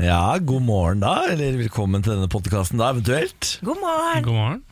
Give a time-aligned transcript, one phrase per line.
[0.00, 3.58] Ja, god morgen da, eller velkommen til denne podkasten da, eventuelt.
[3.60, 4.22] God morgen.
[4.24, 4.62] God morgen.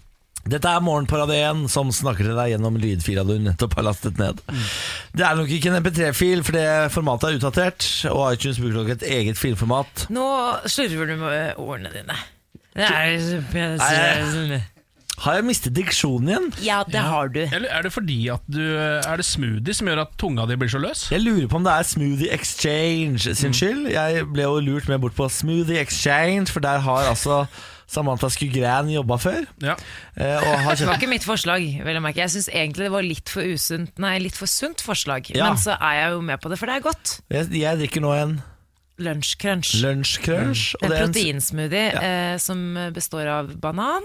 [0.49, 4.41] Dette er Morgenparadien som snakker til deg gjennom lydfila du nettopp har lastet ned.
[5.13, 8.95] Det er nok ikke en MP3-fil, for det formatet er utdatert, og iTunes bruker nok
[8.95, 10.07] et eget filformat.
[10.15, 10.25] Nå
[10.65, 12.17] slurver du med ordene dine.
[12.79, 14.63] Det er Nei.
[15.25, 16.49] Har jeg mistet diksjonen igjen?
[16.63, 17.41] Ja, det har du.
[17.47, 20.71] Eller er det fordi at du Er det smoothie som gjør at tunga di blir
[20.71, 21.09] så løs?
[21.11, 23.89] Jeg lurer på om det er Smoothie Exchange sin skyld.
[23.91, 27.47] Jeg ble jo lurt med bort på Smoothie Exchange, for der har altså
[27.89, 29.47] Samantha Skugran jobba før.
[29.65, 29.75] Ja.
[30.15, 31.65] eh, Og har Det var ikke mitt forslag.
[31.85, 34.83] vel å merke Jeg syns egentlig det var litt for usunt Nei, litt for sunt
[34.85, 35.31] forslag.
[35.35, 35.49] Ja.
[35.49, 37.21] Men så er jeg jo med på det, for det er godt.
[37.33, 38.39] jeg, jeg drikker nå en
[38.99, 39.77] Lunsjcrunch.
[39.83, 40.75] lunsjcrunch.
[40.83, 42.01] Er en, proteinsmoothie Ja.
[42.35, 44.03] eh, som består av banan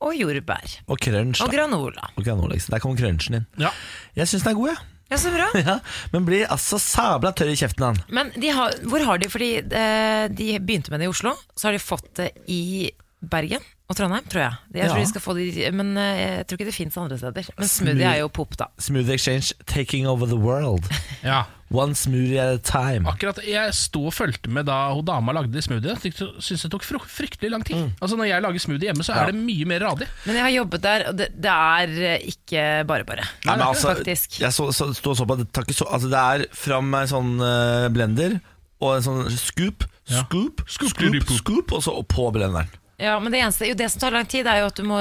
[0.00, 0.80] og jordbær.
[0.86, 1.40] og crunch.
[1.42, 2.10] Og granola.
[2.16, 2.74] Og granola, ikke sant?
[2.76, 3.46] Der kommer crunchen din.
[3.58, 3.70] Ja.
[4.16, 4.82] Jeg syns den er god, jeg.
[5.10, 5.46] Ja, så bra.
[5.68, 5.78] Ja.
[6.12, 8.00] Men blir altså sabla tørr i kjeften han.
[8.10, 11.68] Men de har, hvor har de Fordi eh, de begynte med det i Oslo, så
[11.68, 12.90] har de fått det i
[13.22, 14.54] Bergen og Trondheim, tror jeg.
[14.74, 14.94] Jeg Ja.
[14.98, 17.44] de skal få de, Men eh, jeg tror ikke det fins andre steder.
[17.58, 18.66] Men smoothie er jo pop, da.
[18.78, 20.84] Smoothie Exchange taking over the world.
[21.22, 21.44] ja.
[21.70, 23.08] One smoothie at a time.
[23.10, 25.96] Akkurat Jeg sto og fulgte med da hun dama lagde smoothie.
[26.02, 27.90] Jeg syns det tok fryktelig lang tid.
[28.00, 29.26] Altså Når jeg lager smoothie hjemme, så er Ja.
[29.32, 30.06] det mye mer radig.
[30.26, 33.26] Men jeg har jobbet der, og det, det er eh, ikke bare bare.
[33.46, 34.38] Nei, men altså, Faktisk.
[34.40, 37.08] Jeg så, så, stod og så på det, så, altså det er fram med en
[37.14, 38.40] sånn uh, blender
[38.80, 40.22] og en sånn scoop, Ja.
[40.22, 41.38] scoop, Scoop, scoop, scoop.
[41.38, 42.68] scoop, og så på blenderen.
[42.98, 44.96] Ja, men det eneste, jo det som tar lang tid, er jo at du må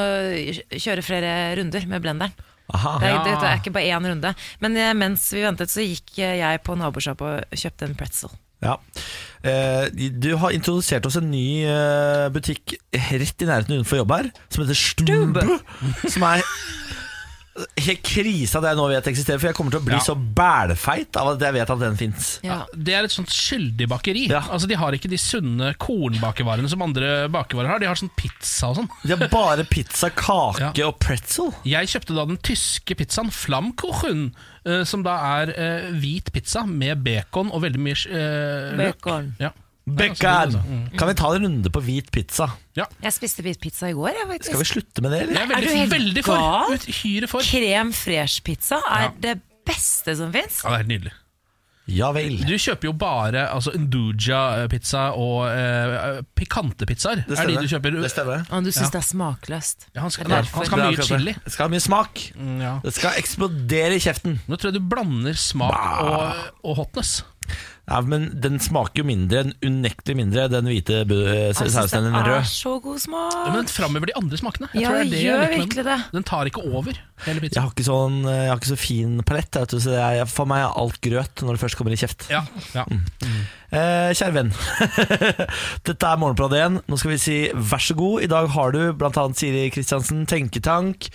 [0.75, 2.33] kjøre flere runder med blenderen.
[2.73, 2.95] Aha.
[2.99, 3.35] Det er, Ja.
[3.39, 4.31] det er ikke bare én runde.
[4.59, 8.33] Men eh, mens vi ventet, så gikk eh, jeg på nabosjappa og kjøpte en pretzel.
[8.65, 8.77] Ja.
[9.45, 14.31] Eh, du har introdusert oss en ny eh, butikk rett i nærheten utenfor jobb her,
[14.49, 15.45] som heter Stube.
[16.09, 16.41] Som er
[17.55, 19.99] helt krise at jeg nå vet eksisterer, for jeg kommer til å bli Ja.
[20.03, 22.39] så bælfeit av at jeg vet at den fins.
[22.43, 22.57] Ja.
[22.75, 24.25] Det er et sånt skyldig bakeri.
[24.29, 24.41] Ja.
[24.51, 27.79] Altså De har ikke de sunne kornbakevarene som andre bakevarer har.
[27.79, 28.89] De har sånn pizza og sånn.
[29.05, 30.87] De har bare pizza, kake Ja.
[30.87, 31.53] og pretzel.
[31.63, 34.33] Jeg kjøpte da den tyske pizzaen Flammkuchen,
[34.65, 37.95] eh, som da er eh, hvit pizza med bacon og veldig mye
[38.75, 38.99] løk.
[39.01, 39.35] Bacon.
[39.39, 39.51] Ja.
[39.85, 40.25] Bacon!
[40.55, 40.61] altså.
[40.97, 42.47] Kan vi ta en runde på hvit pizza?
[42.75, 42.85] Ja.
[43.03, 44.49] Jeg spiste hvit pizza i går, jeg, faktisk.
[44.51, 45.33] Skal vi slutte med det, eller?
[45.33, 46.87] Jeg er Er du veldig, helt veldig for.
[46.95, 47.45] Uhyre for.
[47.51, 49.11] Krem fresh-pizza er Ja.
[49.27, 49.35] det
[49.65, 50.63] beste som fins.
[50.63, 51.13] Ja, det er helt nydelig.
[51.87, 52.39] Ja vel.
[52.41, 57.21] Du kjøper jo bare altså, Nduja-pizza og eh, pikante pizzaer.
[57.27, 58.41] Det Er de du kjøper Det stemmer.
[58.49, 58.93] Og du syns Ja.
[58.95, 59.85] det er smakløst.
[59.93, 61.35] Ja, han skal, Det er han skal ha er mye chili.
[61.45, 62.23] Det skal ha mye smak.
[62.35, 62.73] Mm, ja.
[62.83, 64.39] Det skal eksplodere i kjeften.
[64.49, 67.21] Nå tror jeg du blander smak og, og hotness.
[67.85, 72.07] Ja, Men den smaker jo mindre, unektelig mindre, den hvite eh, Jeg synes sausen enn
[72.07, 72.49] den det er røde.
[72.49, 73.35] så god smak.
[73.35, 74.69] Ja, men den framhever de andre smakene.
[74.73, 75.85] Jeg Ja, tror det er det jeg gjør liker med den.
[75.85, 76.13] det.
[76.17, 79.51] Den tar ikke over hele Jeg har ikke, sånn, jeg har ikke så fin palett,
[79.61, 82.25] vet du, så jeg, for meg er alt grøt når det først kommer i kjeft.
[82.33, 82.41] Ja,
[82.73, 82.85] ja.
[83.75, 84.51] Eh, kjære venn,
[85.87, 86.77] dette er Morgenbladet igjen.
[86.87, 88.23] Nå skal vi si vær så god.
[88.23, 89.25] I dag har du bl.a.
[89.35, 91.09] Siri Kristiansen, Tenketank.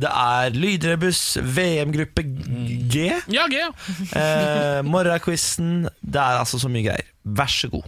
[0.00, 3.10] Det er Lydrebuss, VM-gruppe G.
[3.32, 3.68] ja G, ja.
[4.16, 5.90] Eh, Morgenquizen.
[6.00, 7.12] Det er altså så mye greier.
[7.36, 7.84] Vær så god.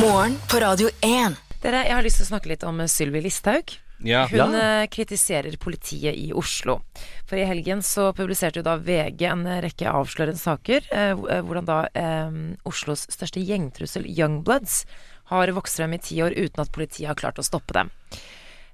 [0.00, 1.36] Morgen på Radio 1.
[1.60, 3.76] Dere, jeg har lyst til å snakke litt om Sylvi Listhaug.
[4.02, 4.26] Ja.
[4.30, 4.80] Hun Ja.
[4.82, 6.80] eh, kritiserer politiet i Oslo.
[7.26, 11.66] For i helgen så publiserte jo da VG en rekke avslørende saker, eh, eh, hvordan
[11.68, 12.30] da eh,
[12.64, 14.84] Oslos største gjengtrussel, Youngbloods,
[15.30, 17.90] har vokst frem i ti år uten at politiet har klart å stoppe dem.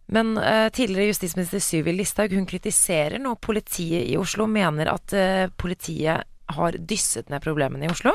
[0.09, 5.49] Men eh, tidligere justisminister Syvi Listhaug hun kritiserer nå politiet i Oslo, mener at eh,
[5.59, 6.23] politiet
[6.55, 8.13] har dysset ned problemene i Oslo.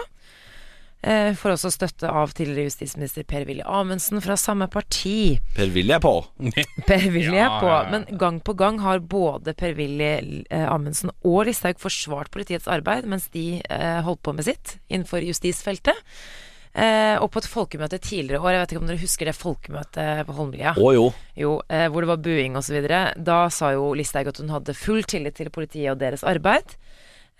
[1.01, 5.39] Eh, får også støtte av tidligere justisminister Per-Willy Amundsen fra samme parti.
[5.56, 6.13] Per-Willy er på.
[6.89, 10.11] Per-Willy er på, men gang på gang har både Per-Willy
[10.46, 15.25] eh, Amundsen og Listhaug forsvart politiets arbeid mens de eh, holdt på med sitt innenfor
[15.25, 15.97] justisfeltet.
[16.72, 19.35] Eh, og på et folkemøte tidligere i år, jeg vet ikke om dere husker det
[19.35, 20.75] folkemøtet på Holmlia?
[20.78, 21.09] Å jo.
[21.35, 22.78] Jo, eh, hvor det var buing osv.
[23.17, 26.78] Da sa jo Listhaug at hun hadde full tillit til politiet og deres arbeid.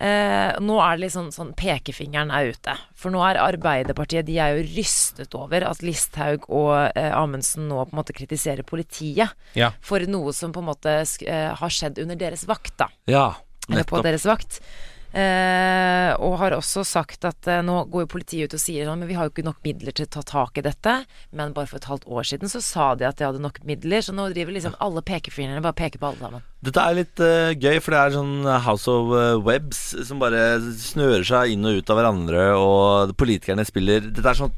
[0.02, 2.72] Eh, nå er det litt sånn, pekefingeren er ute.
[2.98, 7.84] For nå er Arbeiderpartiet De er jo rystet over at Listhaug og eh, Amundsen nå
[7.84, 9.70] på en måte kritiserer politiet Ja.
[9.80, 12.90] for noe som på en måte eh, har skjedd under deres vakt, da.
[13.06, 13.28] Ja,
[13.70, 14.58] Eller på deres vakt.
[15.12, 19.02] Eh, og har også sagt at eh, nå går jo politiet ut og sier sånn,
[19.04, 20.94] men vi har jo ikke nok midler til å ta tak i dette.
[21.36, 24.00] Men bare for et halvt år siden så sa de at de hadde nok midler,
[24.02, 26.48] så nå driver liksom alle pekefingrene bare peker på alle sammen.
[26.62, 30.60] Dette er litt uh, gøy, for det er sånn House of eh, Webs som bare
[30.78, 34.54] snører seg inn og ut av hverandre, og politikerne spiller Dette er sånn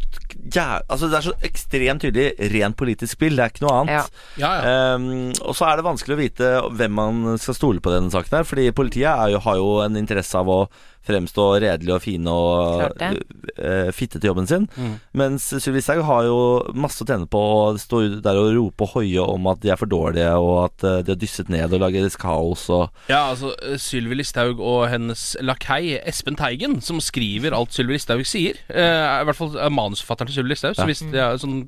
[0.53, 3.39] ja, altså Det er så ekstremt tydelig rent politisk spill.
[3.39, 4.19] Det er ikke noe annet.
[4.37, 4.97] Ja, ja.
[4.99, 8.13] um, og så er det vanskelig å vite hvem man skal stole på i denne
[8.13, 10.59] saken her, fordi politiet er jo, har jo en interesse av å
[11.07, 14.67] fremstå redelige og fine og uh, fitte til jobben sin.
[14.77, 14.95] Mm.
[15.21, 16.39] Mens Sylvi Listhaug har jo
[16.75, 19.81] masse å tjene på å stå der og rope og hoie om at de er
[19.81, 23.53] for dårlige, og at eh, de har dysset ned og lager kaos og Ja, altså
[23.63, 28.83] eh, Sylvi Listhaug og hennes lakei Espen Teigen, som skriver alt Sylvi Listhaug sier, eh,
[29.05, 30.77] er i hvert fall er manusforfatteren til Sylvi Listhaug.
[30.77, 30.91] Så Ja.
[30.91, 31.65] hvis det er sånn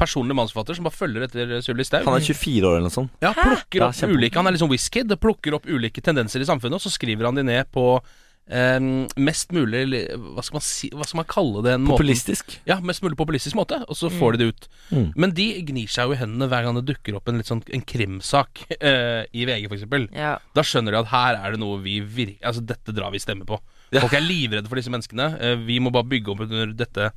[0.00, 3.12] personlig manusforfatter som bare følger etter Sylvi Listhaug Han er 24 år eller noe sånt.
[3.20, 3.90] Ja, plukker Hæ?
[3.90, 5.04] opp ja, ulike Han er liksom whisky.
[5.20, 8.00] Plukker opp ulike tendenser i samfunnet, og så skriver han de ned på
[8.48, 8.78] eh,
[9.20, 11.74] mest mulig Hva skal man si Hva skal man kalle det?
[11.78, 12.46] En populistisk?
[12.46, 12.68] Populistisk.
[12.70, 14.68] Ja, mest mulig populistisk måte, og så får de det ut.
[14.90, 15.08] Mm.
[15.16, 17.64] Men de gnir seg jo i hendene hver gang det dukker opp en litt sånn
[17.74, 20.08] En krimsak uh, i VG, for eksempel.
[20.16, 20.36] Ja.
[20.56, 23.46] Da skjønner de at her er det noe vi virker Altså, dette drar vi stemme
[23.48, 23.60] på.
[23.90, 24.00] Ja.
[24.00, 25.32] Folk er livredde for disse menneskene.
[25.36, 27.12] Uh, vi må bare bygge opp under dette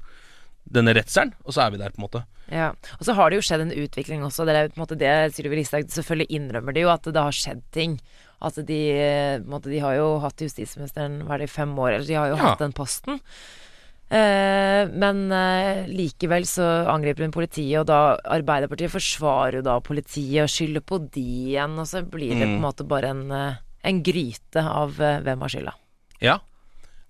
[0.64, 2.24] denne redselen, og så er vi der, på en måte.
[2.52, 4.46] Ja, og så har det jo skjedd en utvikling også.
[4.48, 7.36] Det er på en måte det Sylvi Listhaug Selvfølgelig innrømmer de jo at det har
[7.36, 7.98] skjedd ting.
[8.44, 11.94] At de, eh, måte, de har jo hatt justisministeren hva er det, i fem år,
[11.96, 12.50] eller de har jo Ja.
[12.50, 13.22] hatt den posten.
[14.14, 20.44] Eh, men eh, likevel så angriper hun politiet, og da Arbeiderpartiet forsvarer jo da politiet
[20.44, 21.24] og skylder på de
[21.56, 23.56] igjen, og så blir det på en måte bare en, eh,
[23.90, 25.74] en gryte av eh, hvem har skylda.
[26.22, 26.38] Ja.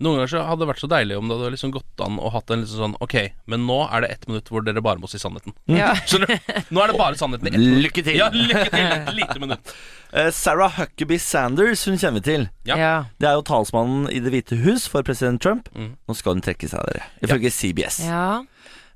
[0.04, 2.32] Noen ganger så hadde det vært så deilig om det hadde liksom gått an å
[2.34, 3.16] hatt en liksom sånn Ok,
[3.48, 5.56] men nå er det ett minutt hvor dere bare må si sannheten.
[5.72, 5.94] Ja.
[6.10, 6.52] Skjønner du?
[6.76, 7.84] Nå er det bare sannheten i ett minutt.
[7.88, 8.18] Lykke til!
[8.20, 8.88] Ja, lykke til!
[9.00, 9.76] Et lite minutt.
[10.14, 12.44] Eh, Sarah Huckabee Sanders hun kjenner vi til.
[12.70, 12.76] Ja.
[12.78, 12.90] Ja.
[13.18, 15.72] Det er jo talsmannen i Det hvite hus for president Trump.
[15.74, 15.96] Mm.
[16.06, 17.08] Nå skal hun trekke seg, dere.
[17.26, 17.98] Ifølge CBS.
[18.06, 18.44] ja.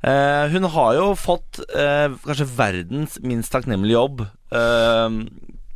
[0.06, 4.22] Eh, hun har jo fått eh, kanskje verdens minst takknemlige jobb,
[4.54, 5.18] eh,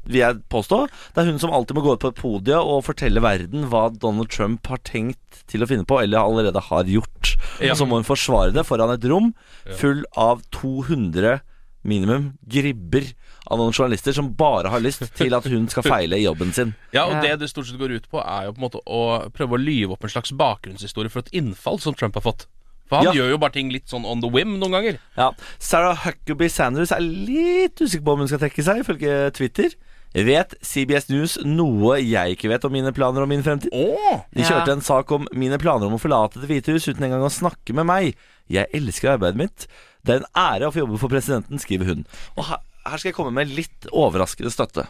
[0.05, 0.79] vil jeg påstå.
[1.13, 3.83] Det er hun som alltid må gå ut på et podium og fortelle verden hva
[3.93, 7.35] Donald Trump har tenkt til å finne på, eller allerede har gjort.
[7.61, 7.73] Ja.
[7.73, 9.33] Og så må hun forsvare det foran et rom
[9.77, 11.39] full av 200
[11.83, 13.07] minimum gribber
[13.51, 16.73] av noen journalister som bare har lyst til at hun skal feile i jobben sin.
[16.95, 19.01] Ja, og det det stort sett går ut på, er jo på en måte å
[19.33, 22.45] prøve å lyve opp en slags bakgrunnshistorie for et innfall som Trump har fått.
[22.91, 23.13] For han Ja.
[23.15, 24.99] gjør jo bare ting litt sånn on the whim noen ganger.
[25.17, 29.71] Ja, Sarah Huckabee Sanders er litt usikker på om hun skal trekke seg, ifølge Twitter.
[30.11, 33.71] Vet CBS News noe jeg ikke vet om mine planer om min fremtid?
[33.71, 37.23] De kjørte en sak om mine planer om å forlate Det hvite hus uten engang
[37.23, 38.17] å snakke med meg.
[38.51, 39.67] Jeg elsker arbeidet mitt.
[40.03, 42.03] Det er en ære å få jobbe for presidenten, skriver hun.
[42.35, 42.59] Og her,
[42.89, 44.87] her skal jeg komme med litt overraskende støtte.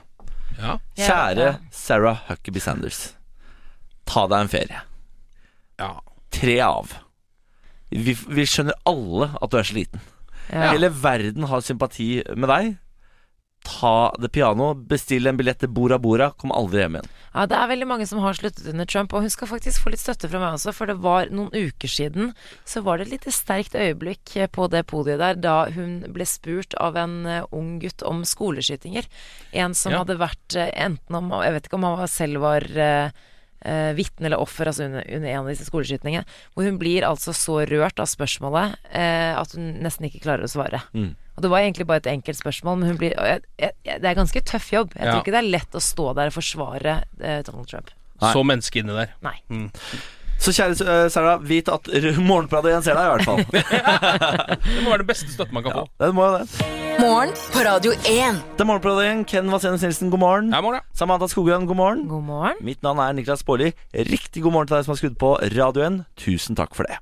[0.58, 0.80] Ja.
[0.98, 1.52] Kjære.
[1.76, 3.12] Sarah Huckabee Sanders.
[4.10, 4.82] Ta deg en ferie.
[5.80, 5.94] ja.
[6.32, 6.94] Tre av.
[7.92, 10.00] Vi, vi skjønner alle at du er sliten.
[10.48, 10.72] Ja.
[10.72, 12.70] Hele verden har sympati med deg.
[13.64, 17.10] Ta det piano, bestille en billett til Bora Bora, kom aldri hjem igjen.
[17.32, 19.94] Ja, det er veldig mange som har sluttet under Trump, og hun skal faktisk få
[19.94, 22.34] litt støtte fra meg også, for det var noen uker siden
[22.68, 26.26] så var det et lite sterkt øyeblikk eh, på det podiet der da hun ble
[26.28, 29.08] spurt av en eh, ung gutt om skoleskytinger.
[29.54, 30.02] En som Ja.
[30.02, 34.42] hadde vært eh, enten om Jeg vet ikke om han selv var uh, vitne eller
[34.42, 36.26] offer altså under, under en av disse skoleskytingene.
[36.56, 40.52] Hvor hun blir altså så rørt av spørsmålet eh, at hun nesten ikke klarer å
[40.52, 40.82] svare.
[40.98, 41.12] Mm.
[41.38, 44.16] Og det var egentlig bare et enkelt spørsmål, men hun blir jeg, jeg, Det er
[44.20, 44.96] ganske tøff jobb.
[44.98, 45.12] Jeg Ja.
[45.14, 47.90] tror ikke det er lett å stå der og forsvare eh, Donald Trump.
[48.22, 48.34] Nei.
[48.34, 49.14] Så menneske inni der.
[49.24, 49.38] Nei.
[50.42, 51.86] Så kjære uh, Sarah, vit at
[52.18, 53.44] Morgenpratet igjen ser deg, i hvert fall.
[54.66, 55.90] Det må være det beste støtten man kan Ja, få.
[56.02, 56.70] det må jo det.
[57.02, 58.42] Morgen på Radio 1.
[58.58, 59.22] Det er Morgenpratet igjen.
[59.30, 60.50] Ken Vasenus Nilsen, god morgen.
[60.54, 60.98] Ja, morgen, ja.
[60.98, 62.08] Samantha Skogran, god morgen.
[62.10, 62.58] God morgen.
[62.66, 63.72] Mitt navn er Niklas Baarli.
[63.94, 66.02] Riktig god morgen til deg som har skrudd på Radio 1.
[66.26, 66.98] Tusen takk for det.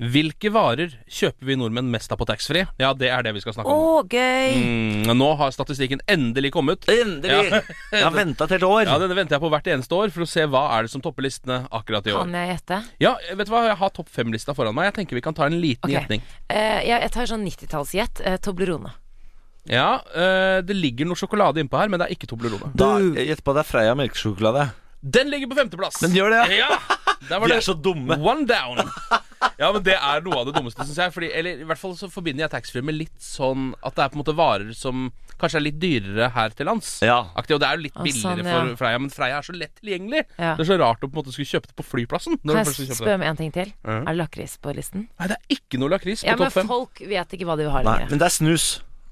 [0.00, 2.64] Hvilke varer kjøper vi nordmenn mest av på taxfree?
[2.80, 4.54] Ja, det er det vi skal snakke Å, Åh, gøy!
[4.56, 6.86] Mm, nå har statistikken endelig kommet.
[6.88, 7.50] Endelig!
[7.52, 7.60] Ja.
[7.98, 8.86] Jeg har venta et helt år.
[8.88, 11.02] Ja, Denne venter jeg på hvert eneste år for å se hva er det som
[11.04, 12.24] topper listene akkurat i år.
[12.24, 12.80] Kan jeg gjette?
[13.02, 13.62] Ja, vet du hva?
[13.68, 14.88] Jeg har topp fem-lista foran meg.
[14.88, 15.98] Jeg tenker vi kan ta en liten okay.
[15.98, 16.24] gjetning.
[16.48, 18.22] Uh, jeg, jeg tar sånn 90-tallsgjett.
[18.24, 18.92] Uh, Toblerone.
[19.68, 22.72] Ja, uh, det ligger noe sjokolade innpå her, men det er ikke Toblerone.
[22.78, 24.70] Da, jeg gjetter på det er Freia melkesjokolade.
[25.00, 26.00] Den ligger på femteplass!
[26.04, 26.72] Den gjør det, ja?
[27.28, 28.16] Der var Vi det er så dumme.
[28.20, 28.84] One down.
[29.60, 31.12] Ja, men det er noe av det dummeste, syns jeg.
[31.14, 34.12] Fordi, eller i hvert fall så forbinder jeg taxfree med litt sånn at det er
[34.12, 35.06] på en måte varer som
[35.40, 36.90] kanskje er litt dyrere her til lands.
[37.04, 37.18] Ja.
[37.40, 38.56] Aktig, og det er jo litt Å, billigere sånn, ja.
[38.58, 40.26] for Freia, men Freia er så lett tilgjengelig.
[40.36, 40.52] Ja.
[40.58, 42.36] Det er så rart å på en måte skulle kjøpe det på flyplassen.
[42.44, 43.72] Når Kan du jeg spørre om en ting til?
[43.84, 44.02] Mm.
[44.02, 45.06] Er det lakris på listen?
[45.16, 46.68] Nei, det er ikke noe lakris på Ja, men topp fem.
[46.74, 48.12] folk vet ikke hva de vil ha Nei, lenger.
[48.12, 48.68] men det er snus.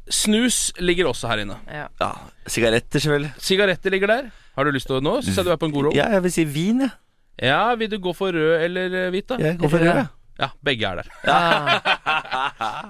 [0.08, 1.56] Snus ligger også her inne.
[1.68, 1.88] Ja.
[2.00, 2.12] Ja,
[2.48, 3.32] Sigaretter, selvfølgelig.
[3.44, 4.30] Sigaretter ligger der.
[4.56, 5.18] Har du lyst til å nå?
[5.24, 5.96] Syns jeg du er på en god roll.
[5.96, 6.92] Ja, jeg vil si vin, jeg.
[7.48, 9.36] Ja, vil du gå for rød eller eh, hvit, da?
[9.38, 9.90] Jeg går for rød.
[9.94, 10.08] jeg.
[10.38, 11.08] Ja, begge er der.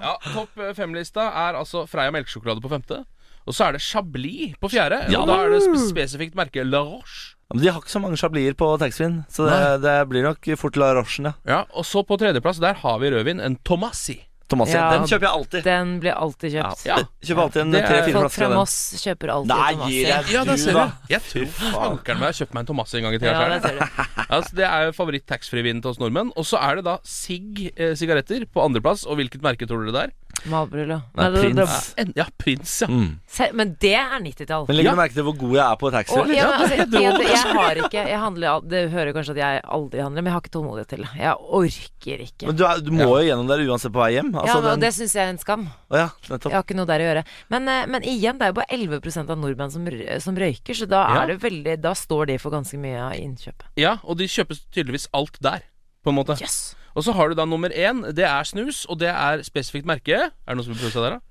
[0.05, 3.03] Ja, Topp fem-lista er altså Freia melkesjokolade på femte.
[3.49, 4.99] Og så er det Chablis på fjerde.
[5.09, 5.23] Ja.
[5.23, 7.35] Og da er det spesifikt merket La Roche.
[7.49, 10.75] Men de har ikke så mange chablis på taxfree-en, så det, det blir nok fort
[10.77, 11.33] La Rochen, ja.
[11.49, 13.41] Ja, Og så på tredjeplass, der har vi rødvin.
[13.41, 14.19] En Tomassi.
[14.49, 14.89] Thomas, Ja.
[14.95, 15.63] Den kjøper jeg alltid.
[15.63, 16.85] den blir alltid kjøpt.
[16.89, 16.97] Ja.
[17.23, 18.59] Kjøper alltid en tre-fire Folk flasker fra av den.
[18.59, 20.85] Moss kjøper alltid Nei, jeg Ja, der du, ser da.
[21.09, 23.33] Jeg tror fankeren meg har kjøpt meg en Tomassi en gang i tida.
[23.33, 24.05] Ja, det ser du.
[24.29, 26.31] Altså, det er jo favoritt-taxfree-vinen til oss nordmenn.
[26.37, 29.05] Og så er det da Sigg eh, sigaretter på andreplass.
[29.09, 30.15] Og hvilket merke tror dere det er?
[30.47, 31.01] Malbrullo.
[31.17, 32.15] Nei, Nei, det- det- Prins.
[32.15, 32.87] Ja, Prins, ja.
[32.87, 33.19] Mm.
[33.27, 34.67] Se- Men det er 90-tall.
[34.69, 34.91] Men legger Ja.
[34.95, 36.15] du merke til hvor god jeg er på taxi?
[36.37, 39.99] Ja, altså, jeg, jeg, jeg har ikke jeg handler, Det hører kanskje at jeg aldri
[39.99, 41.09] handler, men jeg har ikke tålmodighet til det.
[41.19, 42.45] Jeg orker ikke.
[42.47, 44.31] Men du, er, du må jo gjennom der uansett på vei hjem.
[44.45, 45.67] Ja, Altså, men, og den, det syns jeg er en skam.
[45.89, 46.07] Oh, ja.
[46.29, 47.23] Jeg har ikke noe der å gjøre.
[47.53, 49.85] Men, eh, men igjen, det er jo bare 11% av nordmenn som,
[50.25, 51.21] som røyker, så da, Ja.
[51.23, 53.67] er det veldig, da står de for ganske mye av innkjøpet.
[53.81, 55.65] Ja, og de kjøpes tydeligvis alt der,
[56.03, 56.39] på en måte.
[56.41, 56.75] Yes.
[56.95, 58.01] Og så har du da nummer én.
[58.15, 60.15] Det er snus, og det er spesifikt merke.
[60.31, 61.25] Er det noen som vil prøve seg der, da?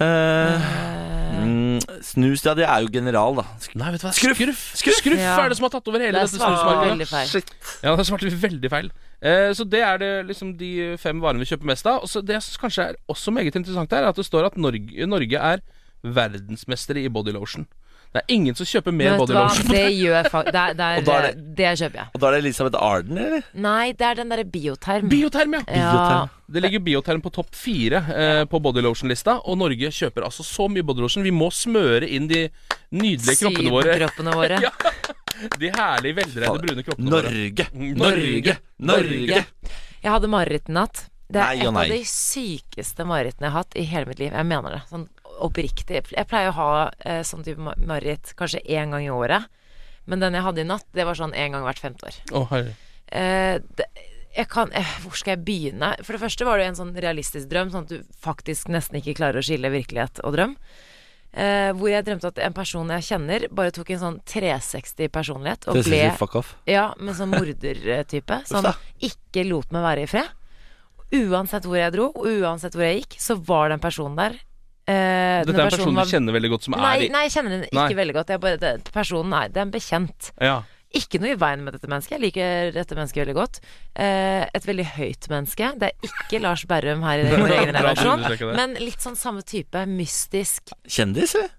[0.00, 1.09] Eh, mm,
[2.00, 3.42] snus, ja, det er jo general, da.
[3.60, 4.12] Sk- Nei, vet du hva?
[4.16, 4.36] Skruff.
[4.40, 4.96] Skruff, Skruff.
[5.02, 5.36] Skruff Ja.
[5.44, 7.52] er det som har tatt over hele Det dette snusmarkedet.
[7.84, 8.90] Ja, det svarte vi veldig feil.
[9.22, 12.00] Eh, så det er det liksom de fem varene vi kjøper mest av.
[12.02, 14.56] Og så det som kanskje er også meget interessant her, er at det står at
[14.56, 15.60] Norge, Norge er
[16.02, 17.66] verdensmestere i bodylotion.
[18.10, 19.68] Det er ingen som kjøper mer body bodylotion.
[19.70, 22.06] det gjør jeg faktisk det, er- det, er er- det kjøper jeg.
[22.14, 23.44] Og da er det Elisabeth Arden, eller?
[23.54, 25.06] Nei, det er den derre bioterm.
[25.12, 25.62] Bioterm, ja.
[25.78, 26.16] ja.
[26.50, 30.82] Det ligger Bioterm på topp fire eh, på bodylotion-lista, og Norge kjøper altså så mye
[30.82, 31.22] body lotion.
[31.22, 32.48] Vi må smøre inn de
[32.90, 33.94] nydelige kroppene våre.
[33.94, 34.58] Sydkroppene våre.
[35.40, 35.46] Ja.
[35.56, 37.30] De herlige, veldreide brune kroppene våre.
[37.32, 37.64] Norge!
[37.72, 38.56] Mm, Norge!
[38.90, 39.38] Norge!
[40.02, 41.06] Jeg hadde mareritt i natt.
[41.30, 41.84] Det er Nei et nei.
[41.86, 44.34] av de sykeste marerittene jeg har hatt i hele mitt liv.
[44.34, 44.80] Jeg mener det.
[44.90, 45.06] Sånn
[45.42, 46.04] oppriktig.
[46.12, 46.70] Jeg pleier å ha
[47.04, 49.48] eh, sånn type marit mareritt kanskje én gang i året.
[50.10, 52.16] Men den jeg hadde i natt, det var sånn én gang hvert femte år.
[52.36, 52.54] Oh.
[52.56, 53.86] Eh, det,
[54.36, 55.90] jeg kan, eh, hvor skal jeg begynne?
[56.04, 59.16] For det første var det en sånn realistisk drøm, sånn at du faktisk nesten ikke
[59.18, 60.56] klarer å skille virkelighet og drøm.
[61.30, 65.68] Eh, hvor jeg drømte at en person jeg kjenner, bare tok en sånn 360 personlighet
[65.70, 66.56] og ble fuck off.
[66.66, 68.40] ja, men sånn mordertype.
[68.50, 68.74] Som da.
[68.98, 70.36] ikke lot meg være i fred.
[71.10, 74.38] Uansett hvor jeg dro, og uansett hvor jeg gikk, så var den personen der.
[74.90, 77.22] Eh, Dette er en person var- du kjenner veldig godt, som Nei, er i nei,
[77.28, 77.94] jeg kjenner den ikke Nei.
[78.02, 78.34] veldig godt.
[78.34, 80.30] Jeg bare, det, personen er, det er en bekjent.
[80.40, 80.58] Ja.
[80.92, 82.16] Ikke noe i veien med dette mennesket.
[82.16, 83.60] Jeg liker dette mennesket veldig godt.
[83.94, 85.68] Eh, et veldig høyt menneske.
[85.78, 88.56] Det er ikke Lars Berrum her i vår egen redaksjon.
[88.58, 89.84] Men litt sånn samme type.
[89.86, 90.72] Mystisk.
[90.88, 91.52] Kjendis, eller?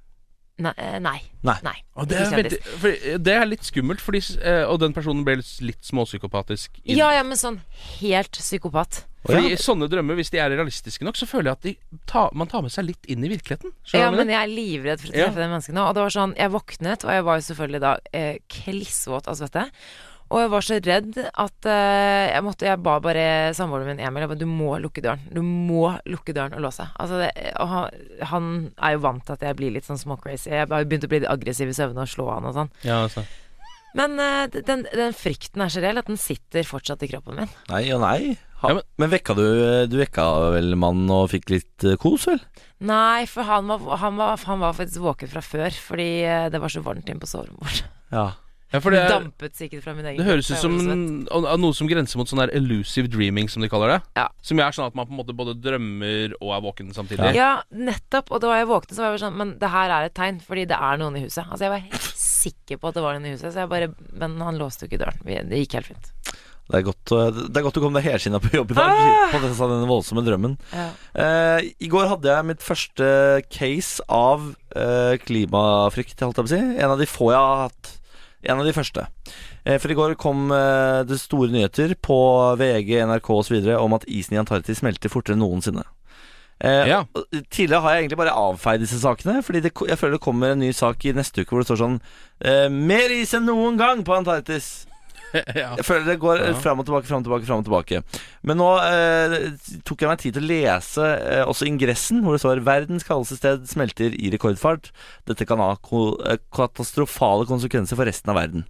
[0.61, 0.73] Nei.
[0.77, 1.19] eh, Nei.
[1.43, 1.75] Nei.
[1.97, 3.21] Og det, er veldig, kjendis.
[3.25, 6.81] det er litt skummelt, fordi, eh, og den personen ble litt, småpsykopatisk.
[6.85, 7.61] Ja, ja, men sånn
[7.99, 9.05] helt psykopat.
[9.25, 12.49] Fordi sånne drømmer, hvis de er realistiske nok, så føler jeg at de ta, man
[12.49, 13.69] tar med seg litt inn i virkeligheten.
[13.93, 15.25] Ja, men jeg jeg er livredd for å Ja.
[15.27, 15.83] treffe det mennesket nå.
[15.89, 19.35] Og det var sånn, jeg våknet, og jeg var jo selvfølgelig da eh, klissvåt av
[19.37, 19.67] svette.
[20.31, 23.25] Og jeg var så redd at uh, jeg måtte Jeg ba bare
[23.57, 25.25] samboeren min Emil jeg ba, Du må lukke døren.
[25.35, 26.85] Du må lukke døren og låse.
[26.95, 27.99] Altså, det, og han,
[28.31, 30.53] han er jo vant til at jeg blir litt sånn småcrazy.
[30.53, 32.71] Jeg har jo begynt å bli aggressiv i søvne og slå han og sånn.
[32.87, 33.25] Ja, altså.
[33.99, 37.51] Men uh, den, den frykten er så reell at den sitter fortsatt i kroppen min.
[37.73, 38.37] Nei og nei.
[38.61, 39.41] Ha, Ja, men, men- vekka du
[39.89, 40.23] Du vekka
[40.53, 42.39] vel mannen og fikk litt uh, kos, vel?
[42.87, 46.07] Nei, for han var, han var, han var faktisk våken fra før, fordi
[46.53, 47.83] det var så varmt inne på soverommet vårt.
[48.15, 48.29] Ja.
[48.71, 51.89] Ja, for det, er- dampet sikkert fra min egen det høres ut som noe som
[51.91, 53.99] grenser mot sånn der elusive dreaming, som de kaller det.
[54.15, 54.27] Ja.
[54.41, 57.33] Som er sånn at man på en måte både drømmer og er våken samtidig.
[57.35, 58.31] Ja, nettopp.
[58.31, 60.65] Og da jeg våknet, så var jeg sånn Men det her er et tegn, fordi
[60.71, 61.43] det er noen i huset.
[61.47, 63.91] Altså, jeg var helt sikker på at det var noen i huset, så jeg bare
[64.15, 65.19] Men han låste jo ikke døren.
[65.51, 66.11] Det gikk helt fint.
[66.71, 68.87] Det er godt, eh, det er godt du kom deg helskinna på jobb i dag.
[68.95, 69.31] Ah!
[69.33, 70.53] På denne, denne voldsomme drømmen.
[70.71, 70.85] Ja.
[71.19, 73.09] Eh, I går hadde jeg mitt første
[73.51, 76.61] case av eh, klimafrykt, holdt jeg på å si.
[76.79, 77.97] En av de få jeg har hatt.
[78.43, 79.05] En av de første.
[79.65, 82.17] Eh, for i går kom eh, det store nyheter på
[82.57, 83.57] VG, NRK osv.
[83.77, 85.83] om at isen i Antarktis smelter fortere enn noensinne.
[86.61, 87.03] Eh, Ja.
[87.49, 90.59] Tidligere har jeg egentlig bare avfeid disse sakene, Fordi det, jeg føler det kommer en
[90.59, 91.99] ny sak i neste uke hvor det står sånn
[92.71, 94.87] Mer is enn noen gang på Antarktis.
[95.61, 95.69] ja.
[95.79, 96.53] Jeg føler det går Ja.
[96.59, 98.01] fram og tilbake, fram og tilbake, fram og tilbake.
[98.43, 99.35] Men nå eh,
[99.87, 103.37] tok jeg meg tid til å lese eh, også ingressen, hvor det står 'Verdens kaldeste
[103.39, 104.91] sted smelter i rekordfart'.
[105.29, 108.65] Dette kan ha ko eh, katastrofale konsekvenser for resten av verden.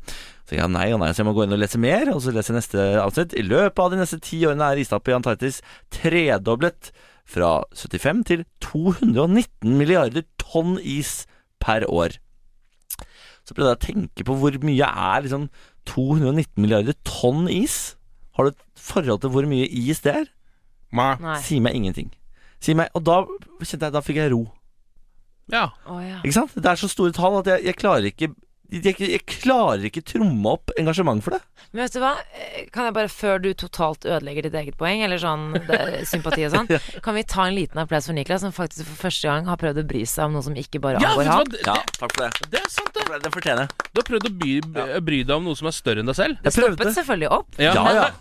[0.49, 2.33] Så jeg nei og nei, så jeg må gå inn og lese mer, og så
[2.35, 3.33] leser jeg neste avsnitt.
[3.39, 6.91] I løpet av de neste ti årene er istappet i Antarktis tredoblet
[7.31, 11.21] fra 75 til 219 milliarder tonn is
[11.63, 12.17] per år.
[13.47, 15.47] Så prøvde jeg å tenke på hvor mye er liksom
[15.89, 17.95] 219 milliarder tonn is.
[18.37, 20.29] Har du et forhold til hvor mye is det er?
[21.23, 21.37] Nei.
[21.43, 22.11] Si meg ingenting.
[22.61, 23.21] Si meg, Og da
[23.63, 24.43] kjente jeg, da fikk jeg ro.
[25.51, 25.69] ja.
[25.87, 26.19] Å ja.
[26.23, 26.53] Ikke sant?
[26.55, 28.31] Det er så store tall at jeg, jeg klarer ikke
[28.71, 31.41] jeg, jeg klarer ikke tromme opp engasjement for det.
[31.71, 32.13] Men vet du hva?
[32.35, 36.47] Eh, Kan jeg bare, før du totalt ødelegger ditt eget poeng, eller sånn det, sympati
[36.47, 36.71] og sånn,
[37.03, 39.83] kan vi ta en liten applaus for Niklas, som faktisk for første gang har prøvd
[39.83, 41.53] å bry seg om noe som ikke bare angår ja, ham?
[41.67, 42.49] Ja, takk for det.
[42.55, 43.21] det er sant, det.
[43.27, 43.87] Den fortjener jeg.
[43.91, 44.57] Du har prøvd å by,
[45.03, 46.43] bry deg om noe som er større enn deg selv.
[46.47, 47.59] Jeg Stoppet selvfølgelig opp.
[47.59, 47.75] Ja.
[47.75, 48.11] Ja, ja.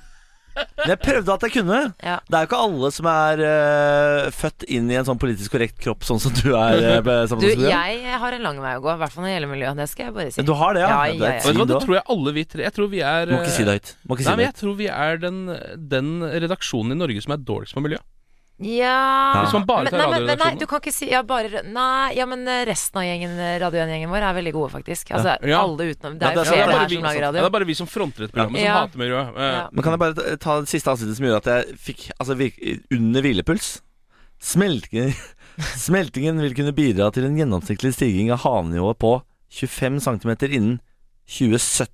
[0.55, 1.79] Men jeg prøvde at jeg kunne.
[2.03, 2.17] Ja.
[2.27, 5.79] Det er jo ikke alle som er uh, født inn i en sånn politisk korrekt
[5.83, 6.81] kropp, sånn som du er.
[7.01, 9.51] Uh, Du, jeg har en lang vei å gå, i hvert fall når det gjelder
[9.51, 9.79] miljøet.
[9.81, 10.45] Det skal jeg bare si.
[10.47, 10.91] Du har det, ja?
[10.91, 11.33] Ja, ja, ja.
[11.41, 13.55] Vet du hva, det tror jeg alle vi tre Jeg tror vi er Må ikke
[13.55, 13.93] si det høyt.
[13.95, 15.43] Si Nei, men jeg tror vi er den,
[15.91, 16.11] den
[16.45, 18.01] redaksjonen i Norge som er dårligst på miljø.
[18.61, 20.59] Ja Hvis man bare men, tar nei, men, men nei, radioredaksjonen.
[20.61, 24.27] du kan ikke si ja, bare, Nei, ja, men eh, resten av gjengen radiogjengen vår
[24.29, 25.13] er veldig gode, faktisk.
[25.17, 25.63] Altså, Ja.
[25.65, 27.55] alle utenom Det er jo er flere er her vi, som lager ja, det er
[27.57, 28.75] bare vi som fronter et program som Ja.
[28.83, 29.21] hater miljø.
[29.21, 29.69] Eh, Ja.
[29.73, 32.37] Men kan jeg bare ta- ta det siste avsnittet som gjorde at jeg fikk Altså
[32.93, 33.81] under hvilepuls?
[34.41, 35.15] Smeltingen,
[35.89, 40.81] smeltingen vil kunne bidra til en gjennomsnittlig stigning av havnivået på 25 cm innen
[41.29, 41.89] 2070.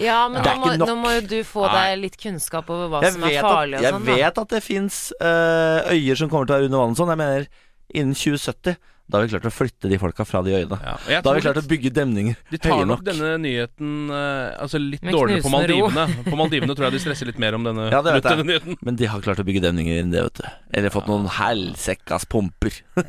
[0.00, 3.12] Ja, men nå må, nå må jo du få deg litt kunnskap over hva Jeg
[3.14, 4.08] som er at, farlig og jeg sånn.
[4.08, 7.12] vet at det fins øyer som kommer til å være under vann og sånn.
[7.14, 7.46] Jeg mener
[7.94, 8.74] innen 2070.
[9.04, 10.78] Da har vi klart å flytte de folka fra de øyene.
[10.80, 11.20] ja.
[11.20, 15.02] Da har vi klart å bygge demninger De tar nok denne nyheten eh, Altså litt
[15.04, 15.90] Med dårligere på knusende ro.
[15.90, 16.24] Maldivene.
[16.30, 18.38] På Maldivene tror jeg de stresser litt mer om denne, Ja, det vet jeg.
[18.40, 18.78] denne nyheten.
[18.88, 20.48] Men de har klart å bygge demninger enn det, vet du.
[20.80, 22.72] Eller fått noen helsekkas pumper.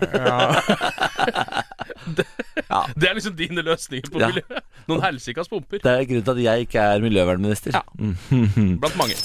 [2.96, 4.28] Det er liksom dine løsninger på Ja.
[4.30, 4.62] miljøet.
[4.90, 5.80] Noen helsikas pumper.
[5.82, 7.72] Det er grunnen til at jeg ikke er miljøvernminister.
[7.74, 7.82] Ja.
[7.98, 8.78] Mm.
[8.84, 9.16] Blant mange.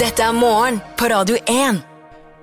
[0.00, 1.84] Dette er morgen på Radio 1.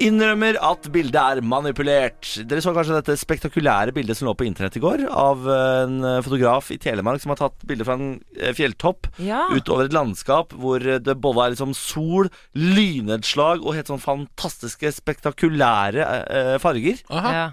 [0.03, 2.27] Innrømmer at bildet er manipulert.
[2.49, 6.19] Dere så kanskje dette spektakulære bildet som lå på internett i går, av en eh,
[6.25, 9.45] fotograf i Telemark som har tatt bilde fra en eh, fjelltopp Ja.
[9.55, 16.07] utover et landskap hvor det både er liksom sol, lynnedslag og helt sånn fantastiske, spektakulære
[16.23, 17.03] eh, farger.
[17.13, 17.33] Aha.
[17.33, 17.45] Ja.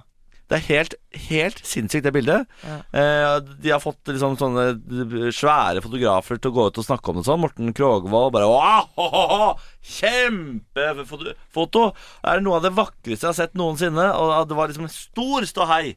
[0.50, 0.95] Det er helt,
[1.30, 2.49] helt sinnssykt, det bildet.
[2.66, 2.76] Ja.
[2.90, 4.64] Eh, de har fått liksom sånne
[5.30, 7.38] svære fotografer til å gå ut og snakke om det sånn.
[7.45, 9.52] Morten Krogvold bare wow, ho,
[10.61, 11.85] Kjempefoto!
[11.95, 14.09] Det er noe av det vakreste jeg har sett noensinne.
[14.19, 15.95] Og det var liksom en stor ståhei.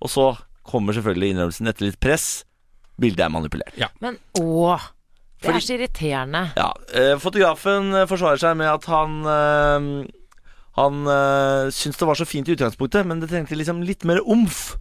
[0.00, 0.30] Og så
[0.70, 2.30] kommer selvfølgelig innrømmelsen etter litt press.
[3.00, 3.76] Bildet er manipulert.
[4.04, 4.76] Men å,
[5.40, 6.42] det Fordi- er så irriterende.
[6.56, 10.10] Ja, eh, Fotografen forsvarer seg med at han eh,
[10.80, 14.22] Han øh, syntes det var så fint i utgangspunktet, men det trengte liksom litt mer
[14.24, 14.72] omf.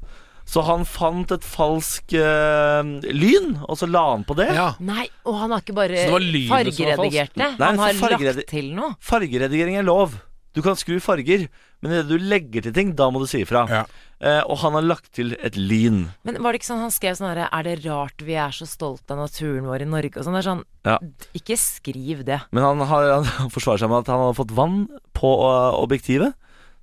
[0.49, 4.47] Så han fant et falsk øh, lyn, og så la han på det.
[4.57, 4.71] Ja.
[4.81, 7.49] Nei, og han har ikke bare Så det var lynet som var fargeredigert det.
[7.59, 8.95] Nei, Han har fargeredi- lagt til noe.
[9.11, 10.15] Fargeredigering er lov.
[10.57, 11.45] Du kan skru farger,
[11.83, 13.67] men idet du legger til ting, da må du si ifra.
[13.69, 13.83] Ja.
[14.19, 16.09] Eh, og han har lagt til et lyn.
[16.27, 18.65] Men var det ikke sånn han skrev sånn herre Er det rart vi er så
[18.67, 20.17] stolte av naturen vår i Norge?
[20.19, 20.35] Og sånn.
[20.35, 20.97] Det er sånn Ja.
[21.39, 22.41] Ikke skriv det.
[22.51, 24.81] Men han, har, han forsvarer seg med at han har fått vann
[25.15, 26.35] på eh, objektivet.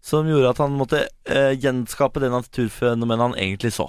[0.06, 3.88] Som gjorde at han måtte eh, gjenskape det naturfenomenet han egentlig så.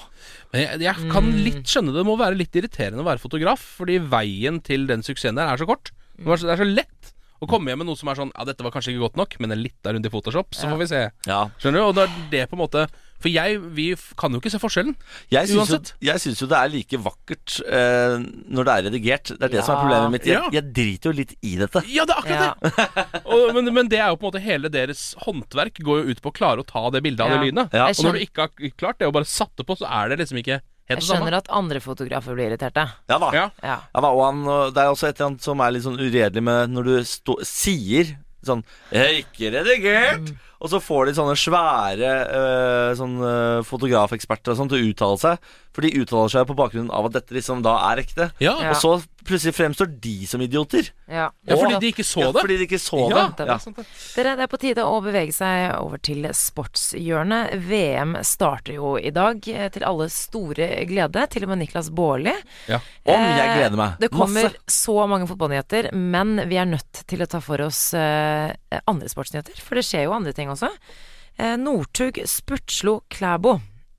[0.52, 4.00] Men jeg, jeg kan litt skjønne det må være litt irriterende å være fotograf, fordi
[4.12, 5.92] veien til den suksessen der er så kort.
[6.18, 8.32] Det er så- det er så lett å komme hjem med noe som er sånn
[8.34, 10.66] Ja, dette var kanskje ikke godt nok, men en litt der rundt i Photoshop, så
[10.72, 11.02] får vi se.
[11.30, 11.86] Ja, Skjønner du?
[11.86, 12.88] Og da er det på en måte
[13.20, 13.88] For jeg, vi
[14.20, 14.94] kan jo ikke se forskjellen.
[15.34, 18.18] Jeg syns, jo, jeg syns jo det er like vakkert uh,
[18.54, 19.32] når det er redigert.
[19.34, 20.28] Det er det som er problemet mitt.
[20.30, 21.82] Jeg, jeg driter jo litt i dette.
[21.90, 22.54] Ja, det er akkurat Ja.
[22.62, 23.26] det!
[23.34, 26.22] Og, men, men det er jo på en måte hele deres håndverk går jo ut
[26.22, 27.38] på å klare å ta det bildet av Ja.
[27.42, 27.74] det lynet.
[27.74, 27.88] Ja.
[27.90, 30.20] Og når du ikke har klart det og bare satt det på, så er det
[30.22, 31.18] liksom ikke helt jeg det samme.
[31.26, 32.86] skjønner at andre fotografer blir irriterte.
[33.10, 33.32] Ja da.
[33.36, 33.48] Ja.
[33.66, 33.80] Ja.
[33.90, 34.46] Ja, da, og han,
[34.78, 37.42] det er også et eller annet som er litt sånn uredelig med når du stå,
[37.44, 38.14] sier
[38.48, 38.62] sånn
[38.94, 40.30] 'Jeg er ikke redigert',
[40.62, 45.18] og så får de sånne svære øh, sånn, øh, fotografeksperter og sånn til å uttale
[45.22, 45.52] seg.
[45.78, 48.32] For de uttaler seg på bakgrunn av at dette liksom da er ekte.
[48.42, 48.56] Ja.
[48.64, 48.72] Ja.
[48.74, 48.96] Og så
[49.28, 50.88] plutselig fremstår de som idioter.
[51.06, 51.28] Ja.
[51.46, 52.42] ja, fordi de ikke så Ja, det.
[52.42, 53.38] fordi de ikke så Ja, det.
[53.38, 53.54] det Ja.
[53.54, 53.86] er sant det.
[54.16, 57.54] Dere, det er på tide å bevege seg over til sportshjørnet.
[57.68, 61.28] VM starter jo i dag, eh, til alle store glede.
[61.30, 62.34] Til og med Niklas Baarli.
[62.68, 62.80] Ja.
[63.06, 64.00] Om jeg Eh, gleder meg.
[64.00, 64.56] Det kommer Masse.
[64.68, 68.52] så mange fotballnyheter, men vi er nødt til å ta for oss eh,
[68.88, 69.60] andre sportsnyheter.
[69.62, 70.72] For det skjer jo andre ting også.
[71.38, 73.58] Eh, Northug spurtslo Klæbo.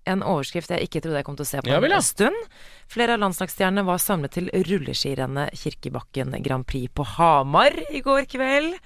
[0.09, 2.01] En overskrift jeg ikke trodde jeg kom til å se på Ja vel, ja.
[2.01, 2.49] en stund.
[2.89, 8.79] Flere av landslagsstjernene var samlet til rulleskirennet Kirkebakken Grand Prix på Hamar i går kveld.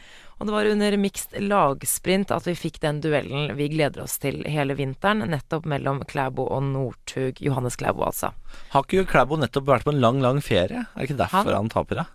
[0.43, 4.41] Og det var under mixed lagsprint at vi fikk den duellen vi gleder oss til
[4.51, 7.39] hele vinteren, nettopp mellom Klæbo og Northug.
[7.39, 8.33] Johannes Klæbo, altså.
[8.75, 10.83] Har ikke Klæbo nettopp vært på en lang, lang ferie?
[10.83, 11.61] Er det ikke derfor Han?
[11.61, 12.09] han, taper, da?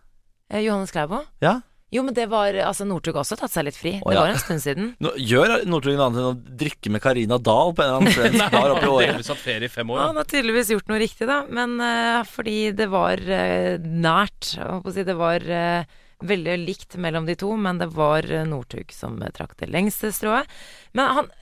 [0.51, 1.23] Eh, Johannes Klæbo?
[1.39, 1.62] Ja.
[1.89, 3.93] Jo, men det var Altså, Northug har også tatt seg litt fri.
[4.02, 4.23] Å, det ja.
[4.26, 4.89] var en stund siden.
[5.04, 8.15] Nå, gjør Northug noe annet enn å drikke med Karina Dahl på en eller annen
[8.17, 9.13] svensk bar oppi året?
[9.13, 10.02] Delvis hatt ferie i fem år.
[10.02, 11.39] Ja, han har tydeligvis gjort noe riktig, da.
[11.47, 14.52] Men uh, fordi det var uh, nært.
[14.58, 15.95] Jeg holdt på å si det var uh,
[16.28, 20.50] veldig likt mellom de to, men det var Northug som trakk det lengste strået.
[20.97, 21.34] Men han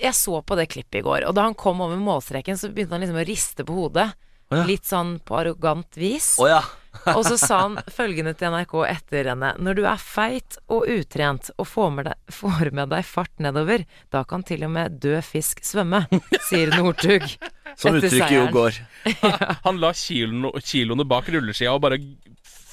[0.00, 2.96] Jeg så på det klippet i går, og da han kom over målstreken, så begynte
[2.96, 4.10] han liksom å riste på hodet.
[4.52, 4.64] ja.
[4.68, 6.34] litt sånn på arrogant vis.
[6.42, 6.62] Å ja.
[7.16, 9.52] Og så sa han følgende til NRK etter henne.
[9.62, 13.86] Når du er feit og utrent og får med, deg, får med deg fart nedover,
[14.14, 16.04] da kan til og med død fisk svømme,
[16.48, 17.26] sier Northug.
[17.80, 18.78] Som uttrykket jo går.
[19.22, 19.56] går.
[19.64, 21.98] Han la kiloene, kiloene bak rulleskia og bare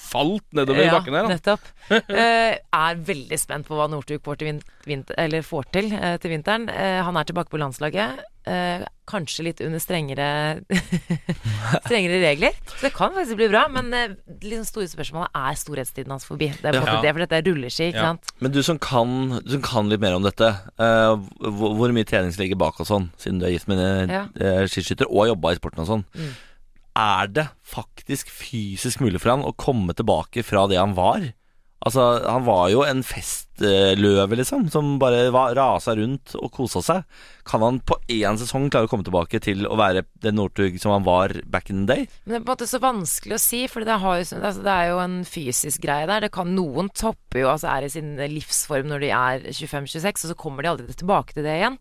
[0.09, 1.13] falt nedover ja, bakken.
[1.19, 1.69] Ja, nettopp.
[1.91, 6.17] Eh, er veldig spent på hva Northug får til, vin vinter, eller får til eh,
[6.21, 6.69] til vinteren.
[6.69, 8.19] Eh, han er tilbake på landslaget.
[8.49, 10.27] Eh, kanskje litt under strengere
[11.85, 12.55] strengere regler.
[12.77, 13.65] Så det kan faktisk bli bra.
[13.73, 16.51] Men eh, liksom store spørsmålet er storhetstiden hans forbi.
[16.57, 16.99] Det er på Ja.
[17.03, 18.09] det, for dette er rulleski, ikke Ja.
[18.13, 18.33] sant.
[18.39, 22.05] Men du som kan, du som kan litt mer om dette, eh, hvor, hvor mye
[22.09, 24.25] trening ligger bak og sånn, siden du er gift med en Ja.
[24.67, 26.33] skiskytter og har jobba i sporten og sånn, Mm.
[26.97, 31.31] Er det faktisk fysisk mulig for han å komme tilbake fra det han var?
[31.79, 37.05] Altså, han var jo en festløve, liksom, som bare rasa rundt og kosa seg.
[37.47, 40.91] Kan han på én sesong klare å komme tilbake til å være den Northug som
[40.91, 42.09] han var back in the day?
[42.25, 44.91] Men det er på en måte så vanskelig å si, for det, altså, det er
[44.91, 46.27] jo en fysisk greie der.
[46.27, 50.33] Det kan Noen topper jo, altså er i sin livsform når de er 25-26, og
[50.33, 51.79] så kommer de aldri tilbake til det igjen.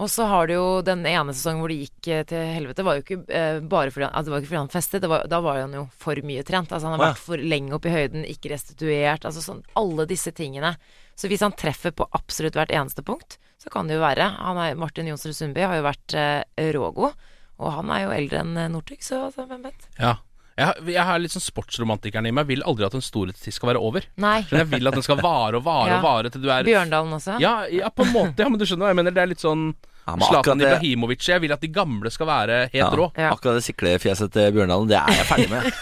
[0.00, 2.96] Og så har du jo den ene sesongen hvor det gikk eh, til helvete, var
[2.96, 5.26] jo ikke eh, bare fordi han, altså, det var ikke fordi han festet, det var,
[5.28, 6.72] da var han jo for mye trent.
[6.72, 10.32] Altså han har vært for lenge oppe i høyden, ikke restituert, altså sånn alle disse
[10.36, 10.76] tingene.
[11.20, 14.30] Så hvis han treffer på absolutt hvert eneste punkt, så kan det jo være.
[14.40, 17.28] Han er, Martin Jonsrud Sundby har jo vært eh, rågod,
[17.60, 19.88] og han er jo eldre enn eh, Northug, så altså, hvem vet.
[20.00, 20.16] Ja.
[20.60, 22.46] Jeg, har- jeg har litt sånn sportsromantikeren i meg.
[22.50, 24.04] Vil aldri at en storhetstid skal være over.
[24.20, 24.40] Nei.
[24.50, 26.00] Men jeg vil at den skal vare og vare Ja.
[26.00, 27.38] og vare til du er Bjørndalen også?
[27.40, 28.44] ja, ja, på en måte.
[28.44, 29.16] Ja, men du skjønner hva jeg mener.
[29.16, 29.70] Det er litt sånn
[30.06, 31.26] Ja, Zlatan Ibrahimovic.
[31.28, 33.10] Jeg vil at de gamle skal være helt Ja, rå.
[33.16, 33.32] Ja.
[33.34, 35.70] Akkurat det siklefjeset til Bjørndalen, det er jeg ferdig med.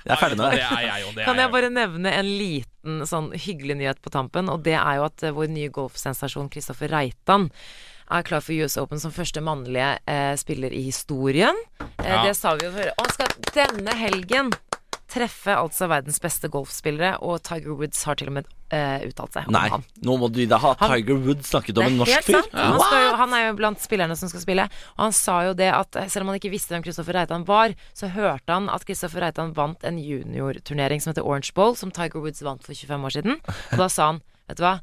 [0.00, 1.08] Jeg er ferdig med Det er jeg.
[1.16, 5.00] Det Kan jeg bare nevne en liten sånn hyggelig nyhet på tampen, og det er
[5.00, 7.48] jo at eh, vår nye golfsensasjon Kristoffer Reitan
[8.10, 11.56] er klar for US Open som første mannlige eh, spiller i historien.
[11.80, 12.24] Eh, Ja.
[12.26, 12.90] Det sa vi jo før.
[12.98, 14.50] Og han skal denne helgen
[15.10, 19.48] treffe altså verdens beste golfspillere, og Tiger Woods har til og med uh, uttalt seg
[19.50, 19.82] om Nei, han.
[20.06, 22.38] nå må du da ha Han- Tiger Woods snakket om en norsk fyr.
[22.54, 22.68] Ja.
[22.78, 24.68] Han, jo, han er jo blant spillerne som skal spille.
[24.94, 27.42] Og han sa jo det at eh, selv om han ikke visste hvem Kristoffer Reitan
[27.48, 31.90] var, så hørte han at Kristoffer Reitan vant en juniorturnering som heter Orange Bowl, som
[31.90, 33.40] Tiger Woods vant for 25 år siden.
[33.74, 34.76] Og da sa han, vet du hva,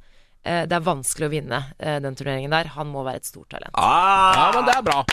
[0.44, 2.70] det er vanskelig å vinne eh, den turneringen der.
[2.78, 3.74] Han må være et stort talent.
[3.74, 5.04] Ah, Ja, men det er bra.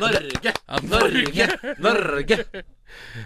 [0.00, 0.52] Norge!
[0.88, 1.48] Norge!
[1.82, 2.38] Norge!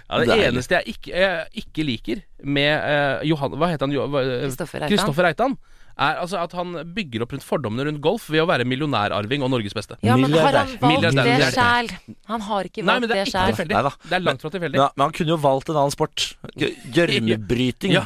[0.06, 0.44] Ja, det Deilig.
[0.46, 3.96] eneste jeg ikke, jeg ikke liker med uh, Johan Hva heter han?
[3.98, 4.44] Eh,
[4.86, 5.56] Kristoffer Reitan.
[5.98, 9.50] Er altså at han bygger opp rundt fordommene rundt golf ved å være millionærarving og
[9.50, 9.96] Norges beste.
[10.06, 11.90] Ja, men har han valgt det sjæl?
[12.30, 13.58] Han har ikke Nei, valgt men det er sjæl.
[14.04, 14.78] Det er langt fra tilfeldig.
[14.84, 16.28] Ja, men han kunne jo valgt en annen sport.
[16.54, 18.04] Gjø- Gjørmebryting, Ja.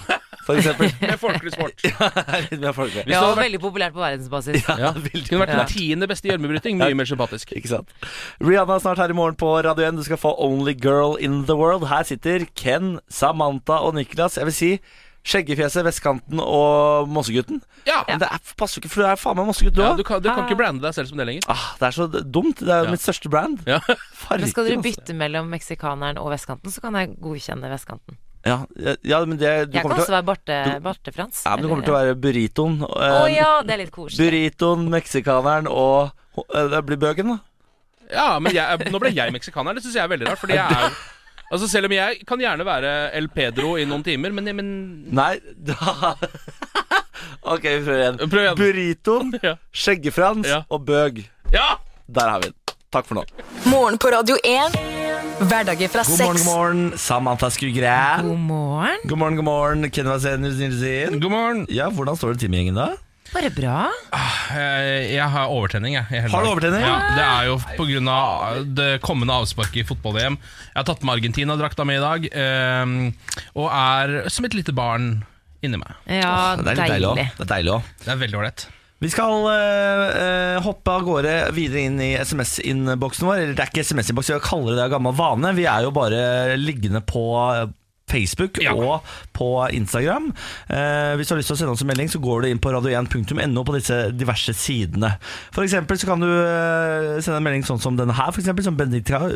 [0.51, 0.93] For eksempel.
[1.11, 1.85] Med folkelig sport.
[2.51, 3.05] Litt mer folkelig.
[3.07, 4.65] Hvis Ja, og vært, veldig populært på verdensbasis.
[4.69, 6.81] ja, veldig kunne vært den tiende beste gjørmebryting.
[6.83, 7.53] Mye mer sympatisk.
[7.59, 7.93] Ikke sant?
[8.43, 10.01] Rihanna er snart her i morgen på Radio 1.
[10.01, 11.89] Du skal få Only Girl in the World.
[11.93, 14.37] Her sitter Ken, Samantha og Niklas.
[14.41, 14.73] Jeg vil si
[15.21, 17.59] Skjeggefjeset, Vestkanten og Mossegutten.
[17.85, 20.01] Ja, Men det er, passer ikke, for du er faen meg Mossegutt, du ja du,
[20.01, 21.45] kan, du kan ikke brande deg selv som det lenger.
[21.53, 22.63] ah, det er så dumt.
[22.63, 22.95] Det er jo Ja.
[22.97, 23.61] mitt største brand.
[23.69, 23.83] Ja.
[23.85, 28.17] Farken, Men skal dere bytte mellom meksikaneren og vestkanten, så kan jeg godkjenne vestkanten.
[28.47, 28.55] Ja,
[29.05, 31.43] ja, men det du Jeg kan også til å være Barte, du- Barte Frans.
[31.45, 32.79] ja, men du kommer til å være burritoen.
[32.87, 34.17] Å eh, ja, det er litt koselig.
[34.23, 36.11] Burritoen, meksikaneren og
[36.55, 37.39] eh, Det blir bøken, da.
[38.11, 39.77] Ja, men jeg, nå ble jeg meksikaner.
[39.77, 40.41] Det syns jeg er veldig rart.
[40.41, 40.95] Fordi jeg er jo
[41.51, 44.69] Altså Selv om jeg kan gjerne være El Pedro i noen timer, men, men
[45.11, 46.15] Nei, da
[47.51, 48.21] Ok, vi prøver igjen.
[48.31, 48.61] Prøv igjen.
[48.61, 49.57] Burritoen, Ja.
[49.75, 50.63] Skjeggefrans Ja.
[50.71, 51.25] og bøg.
[51.53, 51.73] Ja!
[52.07, 52.57] Der har vi den.
[52.91, 53.27] Takk for nå.
[53.71, 55.00] Morgen på Radio 1.
[55.41, 56.45] Hverdager fra God morgen, seks.
[56.45, 56.81] god morgen.
[57.01, 57.93] Samantha Skugre.
[58.23, 58.99] God morgen.
[59.09, 59.87] God morgen, god morgen.
[59.91, 61.17] Ken Vasenus Nilsen.
[61.23, 61.63] God morgen.
[61.73, 62.89] Ja, hvordan står det til med gjengen da?
[63.31, 63.77] Bare bra.
[64.13, 66.05] Eh, Jeg har overtenning, jeg.
[66.11, 66.53] i hele Har du dag.
[66.53, 66.83] overtenning?
[66.83, 68.65] Ja, det er jo pga.
[68.75, 70.37] det kommende avsparket i fotball-VM.
[70.37, 73.13] Jeg har tatt med Argentina-drakta mi i dag, eh,
[73.55, 75.23] og er som et lite barn
[75.63, 75.95] inni meg.
[76.07, 77.17] Ja, Det er litt deilig òg.
[77.39, 78.05] Det er deilig også.
[78.05, 78.67] Det er veldig ålreit.
[79.01, 83.39] Vi skal eh, hoppe av gårde videre inn i SMS-innboksen vår.
[83.39, 85.55] Eller det er ikke SMS-innboks, jeg kaller det det av gammel vane.
[85.57, 87.23] Vi er jo bare liggende på
[88.11, 88.75] Facebook Ja.
[88.75, 90.31] og på Instagram.
[90.69, 92.61] Eh, hvis du har lyst til å sende oss en melding, så går du inn
[92.63, 95.15] på radio1.no på disse diverse sidene.
[95.55, 98.67] For eksempel så kan du eh, sende en melding sånn som denne her, for eksempel,
[98.67, 99.35] som Benedikte har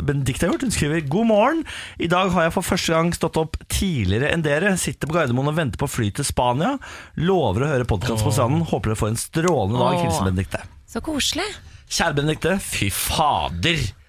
[0.52, 0.66] gjort.
[0.66, 1.64] Hun skriver God morgen.
[1.98, 4.74] I dag har jeg for første gang stått opp tidligere enn dere.
[4.80, 6.76] Sitter på Gardermoen og venter på fly til Spania.
[7.16, 8.66] Lover å høre podkast på stranden.
[8.68, 10.00] Håper dere får en strålende dag.
[10.04, 10.64] Hilsen Benedicte.
[10.90, 11.46] Så koselig.
[11.90, 14.03] Kjære Benedikte, fy fader!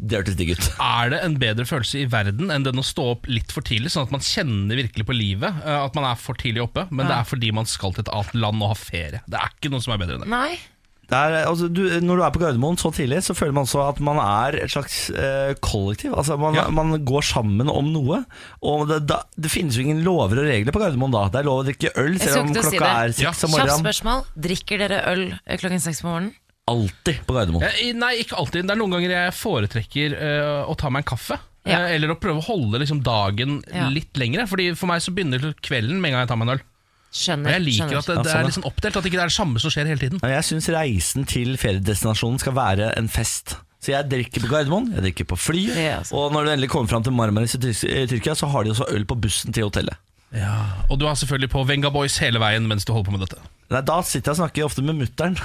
[0.00, 0.66] Det hørtes digg ut.
[0.80, 3.92] Er det en bedre følelse i verden enn den å stå opp litt for tidlig,
[3.92, 7.04] sånn at man kjenner virkelig på livet eh, at man er for tidlig oppe, men
[7.10, 9.20] det er fordi man skal til et annet land og ha ferie?
[9.28, 10.30] Det er ikke noe som er bedre enn det.
[10.32, 10.54] Nei.
[11.10, 13.80] Det er, altså, du, når du er på Gardermoen så tidlig, så føler man også
[13.82, 16.12] at man er et slags eh, kollektiv.
[16.14, 16.68] Altså, man, Ja.
[16.70, 18.20] man går sammen om noe.
[18.62, 21.24] Og det, da, det finnes jo ingen lover og regler på Gardermoen da.
[21.34, 23.72] Det er lov å drikke øl selv om klokka si er seks om morgenen.
[23.74, 24.22] Kjapt spørsmål.
[24.46, 26.30] Drikker dere øl eh, klokken seks på morgenen?
[26.70, 27.64] Alltid på Gardermoen.
[27.66, 28.64] Eh, Nei, ikke alltid.
[28.68, 31.38] Det er noen ganger jeg foretrekker eh, å ta meg en kaffe.
[31.68, 31.82] Ja.
[31.84, 33.88] Eh, eller å prøve å holde liksom, dagen Ja.
[33.92, 34.46] litt lengre.
[34.48, 36.62] Fordi For meg så begynner kvelden med en gang jeg tar meg en øl.
[37.10, 37.50] Og Skjønner.
[37.56, 37.98] jeg liker skjønner.
[37.98, 38.54] at det, Ja, det sånn, er ja.
[38.54, 40.20] sånn oppdelt, at det ikke er det samme som skjer hele tiden.
[40.22, 43.56] Jeg syns reisen til feriedestinasjonen skal være en fest.
[43.82, 46.12] Så jeg drikker på Gardermoen, jeg drikker på flyet, Det er altså.
[46.14, 49.04] og når du endelig kommer fram til Marmaris i Tyrkia, så har de også øl
[49.08, 49.96] på bussen til hotellet.
[50.90, 53.40] Og du er selvfølgelig på Venga Boys hele veien mens du holder på med dette.
[53.70, 55.36] Nei, Da sitter jeg og snakker ofte med mutter'n.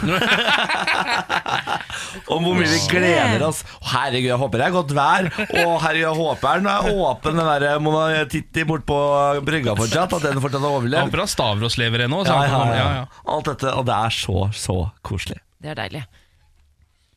[2.31, 3.61] Om hvor mye vi gleder oss.
[3.91, 5.27] Herregud, jeg håper det er godt vær.
[5.61, 8.97] Og herregud, jeg håper den er åpen, den der Mona Titti bort på
[9.45, 10.15] brygga fortsatt.
[10.19, 11.07] At den fortsatt har Jeg overlevd.
[11.09, 12.21] håper han Stavros lever ennå.
[12.25, 12.75] Ja, ja, ja.
[12.75, 13.05] ja, ja.
[13.35, 15.39] Alt dette, og det er så, så koselig.
[15.61, 16.03] Det er deilig.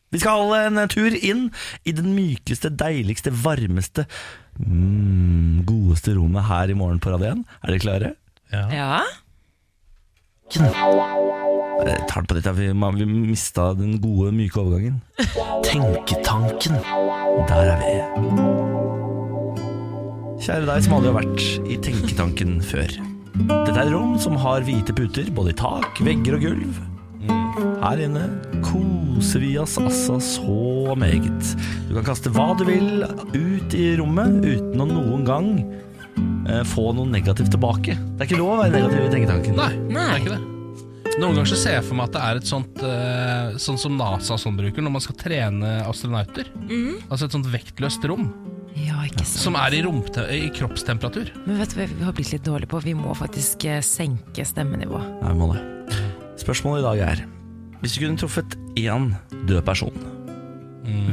[0.08, 1.48] Vi skal en tur inn
[1.84, 4.06] i den mykeste, deiligste, varmeste,
[4.56, 7.42] mm, godeste rommet her i morgen på Radio 1.
[7.62, 8.12] Er dere klare?
[8.52, 9.02] Ja?
[10.48, 12.56] Jeg tar den på dette, ja.
[12.56, 15.02] vi, vi mista den gode, myke overgangen.
[15.66, 16.80] Tenketanken.
[17.50, 17.92] Der er vi.
[20.38, 22.88] Kjære deg som aldri har vært i Tenketanken før.
[23.38, 26.80] Dette er et rom som har hvite puter, både i tak, vegger og gulv.
[27.82, 28.24] Her inne
[29.18, 31.54] koser vi oss altså så meget.
[31.88, 33.02] Du kan kaste hva du vil
[33.34, 35.48] ut i rommet uten å noen gang
[36.46, 37.96] eh, få noe negativt tilbake.
[37.98, 39.56] Det er ikke lov å være negativ i Tenketanken.
[39.58, 40.44] Nei, det er ikke det.
[41.18, 43.96] Noen ganger så ser jeg for meg at det er et sånt eh, Sånn som
[43.98, 46.52] NASA sånn bruker når man skal trene astronauter.
[47.08, 48.28] Altså et sånt vektløst rom
[48.78, 49.40] Ja, ikke sant.
[49.48, 51.32] som er i, romte i kroppstemperatur.
[51.48, 52.84] Men vet du hva vi har blitt litt dårlige på?
[52.86, 55.10] Vi må faktisk eh, senke stemmenivået.
[55.24, 55.64] Nei, vi må det.
[56.38, 57.24] Spørsmålet i dag er
[57.80, 59.12] Hvis du kunne truffet én
[59.46, 59.94] død person,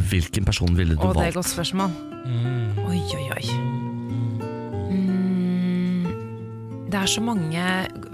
[0.10, 1.92] hvilken person ville du Å, det er et godt spørsmål.
[2.86, 3.46] Oi, oi, oi.
[4.90, 6.08] Mm,
[6.90, 7.66] det er så mange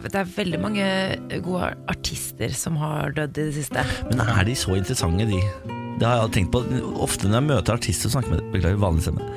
[0.03, 0.87] Det er veldig mange
[1.45, 3.85] gode artister som har dødd i det siste.
[4.09, 5.39] Men er de så interessante, de?
[6.01, 6.63] Det har jeg tenkt på
[7.05, 9.31] Ofte når jeg møter artister og snakker med dem Beklager vanlig stemme.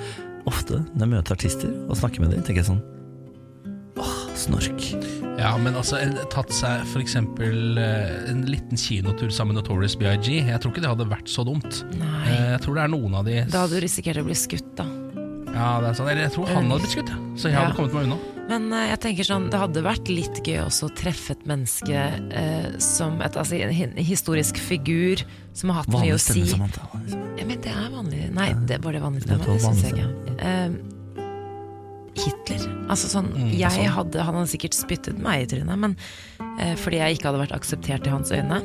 [0.48, 2.82] Ofte når jeg møter artister og snakker med dem, tenker jeg sånn
[4.38, 4.84] snork.
[5.38, 10.46] Ja, men altså en- tatt seg eksempel eh, en liten kinotur sammen med Notorious BIG.
[10.46, 11.82] Jeg tror ikke det hadde vært så dumt.
[11.98, 12.28] Nei.
[12.30, 14.70] Eh, Jeg tror det er noen av de Da hadde du risikert å bli skutt,
[14.78, 14.86] da.
[15.54, 16.08] Ja, det er sånn.
[16.10, 17.18] Eller jeg tror han hadde blitt skutt, ja.
[17.38, 18.18] så jeg hadde kommet meg unna.
[18.48, 22.00] Men uh, jeg tenker sånn, det hadde vært litt gøy også å treffe et menneske
[22.34, 25.22] uh, som et, altså, en historisk figur
[25.56, 26.42] som har hatt mye å si.
[26.42, 26.82] Vanlig stemme, Samantha.
[27.38, 29.46] Ja, men det er vanlig Nei, det var det vanlig Det stemme.
[29.46, 30.36] Det, Det syns vanlig jeg ikke.
[30.50, 30.93] Eh,
[32.18, 32.62] Hitler.
[32.88, 35.96] Altså sånn, Mm, jeg hadde, Han hadde sikkert spyttet meg i trynet, men
[36.60, 38.60] eh, fordi jeg ikke hadde vært akseptert i hans øyne.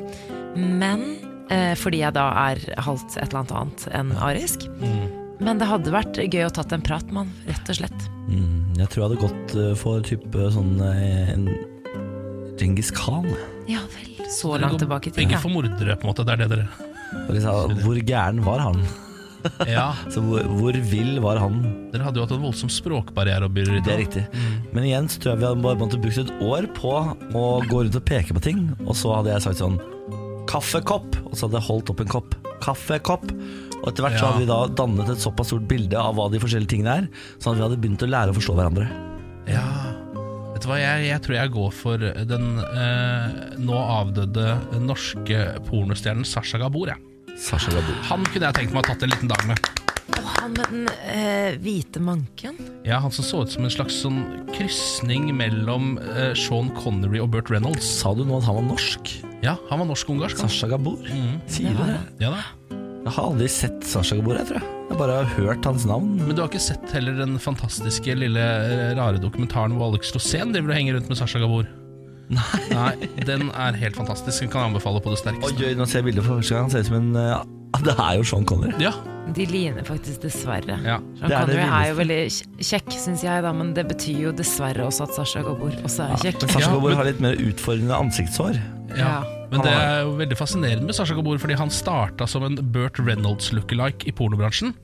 [0.55, 1.05] Men
[1.49, 4.67] eh, fordi jeg da er halvt et eller annet annet enn arisk.
[4.81, 5.07] Mm.
[5.39, 8.07] Men det hadde vært gøy å tatt en prat med han, rett og slett.
[8.27, 11.49] Mm, jeg tror jeg hadde gått eh, for type sånn eh, en
[12.59, 13.29] Djengis Khan.
[13.71, 14.05] Ja vel.
[14.29, 15.41] Så langt tilbake i tid, Begge ja.
[15.41, 16.25] for mordere, på en måte.
[16.27, 16.67] Det er det dere
[17.81, 18.83] hvor gæren var han?
[19.69, 21.61] Ja, Så hvor, hvor vill var han?
[21.93, 24.25] Dere hadde jo hatt en voldsom språkbarriere Og byrde Det er riktig.
[24.73, 26.93] Men igjen så tror jeg vi hadde bare måttet brukt et år på
[27.39, 29.79] å gå rundt og peke på ting, og så hadde jeg sagt sånn
[30.49, 31.19] Kaffekopp!
[31.29, 32.35] Og så hadde jeg holdt opp en kopp.
[32.63, 33.27] Kaffekopp!
[33.79, 36.41] Og etter hvert så hadde vi da dannet et såpass stort bilde av hva de
[36.41, 38.89] forskjellige tingene er, sånn at vi hadde begynt å lære å forstå hverandre.
[39.49, 39.65] Ja
[40.59, 46.27] Vet du hva, jeg, jeg tror jeg går for den eh, nå avdøde norske pornostjernen
[46.27, 46.91] Sasha Gabor.
[46.91, 46.99] Jeg.
[47.39, 47.95] Sasha Gabor.
[48.09, 49.69] Han kunne jeg tenkt meg å tatt en liten dag med.
[50.17, 52.57] Og han med den eh, hvite manken.
[52.87, 54.19] Ja, Han som så ut som en slags sånn
[54.55, 57.85] krysning mellom eh, Sean Connery og Burt Reynolds.
[58.01, 59.13] Sa du nå at han var norsk?
[59.45, 60.41] Ja, han var norsk-ungarsk.
[60.41, 60.49] han.
[60.51, 60.99] Sasha Gabor?
[61.47, 61.99] Sier du det?
[62.25, 62.41] Ja da
[63.05, 64.75] Jeg har aldri sett Sasha Gabor, jeg tror jeg.
[64.89, 66.15] Jeg bare har hørt hans navn.
[66.19, 70.51] Men du har ikke sett heller den fantastiske lille eh, rare dokumentaren hvor Alex Rosén
[70.55, 71.69] driver og henger rundt med Sasha Gabor?
[72.29, 73.07] Nei.
[73.25, 74.43] Den er helt fantastisk.
[74.43, 75.63] Den kan jeg anbefale på det sterkeste.
[75.65, 76.67] oi, nå ser jeg bildet for første gang.
[76.67, 77.39] Han ser ut som en ja,
[77.85, 78.73] Det er jo Sean Connery.
[78.81, 78.91] Ja,
[79.33, 80.77] De ligner faktisk dessverre.
[80.85, 80.97] ja.
[81.19, 82.19] Sean Det er det Connery er, jo veldig
[82.69, 86.21] kjekk, syns jeg, da, men det betyr jo dessverre også at Sasha Gabor også er
[86.25, 86.39] kjekk.
[86.45, 88.61] Men Sasha Ja, Gabor men- har litt mer utfordrende ansiktshår.
[88.93, 88.97] Ja.
[88.97, 89.17] Ja.
[89.49, 92.99] Men det er jo veldig fascinerende med Sasha Gabor, fordi han starta som en Burt
[93.01, 94.75] Reynolds lookalike i pornobransjen.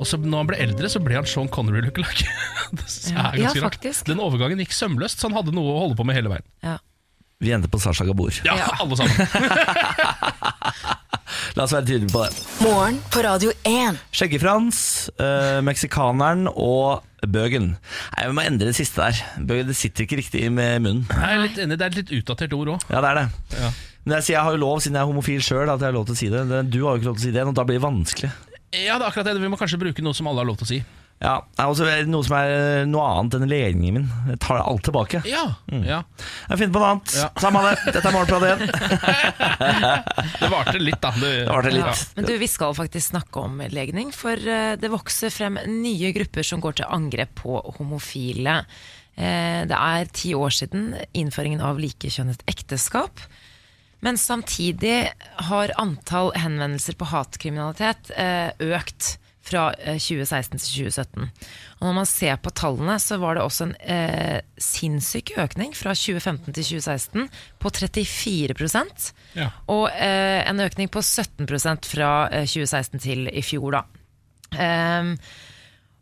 [0.00, 2.26] Og så når han ble eldre, så ble han Sean Connery lookalike.
[2.78, 3.76] det synes jeg Ja, er ganske ja, rart.
[3.78, 4.06] faktisk.
[4.10, 6.46] Den overgangen gikk sømløst, så han hadde noe å holde på med hele veien.
[6.62, 6.78] Ja.
[7.42, 8.30] Vi endte på Sasha Gabor.
[8.46, 8.68] Ja, Ja.
[8.80, 9.16] alle sammen.
[11.56, 12.32] La oss være tydelige på det.
[12.62, 13.98] Morgen på Radio 1.
[14.14, 14.78] Skjegge-Frans,
[15.20, 17.72] eh, meksikaneren og Bøgen.
[18.16, 19.18] Nei, Vi må endre det siste der.
[19.48, 21.06] Bøgen, Det sitter ikke riktig med munnen.
[21.10, 22.80] Jeg er litt enig, Det er et litt utdatert ord òg.
[22.90, 23.26] Ja, det er det.
[23.60, 23.70] Ja.
[24.04, 25.92] Men jeg, sier, jeg har jo lov, siden jeg er homofil sjøl, at jeg har
[25.98, 26.48] lov til å si det.
[26.48, 28.30] Det- Du har jo ikke lov til å si det, og da blir det vanskelig.
[28.72, 29.40] Ja, det er akkurat det.
[29.40, 30.84] Vi må kanskje bruke noe som alle har lov til å si.
[31.22, 34.06] Ja, det er også noe som er noe annet enn legningen min.
[34.32, 35.20] Jeg tar alt tilbake.
[35.28, 36.00] Ja, ja.
[36.48, 37.12] Jeg finner på noe annet.
[37.14, 37.28] Ja.
[37.38, 37.74] Samme det.
[37.94, 38.72] Dette er Morgenbladet igjen.
[40.42, 41.12] Det varte litt, da.
[41.14, 41.86] Du, Det varte litt.
[41.86, 41.94] Ja.
[42.16, 46.46] Men du, vi skal faktisk snakke om legning, for eh, det vokser frem nye grupper
[46.46, 48.58] som går til angrep på homofile.
[49.14, 53.22] Eh, Det er ti år siden innføringen av likekjønnet ekteskap.
[54.02, 55.04] Men samtidig
[55.46, 61.28] har antall henvendelser på hatkriminalitet eh, økt fra eh, 2016 til 2017.
[61.80, 65.94] Og når man ser på tallene, så var det også en eh, sinnssyk økning fra
[65.98, 67.30] 2015 til 2016
[67.62, 68.70] på 34
[69.38, 69.48] Ja.
[69.66, 71.48] og eh, en økning på 17
[71.88, 73.82] fra eh, 2016 til i fjor, da.
[74.52, 75.16] Um,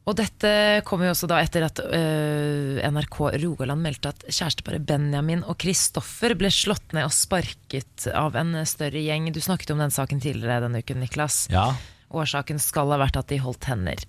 [0.08, 0.50] og dette
[0.88, 6.34] kommer jo også da etter at uh, NRK Rogaland meldte at kjæresteparet Benjamin og Kristoffer
[6.40, 9.28] ble slått ned og sparket av en større gjeng.
[9.30, 11.44] Du snakket om den saken tidligere denne uken, Niklas.
[11.52, 11.68] Ja.
[12.10, 14.02] Årsaken skal ha vært at de holdt hender.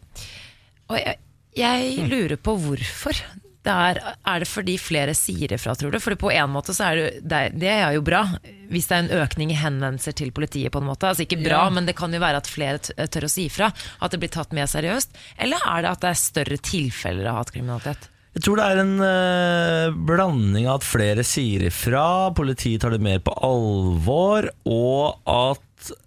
[0.92, 1.18] Og jeg,
[1.58, 3.18] jeg lurer på hvorfor.
[3.62, 6.00] Det er, er det fordi flere sier ifra, tror du?
[6.02, 8.24] For på en måte så er det, det, er, er jo bra,
[8.74, 10.72] hvis det er en økning i henvendelser til politiet.
[10.74, 11.70] på en måte Altså Ikke bra, Ja.
[11.70, 13.70] men det kan jo være at flere tør å si ifra.
[14.02, 15.14] At det blir tatt mer seriøst.
[15.38, 18.10] Eller er det at det er større tilfeller av hatkriminalitet?
[18.34, 23.02] Jeg tror det er en uh, blanding av at flere sier ifra, politiet tar det
[23.04, 25.62] mer på alvor, og at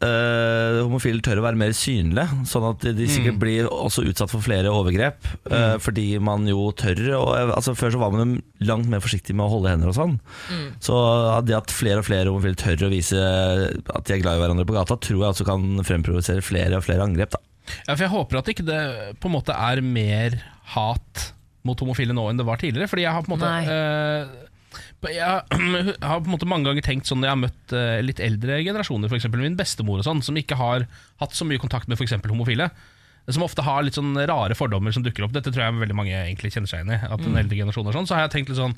[0.04, 2.26] eh, homofile tør å være mer synlige.
[2.48, 5.26] Sånn at de sikkert blir også utsatt for flere overgrep.
[5.50, 9.34] eh, Fordi man jo tør og, altså Før så var man jo langt mer forsiktig
[9.36, 10.14] med å holde hender og sånn.
[10.84, 10.94] Så
[11.48, 14.66] det at flere og flere homofile tør å vise at de er glad i hverandre
[14.68, 17.34] på gata, tror jeg også kan fremprovosere flere og flere angrep.
[17.36, 17.42] da
[17.88, 18.80] Ja, for Jeg håper at ikke det
[19.20, 20.38] på en måte er mer
[20.74, 21.30] hat
[21.64, 22.90] mot homofile nå enn det var tidligere.
[22.92, 24.43] Fordi jeg har på en måte eh,
[25.12, 28.22] jeg har på en måte mange ganger tenkt sånn når jeg har møtt eh, litt
[28.24, 29.28] eldre generasjoner, f.eks.
[29.34, 30.86] min bestemor, og sånn som ikke har
[31.22, 32.16] hatt så mye kontakt med f.eks.
[32.30, 32.70] homofile.
[33.32, 35.32] Som ofte har litt sånn rare fordommer som dukker opp.
[35.32, 36.98] Dette tror jeg veldig mange egentlig kjenner seg igjen i.
[37.08, 38.74] At den eldre generasjonen er sånn Så har jeg tenkt litt sånn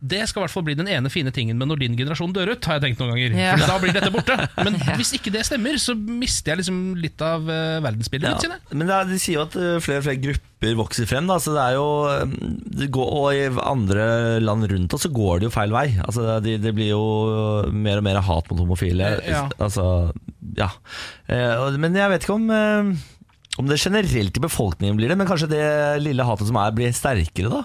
[0.00, 2.52] det skal i hvert fall bli den ene fine tingen med når din generasjon dør
[2.52, 3.36] ut, har jeg tenkt noen ganger.
[3.38, 3.54] Ja.
[3.56, 4.36] For da blir dette borte.
[4.60, 8.44] Men hvis ikke det stemmer, så mister jeg liksom litt av uh, verdensbildet mitt.
[8.44, 8.60] kjenner.
[8.76, 11.30] Men er, de sier jo at eh, flere og flere grupper vokser frem.
[11.30, 11.38] Da.
[11.42, 12.36] Så det er jo, eh,
[12.82, 14.06] det går, og i andre
[14.44, 15.88] land rundt oss så går det jo feil vei.
[16.04, 17.04] Altså, det, det blir jo
[17.72, 19.16] mer og mer hat mot homofile.
[19.24, 19.46] Ja.
[19.56, 20.12] Altså,
[20.60, 20.70] ja.
[21.26, 22.50] Men jeg vet ikke om
[23.56, 25.64] om det generelt i befolkningen blir det, men kanskje det
[26.04, 27.62] lille hatet som er, blir sterkere da?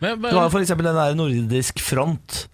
[0.00, 2.46] Men, Du har jo for eksempel den der nordisk front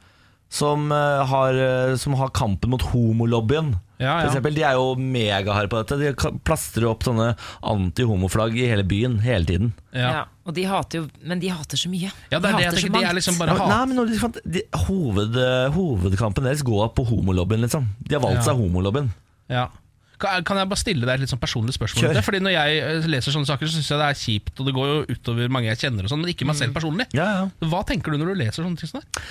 [0.54, 3.74] som, eh, har, eh, som har kampen mot homolobbyen.
[3.98, 4.30] Ja, For ja.
[4.30, 5.98] eksempel, de er jo megaharde på dette.
[5.98, 9.72] De plastrer opp sånne anti-homoflagg i hele byen hele tiden.
[9.92, 10.24] ja.
[10.44, 12.10] Og de hater jo Men de hater så mye.
[12.30, 13.00] Ja, det er de det jeg tenker.
[13.00, 13.88] De er liksom Ja, bare men- hat.
[13.88, 14.06] Nei, men
[14.42, 17.86] de, de, hoved, eh, Hovedkampen deres går på homolobbyen, liksom.
[18.06, 18.52] De har valgt Ja.
[18.52, 19.08] seg homolobbyen.
[19.48, 19.68] Ja.
[20.20, 22.06] Kan jeg bare stille deg et litt sånn personlig spørsmål?
[22.06, 22.20] Kjør.
[22.26, 24.76] Fordi Når jeg eh, leser sånne saker, så syns jeg det er kjipt, og det
[24.76, 27.08] går jo utover mange jeg kjenner, og sånn, men ikke meg selv personlig.
[27.16, 27.68] Ja, ja.
[27.72, 28.92] Hva tenker du når du leser sånne ting?
[28.92, 29.24] sånn det?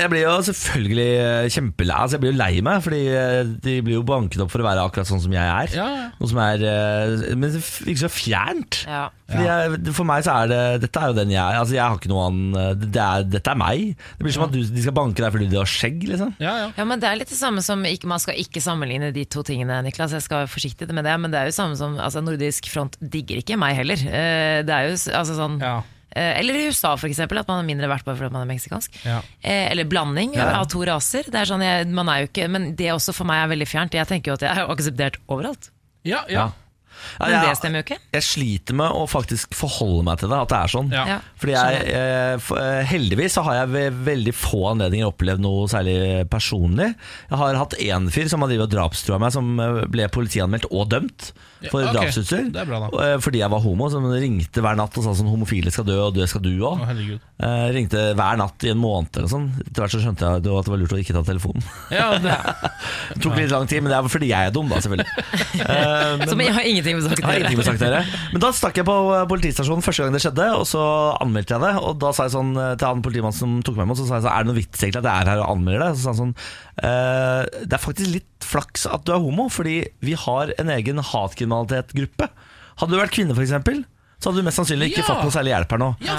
[0.00, 3.74] Jeg blir jo selvfølgelig eh, kjempelei altså Jeg blir jo lei meg, Fordi eh, de
[3.84, 5.74] blir jo banket opp for å være akkurat sånn som jeg er.
[5.76, 6.06] Ja, ja.
[6.20, 8.80] Noe som er eh, Men det virker så fjernt.
[8.88, 9.02] Ja.
[9.30, 11.58] Fordi jeg, for meg så er det Dette er jo den jeg er.
[11.60, 13.84] Altså Jeg har ikke noe annen det er, Dette er meg.
[14.18, 16.02] Det blir som at du, de skal banke deg fordi du har skjegg.
[16.10, 16.72] liksom Ja, ja.
[16.80, 19.44] Ja, men det er litt det samme som ikke, Man skal ikke sammenligne de to
[19.46, 20.16] tingene, Niklas.
[20.16, 22.96] Jeg skal være forsiktig med det, men det er jo samme som altså, Nordisk front
[23.00, 24.00] digger ikke meg heller.
[24.00, 25.78] Det er jo altså sånn Ja.
[26.16, 28.96] Eller i USA, for eksempel, at man er mindre verdt bare fordi man er meksikansk.
[29.06, 29.20] Ja.
[29.42, 30.48] Eh, Eller blanding Ja.
[30.60, 31.22] av to raser.
[31.30, 33.68] Det er sånn, jeg, man er jo ikke, men det også for meg er veldig
[33.70, 33.94] fjernt.
[33.94, 35.70] Jeg tenker jo at jeg er akseptert overalt.
[36.04, 36.50] ja, ja.
[37.18, 37.96] Ja, Men det stemmer jo ikke.
[38.12, 40.90] jeg sliter med å faktisk forholde meg til det, at det er sånn.
[41.40, 46.28] Fordi jeg, eh, eh, Heldigvis så har jeg ved veldig få anledninger opplevd noe særlig
[46.28, 46.90] personlig.
[47.30, 50.66] Jeg har hatt én fyr som har drevet og drapstrua meg, som eh, ble politianmeldt
[50.70, 51.32] og dømt
[51.68, 51.96] for Ja, ok.
[51.98, 52.46] drapsutstyr.
[52.56, 55.98] Eh, Fordi jeg var homo, som ringte hver natt og sa sånn 'homofile skal dø,
[56.06, 56.80] og det skal du òg'.
[56.86, 57.20] herregud.
[57.40, 59.50] Eh, ringte hver natt i en måned eller sånn.
[59.60, 61.62] Etter hvert så skjønte jeg at det var lurt å ikke ta telefonen.
[61.90, 62.36] Ja, det,
[63.20, 65.08] tok litt lang tid, men det er fordi jeg er dum, da, selvfølgelig.
[65.60, 67.64] Eh, men- Som jeg har ingenting med saken å gjøre.
[67.64, 68.04] sagt dere.
[68.32, 70.80] Men da stakk jeg på eh, politistasjonen første gang det skjedde, og så
[71.20, 71.74] anmeldte jeg det.
[71.82, 74.14] Og da sa jeg sånn eh, til han politimannen som tok meg med, så sa
[74.16, 75.90] jeg sånn, er det noe vits egentlig at jeg er her og anmelder det?
[75.98, 76.34] Så sa han sånn,
[76.80, 80.98] «Eh, det er faktisk litt flaks at du er homo, fordi vi har en egen
[80.98, 82.28] hatkriminalitetgruppe.
[82.80, 83.82] Hadde du vært kvinne eksempel,
[84.20, 85.08] så hadde du mest sannsynlig ikke Ja.
[85.08, 85.96] fått noe særlig hjelp her nå.
[86.04, 86.16] ja!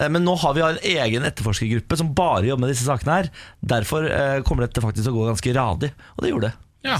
[0.00, 3.30] Eh, Men nå har vi en egen etterforskergruppe som bare jobber med disse sakene her.
[3.64, 6.54] Derfor eh, kommer dette faktisk til å gå ganske radig, og det gjorde det.
[6.84, 6.98] Ja.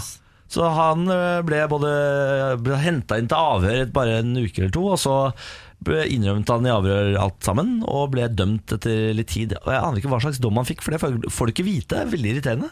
[0.50, 1.90] Så han eh, ble både
[2.60, 5.32] ble henta inn til avhør bare en uke eller to, og så
[5.84, 9.54] ble innrømmet han i avhør alt sammen, og ble dømt etter litt tid.
[9.64, 11.94] Og Jeg aner ikke hva slags dom han fikk, for det får du ikke vite.
[11.94, 12.70] Det er veldig irriterende.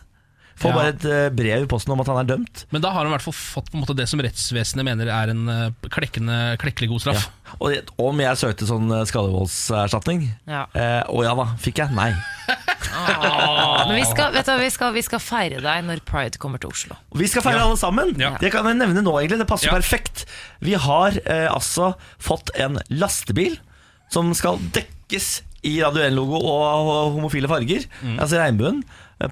[0.59, 0.75] Får Ja.
[0.75, 2.65] bare et eh, brev i posten om at han er dømt.
[2.75, 5.07] Men da har han i hvert fall fått på en måte det som rettsvesenet mener
[5.07, 7.29] er en eh, klekkende, klekkelig god straff.
[7.61, 10.27] Og det- om jeg søkte sånn eh, skadevoldserstatning?
[10.51, 10.65] Ja.
[10.75, 11.95] Eh, og ja da, fikk jeg?
[11.95, 12.11] Nei.
[13.89, 16.73] Men vi skal, vet du, vi, skal, vi skal feire deg når Pride kommer til
[16.75, 16.99] Oslo.
[17.19, 18.15] Vi skal feire alle sammen.
[18.21, 18.35] Ja.
[18.41, 19.41] Det kan jeg nevne nå, egentlig.
[19.45, 19.77] Det passer Ja.
[19.79, 20.25] perfekt.
[20.65, 23.59] Vi har eh, altså fått en lastebil
[24.13, 27.85] som skal dekkes i Radio 1-logo og, homofile farger.
[28.17, 28.83] Altså regnbuen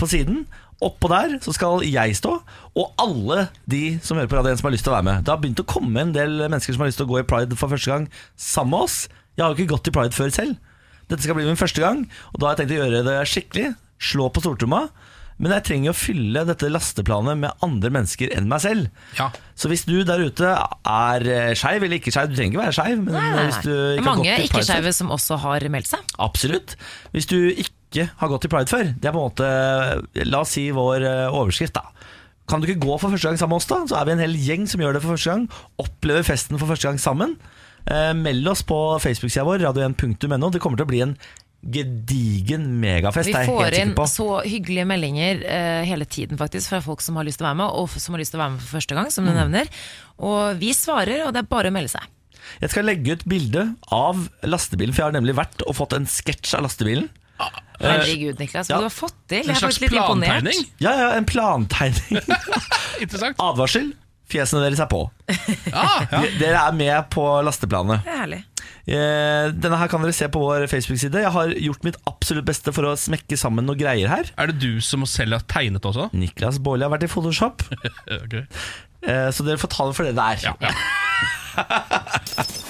[0.01, 0.45] på siden.
[0.85, 2.35] Oppå der så skal jeg stå,
[2.77, 5.25] og alle de som hører på Radio 1 som har lyst til å være med.
[5.25, 7.29] Det har begynt å komme en del mennesker som har lyst til å gå i
[7.29, 8.99] pride for første gang sammen med oss.
[9.37, 10.59] Jeg har jo ikke gått i pride før selv.
[11.09, 12.05] Dette skal bli min første gang,
[12.35, 13.69] og da har jeg tenkt å gjøre det skikkelig.
[13.97, 14.89] Slå på stortromma.
[15.37, 18.87] Men jeg trenger å fylle dette lasteplanet med andre mennesker enn meg selv.
[19.19, 19.29] Ja.
[19.57, 22.77] Så hvis du der ute er eh, skeiv eller ikke skeiv, du trenger ikke være
[22.79, 23.73] skeiv, men Nei, nei, hvis du.
[23.73, 26.15] Det ikke er mange ikke-skeive som også har meldt seg.
[26.25, 26.77] Absolutt.
[27.13, 30.51] Hvis du ikke har gått i pride før, det er på en måte La oss
[30.57, 31.85] si vår eh, overskrift, da.
[32.47, 33.79] Kan du ikke gå for første gang sammen med oss, da?
[33.91, 35.47] Så er vi en hel gjeng som gjør det for første gang.
[35.83, 37.37] Opplever festen for første gang sammen.
[37.91, 40.51] Eh, meld oss på Facebook-sida vår, radio1.no.
[40.55, 41.17] Det kommer til å bli en
[41.67, 43.27] gedigen megafest.
[43.33, 47.41] Vi får inn så hyggelige meldinger eh, hele tiden faktisk fra folk som har lyst
[47.41, 49.11] til å være med, og som har lyst til å være med for første gang,
[49.11, 49.39] som du Mm.
[49.41, 49.67] nevner.
[50.23, 52.07] Og vi svarer, og det er bare å melde seg.
[52.63, 56.07] Jeg skal legge ut bilde av lastebilen, for jeg har nemlig vært og fått en
[56.07, 57.09] sketsj av lastebilen.
[57.81, 58.81] Herregud, Niklas, hva ja.
[58.81, 59.43] du har fått til.
[59.43, 60.43] En Jeg er slags faktisk litt imponert.
[60.43, 60.67] plantegning.
[60.81, 62.21] Ja, ja, en plantegning.
[63.05, 63.37] Interessant.
[63.51, 63.93] Advarsel.
[64.27, 65.05] Fjesene deres er på.
[65.71, 66.21] Ah, ja.
[66.41, 68.01] Dere er med på lasteplanet.
[68.03, 68.41] Det er herlig.
[68.87, 71.21] Eh, Denne her kan dere se på vår Facebook-side.
[71.23, 74.33] Jeg har gjort mitt absolutt beste for å smekke sammen noen greier her.
[74.35, 76.09] Er det du som selv har tegnet også?
[76.19, 77.63] Niklas Baarli har vært i Photoshop,
[78.19, 78.35] Ok.
[79.07, 80.49] eh, så dere får ta det for det det er.
[80.49, 80.75] Ja, ja.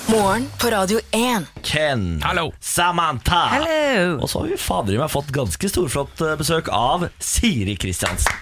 [0.07, 1.45] Morgen på Radio 1.
[1.63, 2.53] Ken, Hallo.
[2.61, 4.19] Samantha Hello.
[4.23, 8.33] Og så har vi fader i meg fått ganske storflott eh, besøk av Siri Kristiansen.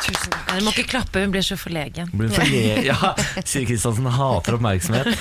[0.00, 0.52] Tusen takk.
[0.58, 2.10] Du må ikke klappe, hun blir så forlegen.
[2.14, 2.84] Blir forlegen.
[2.90, 5.06] Ja, Siri Kristiansen hater oppmerksomhet.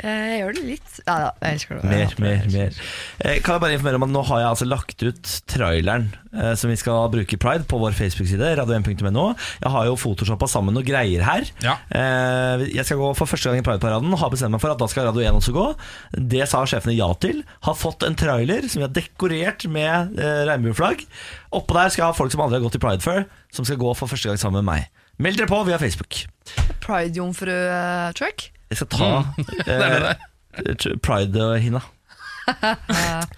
[0.00, 0.92] Jeg gjør det litt.
[1.06, 1.88] Ja da, jeg elsker det.
[1.90, 2.76] Mer, mer, mer.
[3.20, 6.54] Eh, Kan jeg bare informere om at Nå har jeg altså lagt ut traileren eh,
[6.56, 8.48] som vi skal bruke i Pride på vår Facebook-side.
[8.60, 9.26] radio1.no
[9.60, 11.48] Jeg har jo photoshoppa sammen noen greier her.
[11.64, 11.76] Ja.
[11.92, 14.14] Eh, jeg skal gå for første gang i Pride-paraden.
[14.22, 15.66] Har bestemt meg for at da skal Radio 1 også gå.
[16.32, 17.42] Det sa sjefene ja til.
[17.68, 21.04] Har fått en trailer som vi har dekorert med eh, regnbueflagg.
[21.60, 23.80] Oppå der skal jeg ha folk som aldri har gått i Pride før, som skal
[23.82, 24.88] gå for første gang sammen med meg.
[25.20, 26.22] Meld dere på via Facebook.
[26.80, 28.48] Pride-jomfru-truck.
[28.70, 29.10] Jeg skal ta
[29.66, 30.14] det
[30.62, 31.82] eh, Pride-hinna.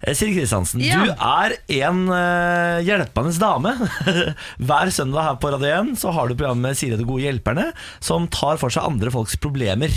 [0.00, 1.02] Eh, Siri Kristiansen, Ja.
[1.04, 1.52] du er
[1.84, 3.74] en uh, hjelpende dame.
[4.70, 7.66] Hver søndag her på Radio 1 så har du programmet Siri og de gode hjelperne,
[8.00, 9.92] som tar for seg andre folks problemer.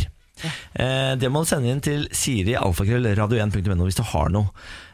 [0.75, 4.51] Eh, det må du sende inn til Siri alfakrøll radio1.no hvis du har noe.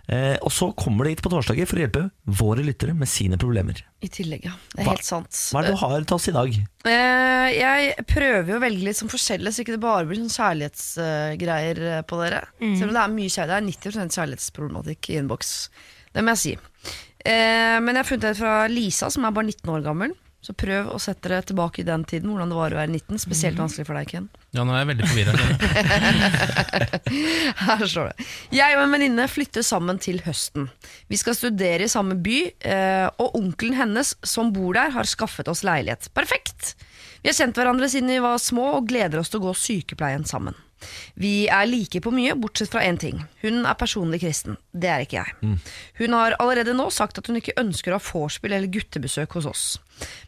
[0.10, 2.01] Eh, og så kommer de hit på torsdager for å hjelpe
[2.39, 3.78] våre lyttere med sine problemer.
[4.01, 4.55] I tillegg, ja.
[4.74, 5.30] Det er Hva- helt sant.
[5.53, 6.55] Hva er det du har til oss i dag?
[6.89, 10.34] Eh, jeg prøver jo å velge litt sånn forskjellig, så ikke det bare blir sånn
[10.34, 12.41] kjærlighetsgreier eh, på dere.
[12.57, 13.53] Selv om det er mye kjærlighet.
[13.53, 15.53] Det er 90 kjærlighetsproblematikk i innboks.
[16.16, 16.55] Det må jeg si.
[17.30, 20.16] Eh, men jeg har funnet et fra Lisa, som er bare 19 år gammel.
[20.40, 23.20] Så prøv å sette deg tilbake i den tiden, hvordan det var å være 19.
[23.20, 24.30] Spesielt vanskelig for deg, Ken.
[24.56, 25.34] ja, nå er jeg veldig forvirra.
[27.68, 28.28] Her står det.
[28.56, 30.70] Jeg og en venninne flytter sammen til høsten.
[31.12, 32.40] Vi skal studere i samme by,
[32.72, 36.08] eh, og onkelen hennes som bor der, har skaffet oss leilighet.
[36.16, 36.74] Perfekt!
[37.20, 40.24] Vi har kjent hverandre siden vi var små og gleder oss til å gå sykepleien
[40.24, 40.56] sammen.
[41.20, 43.22] Vi er like på mye, bortsett fra én ting.
[43.44, 44.58] Hun er personlig kristen.
[44.72, 45.58] Det er ikke jeg.
[46.00, 49.50] Hun har allerede nå sagt at hun ikke ønsker å ha vorspiel eller guttebesøk hos
[49.50, 49.66] oss.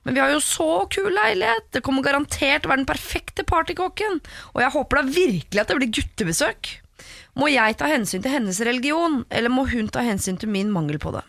[0.04, 1.70] Men vi har jo så kul leilighet!
[1.72, 4.20] Det kommer garantert å være den perfekte partykokken.
[4.56, 6.74] Og jeg håper da virkelig at det blir guttebesøk.
[7.39, 10.99] Må jeg ta hensyn til hennes religion, eller må hun ta hensyn til min mangel
[10.99, 11.24] på det?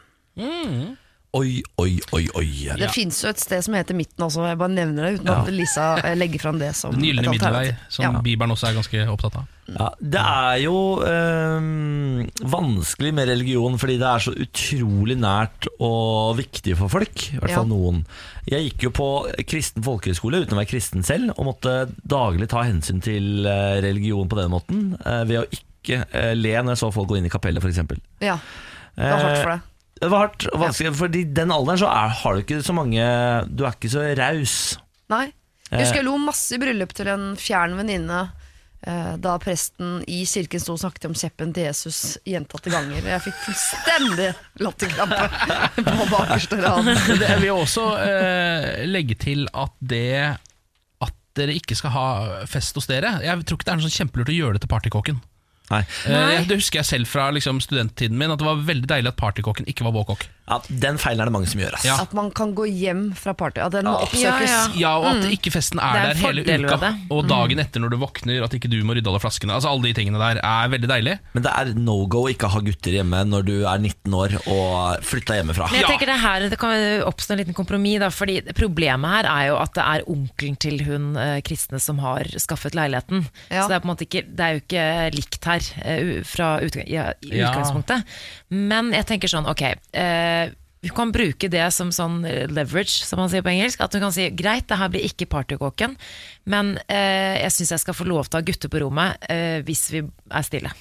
[1.32, 2.48] Oi, oi, oi, oi.
[2.76, 5.46] Det fins jo et sted som heter Midten også, jeg bare nevner det uten at
[5.48, 8.10] Lisa eh, legger fram det som Den gylne middelvei, som Ja.
[8.20, 9.46] Bibelen også er ganske opptatt av.
[9.72, 16.36] Ja, det er jo øh, vanskelig med religion fordi det er så utrolig nært og
[16.42, 17.24] viktig for folk.
[17.32, 17.70] I hvert fall Ja.
[17.72, 18.04] noen.
[18.52, 19.08] Jeg gikk jo på
[19.48, 24.28] kristen folkehøyskole uten å være kristen selv, og måtte daglig ta hensyn til eh, religion
[24.28, 24.84] på den måten.
[25.00, 26.04] eh, Ved å ikke
[26.36, 27.80] le når jeg så folk gå inn i kapellet, f.eks.
[28.20, 28.36] Ja,
[28.96, 29.68] det var hardt for deg.
[30.02, 32.74] Det var hardt og vanskelig, fordi i den alderen så er, har du ikke så
[32.74, 33.02] mange
[33.54, 34.56] Du er ikke så raus.
[35.12, 35.28] Nei.
[35.70, 38.18] Jeg husker jeg lo masse i bryllup til en fjern venninne
[38.84, 43.06] eh, da presten i kirken sto og snakket om kjeppen til Jesus gjentatte ganger.
[43.08, 44.28] Jeg fikk fullstendig
[44.60, 45.22] latterkrampe
[46.02, 46.92] på bakerste rad.
[47.22, 50.12] Jeg vil også eh, legge til at det
[51.06, 52.06] at dere ikke skal ha
[52.50, 54.74] fest hos dere Jeg tror ikke det er noe sånn kjempelurt å gjøre det til
[54.74, 55.22] partykåken.
[55.72, 55.82] Nei.
[56.10, 56.44] Nei.
[56.48, 59.68] det husker jeg selv fra liksom, studenttiden min, at det var veldig deilig at partykokken
[59.70, 60.26] ikke var vår kokk.
[60.50, 61.74] Ja, den feilen er det mange som gjør.
[61.78, 61.84] Ass.
[61.86, 61.94] Ja.
[62.02, 63.60] At man kan gå hjem fra party.
[63.62, 64.06] At den må Ja.
[64.06, 64.50] oppsøkes.
[64.50, 64.80] Ja, ja.
[64.82, 66.90] Ja, og at ikke festen er, er der hele uka.
[67.14, 69.54] Og dagen etter når du våkner, at ikke du må rydde alle flaskene.
[69.54, 71.14] Altså Alle de tingene der er veldig deilig.
[71.36, 74.34] Men det er no go å ikke ha gutter hjemme når du er 19 år
[74.50, 75.70] og flytta hjemmefra.
[75.70, 76.74] Men jeg tenker det her Det kan
[77.06, 80.82] oppstå en liten kompromiss, da, fordi problemet her er jo at det er onkelen til
[80.84, 83.24] hun eh, kristne som har skaffet leiligheten.
[83.48, 83.62] Ja.
[83.62, 86.50] Så det er på en måte ikke Det er jo ikke likt her eh, fra
[86.60, 87.52] utgang, ja, i Ja.
[87.52, 88.02] utgangspunktet.
[88.50, 89.62] Men jeg tenker sånn, ok
[89.94, 90.30] eh,
[90.82, 93.80] vi kan bruke det som sånn eh, leverage, som man sier på engelsk.
[93.84, 95.94] At hun kan si greit, det her blir ikke partykåken,
[96.50, 99.60] men eh, jeg syns jeg skal få lov til å ha gutter på rommet eh,
[99.66, 100.72] hvis vi er stille.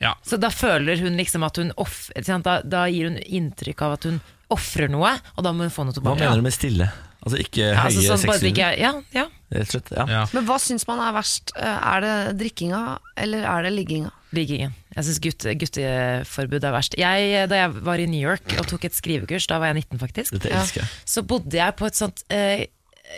[0.00, 0.14] Ja.
[0.26, 4.08] Så da føler hun liksom at hun off, da, da gir hun inntrykk av at
[4.08, 4.18] hun
[4.54, 6.16] ofrer noe, og da må hun få noe tilbake.
[6.18, 6.90] Hva mener du med stille?
[7.26, 9.24] Altså ikke Ja, altså, sånn, ikke er- ja, ja.
[9.50, 9.88] Rett og slett.
[9.96, 10.04] Ja.
[10.10, 10.20] Ja.
[10.34, 11.50] Men hva syns man er verst?
[11.58, 14.12] Eh, Er det drikkinga, eller er det ligginga?
[14.34, 14.72] Liggingen.
[14.96, 16.96] Jeg syns gutt, gutteforbud er verst.
[16.98, 20.00] Jeg, da jeg var i New York og tok et skrivekurs, da var jeg 19
[20.02, 22.64] faktisk, elsker så bodde jeg på et sånt eh,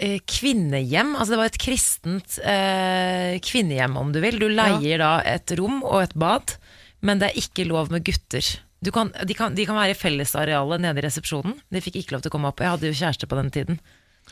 [0.04, 1.14] eh, kvinnehjem.
[1.16, 4.36] Altså det var et kristent eh, kvinnehjem, om du vil.
[4.42, 6.58] Du leier da et rom og et bad,
[7.00, 8.44] men det er ikke lov med gutter.
[8.84, 11.56] Du kan, de, kan, de kan være i fellesarealet nede i resepsjonen.
[11.72, 12.60] De fikk ikke lov til å komme opp.
[12.62, 13.80] Jeg hadde jo kjæreste på den tiden.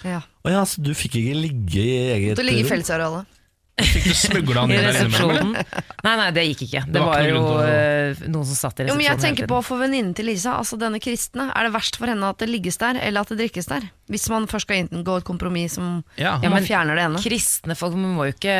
[0.04, 0.20] Ja.
[0.44, 2.70] Og ja, så du fikk ikke ligge i eget Du ligger i rom?
[2.74, 3.32] fellesarealet.
[3.76, 5.82] Fikk du smugla den inn der innimellom, resepsjonen.
[6.06, 6.80] Nei, nei, det gikk ikke.
[6.86, 7.56] Det, Det var var, jo å...
[7.68, 8.88] eh, noen som satt i resepsjonen.
[8.88, 11.50] Jo, men jeg tenker på for venninnen til Lisa, altså denne kristne.
[11.52, 13.84] Er det verst for henne at det ligges der, eller at det drikkes der?
[14.08, 16.38] Hvis man først skal inngå et kompromiss som Ja.
[16.40, 17.20] Ja, man men fjerner det ene.
[17.20, 18.56] Kristne folk man må jo ikke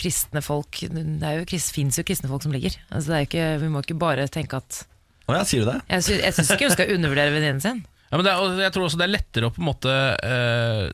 [0.00, 2.76] Kristne folk Det jo, finnes jo kristne folk som ligger.
[2.88, 4.84] Altså, det er jo ikke, vi må ikke bare tenke at
[5.28, 5.80] Å ja, sier du det?
[5.92, 7.84] Jeg syns, jeg syns ikke hun skal undervurdere venninnen sin.
[8.12, 9.92] Ja, men det er, og jeg tror også det er lettere å på en måte
[10.20, 10.90] uh,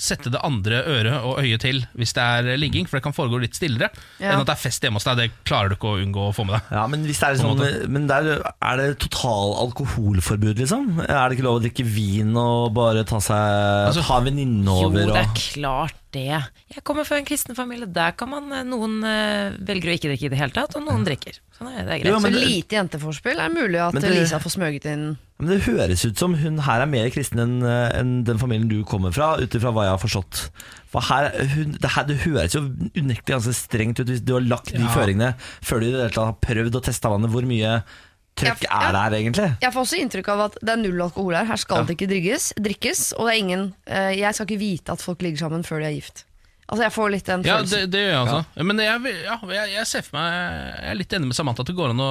[0.00, 3.40] sette det andre øret og øyet til hvis det er ligging, for det kan foregå
[3.42, 4.32] litt stillere Ja.
[4.32, 5.20] enn at det er fest hjemme hos deg.
[5.20, 6.72] Det klarer du ikke å unngå å få med deg.
[6.78, 7.60] Ja, Men hvis det er sånn
[7.92, 10.88] Men der er det total alkoholforbud, liksom?
[11.04, 14.80] Er det ikke lov å drikke vin og bare ta seg Altså, Ta en venninne
[14.82, 16.40] Jo, det er og klart det.
[16.74, 17.86] Jeg kommer fra en kristen familie.
[17.94, 20.84] Der kan man eh, Noen eh, velger å ikke drikke i det hele tatt, og
[20.86, 21.38] noen drikker.
[21.58, 22.10] Sånn er det, det er greit.
[22.12, 25.06] Jo, men Så det- lite jenteforspill er mulig at Men det- Lisa får smøget inn
[25.38, 28.82] Men det høres ut som hun her er mer kristen enn enn den familien du
[28.84, 30.40] kommer fra, ut ifra hva jeg har forstått.
[30.90, 32.62] For her, hun, det, her, det høres jo
[32.96, 34.88] unektelig ganske strengt ut hvis du har lagt de Ja.
[34.90, 37.30] føringene før du i det hele tatt har prøvd å teste vannet.
[37.30, 37.82] Hvor mye
[38.40, 39.48] trøkk Ja, er her, egentlig?
[39.62, 41.48] Jeg får også inntrykk av at det er null alkohol her.
[41.50, 43.02] Her skal det ikke drikkes, drikkes.
[43.18, 45.90] Og det er ingen eh, Jeg skal ikke vite at folk ligger sammen før de
[45.90, 46.24] er gift.
[46.68, 47.78] Altså Jeg får litt den Ja, følelsen.
[47.86, 48.64] det, det gjør jeg altså.
[48.70, 51.70] Men jeg, ja, jeg, jeg ser for meg Jeg er litt enig med Samantha at
[51.70, 52.10] det går an å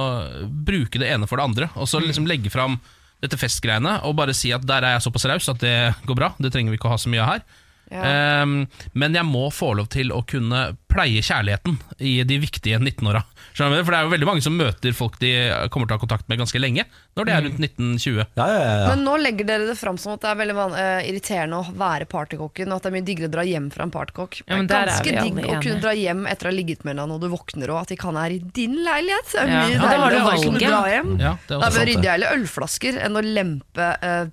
[0.66, 1.68] bruke det ene for det andre.
[1.78, 2.78] Og så liksom legge fram
[3.22, 5.76] dette festgreiene og bare si at der er jeg såpass raus at det
[6.06, 6.32] går bra.
[6.38, 7.46] Det trenger vi ikke å ha så mye av her.
[7.90, 8.02] Ja.
[8.42, 13.22] Ehm, men jeg må få lov til å kunne pleie kjærligheten i de viktige 19-åra.
[13.58, 15.30] For det er jo veldig mange som møter folk de
[15.72, 16.84] kommer til å ha kontakt med ganske lenge,
[17.18, 18.24] når de er rundt 1920.
[18.38, 18.88] Ja, ja.
[18.92, 21.74] Men nå legger dere det fram som at det er veldig van eh, irriterende å
[21.80, 24.40] være partykokken, og at det er mye diggere å dra hjem fra en partykokk.
[24.46, 27.22] Det er ganske digg å kunne dra hjem etter å ha ligget med deg når
[27.24, 29.32] du våkner, og at ikke han er i din leilighet.
[29.32, 29.62] Det er Ja.
[29.64, 31.10] mye Ja, da har du deiligere å kunne dra hjem.
[31.18, 32.04] Ja, det er Da også sant.
[32.04, 34.26] jeg ølflasker enn å lempe eh,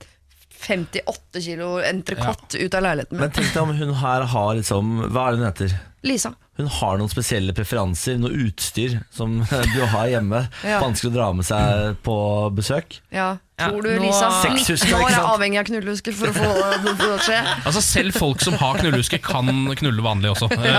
[0.65, 5.27] 58 kilo entrecôte ut av leiligheten Men tenk deg om hun her har liksom Hva
[5.27, 5.75] er det hun heter?
[6.05, 6.33] Lisa.
[6.55, 9.39] Hun har noen spesielle preferanser, noe utstyr som
[9.75, 10.45] du har hjemme.
[10.63, 10.77] Ja.
[10.83, 12.15] Vanskelig å dra med seg på
[12.55, 12.99] besøk.
[13.11, 13.33] Ja.
[13.55, 13.99] Ja, Tror du ja.
[14.03, 16.47] Lisa, Nå 19 år, er jeg avhengig av knullehuske for å få
[16.83, 17.37] det til å skje?
[17.61, 19.47] Altså Selv folk som har knullehuske, kan
[19.79, 20.49] knulle vanlig også.
[20.57, 20.75] Eh,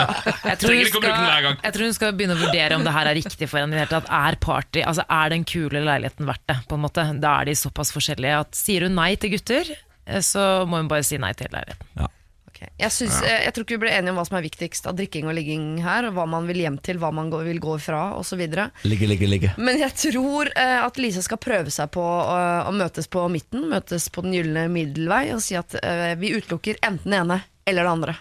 [0.51, 1.07] Jeg tror, hun skal,
[1.65, 3.87] jeg tror hun skal begynne å vurdere om det her er riktig for henne.
[3.97, 6.59] Er party, altså er den kule leiligheten verdt det?
[6.69, 7.07] på en måte?
[7.25, 9.73] Da er de såpass forskjellige at sier hun nei til gutter,
[10.05, 12.13] eh, så må hun bare si nei til leiligheten.
[12.57, 12.69] Ok.
[12.81, 13.41] Jeg, synes, ja.
[13.45, 15.67] jeg tror ikke vi ble enige om hva som er viktigst av drikking og ligging
[15.85, 18.41] her, og hva man vil hjem til, hva man går, vil gå ifra osv.
[18.89, 19.53] Ligge, ligge, ligge.
[19.61, 23.69] Men jeg tror uh, at Lisa skal prøve seg på uh, å møtes på midten,
[23.73, 27.83] møtes på den gylne middelvei, og si at uh, vi utelukker enten det ene eller
[27.83, 28.15] det andre.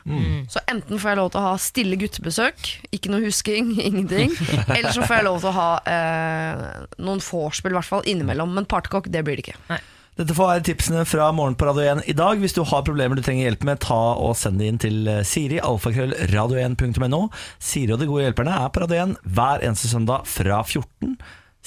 [0.49, 4.33] Så enten får jeg lov til å ha stille guttebesøk, ikke noe husking, ingenting.
[4.75, 6.63] Eller så får jeg lov til å ha eh,
[6.97, 8.55] noen vorspiel, i hvert fall innimellom.
[8.57, 9.77] Men partykokk, det blir det ikke.
[10.15, 12.39] Dette får være tipsene fra Morgen på Radio 1 i dag.
[12.39, 15.25] Hvis du har problemer du trenger hjelp med, ta og send det inn til eh,
[15.27, 17.19] Siri, alfakrøll, radio1.no.
[17.59, 21.17] Siri og de gode hjelperne er på Radio 1 hver eneste søndag fra 14.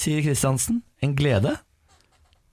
[0.00, 1.58] Siri Kristiansen, en glede.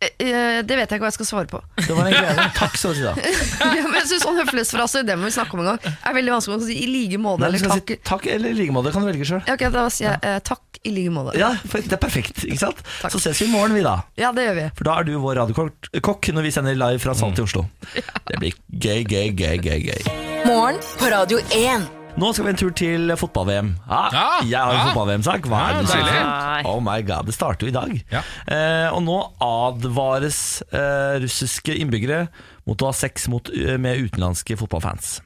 [0.04, 1.62] Eh, Det vet jeg ikke hva jeg skal svare på.
[1.80, 2.48] Det var en glede.
[2.58, 3.14] Takk skal du si, da.
[3.80, 6.36] ja, men jeg synes sånn høflighetsfrase, det må vi snakke om en gang, er veldig
[6.36, 7.48] vanskelig å si i like måte.
[7.48, 7.96] Eller takk.
[7.96, 8.94] si takk eller i like måte.
[8.96, 9.42] Kan du velge sjøl.
[9.48, 10.44] Ja, ok, da sier jeg ja.
[10.52, 11.36] takk i like måte.
[11.40, 12.44] Ja, det er perfekt.
[12.46, 12.86] ikke sant?
[13.08, 13.98] Så ses vi i morgen, vi, da.
[14.20, 14.70] Ja, det gjør vi.
[14.78, 17.66] For da er du vår radiokokk når vi sender live fra Salt i Oslo.
[18.30, 19.86] Det blir gøy, gøy, gøy, gøy.
[19.92, 20.02] gøy
[20.46, 22.05] Morgen på Radio 1.
[22.16, 23.74] Nå skal vi en tur til fotball-VM.
[23.92, 24.84] Ah, Ja, jeg har en ja.
[24.94, 25.48] fotball-VM-sak.
[25.52, 26.68] Hva er Ja, det du sier?
[26.72, 27.92] Oh my god, det starter jo i dag.
[28.14, 28.22] Ja.
[28.48, 30.38] Eh, og nå advares
[30.72, 32.22] eh, russiske innbyggere
[32.70, 35.18] mot å ha sex mot, eh, med utenlandske fotballfans.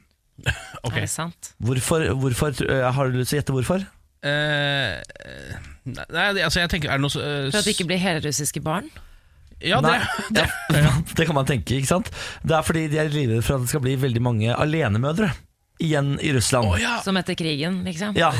[0.82, 1.04] okay.
[1.04, 1.52] Er det sant?
[1.62, 3.84] Hvorfor, hvorfor eh, Har du lyst til å gjette hvorfor?
[4.24, 4.98] Eh,
[5.84, 8.60] nei, altså jeg tenker Er det noe så- eh, For at det ikke blir helrussiske
[8.64, 8.88] barn?
[9.60, 9.94] Ja, det,
[10.32, 10.46] det.
[10.80, 12.10] ja, det kan man tenke, ikke sant?
[12.42, 15.28] Det er fordi de er livredde for at det skal bli veldig mange alenemødre
[15.80, 16.74] igjen i Russland.
[16.80, 16.98] ja.
[17.04, 18.14] Som etter krigen, liksom?
[18.18, 18.30] Ja,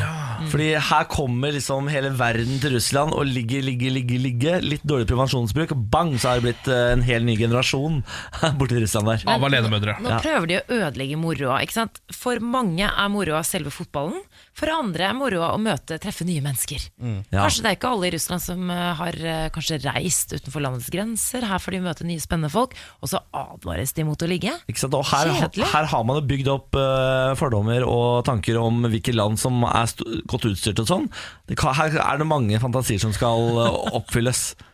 [0.50, 4.60] fordi her kommer liksom hele verden til Russland og ligger, ligger, ligger, ligger.
[4.64, 8.02] Litt dårlig prevensjonsbruk, og bang, så har det blitt eh, en hel ny generasjon
[8.60, 9.24] borti Russland der.
[9.30, 9.96] Av alenemødre.
[10.04, 10.20] Nå Ja.
[10.24, 11.60] prøver de å ødelegge moroa.
[11.64, 12.00] ikke sant?
[12.12, 14.20] For mange er moroa selve fotballen.
[14.60, 16.82] For andre er moroa å møte, treffe nye mennesker.
[17.00, 17.46] Ja.
[17.46, 20.90] Kanskje det er ikke alle i Russland som eh, har eh, kanskje reist utenfor landets
[20.92, 21.46] grenser.
[21.48, 24.52] Her får de møte nye spennende folk, og så advares de mot å ligge.
[24.68, 24.98] Ikke sant?
[24.98, 25.32] Og her,
[25.72, 29.88] her har man jo bygd opp uh, fordommer og tanker om hvilke land som er
[29.88, 31.08] st godt utstyrt og sånn.
[31.56, 33.56] Her er det mange fantasier som skal
[33.96, 34.50] oppfylles.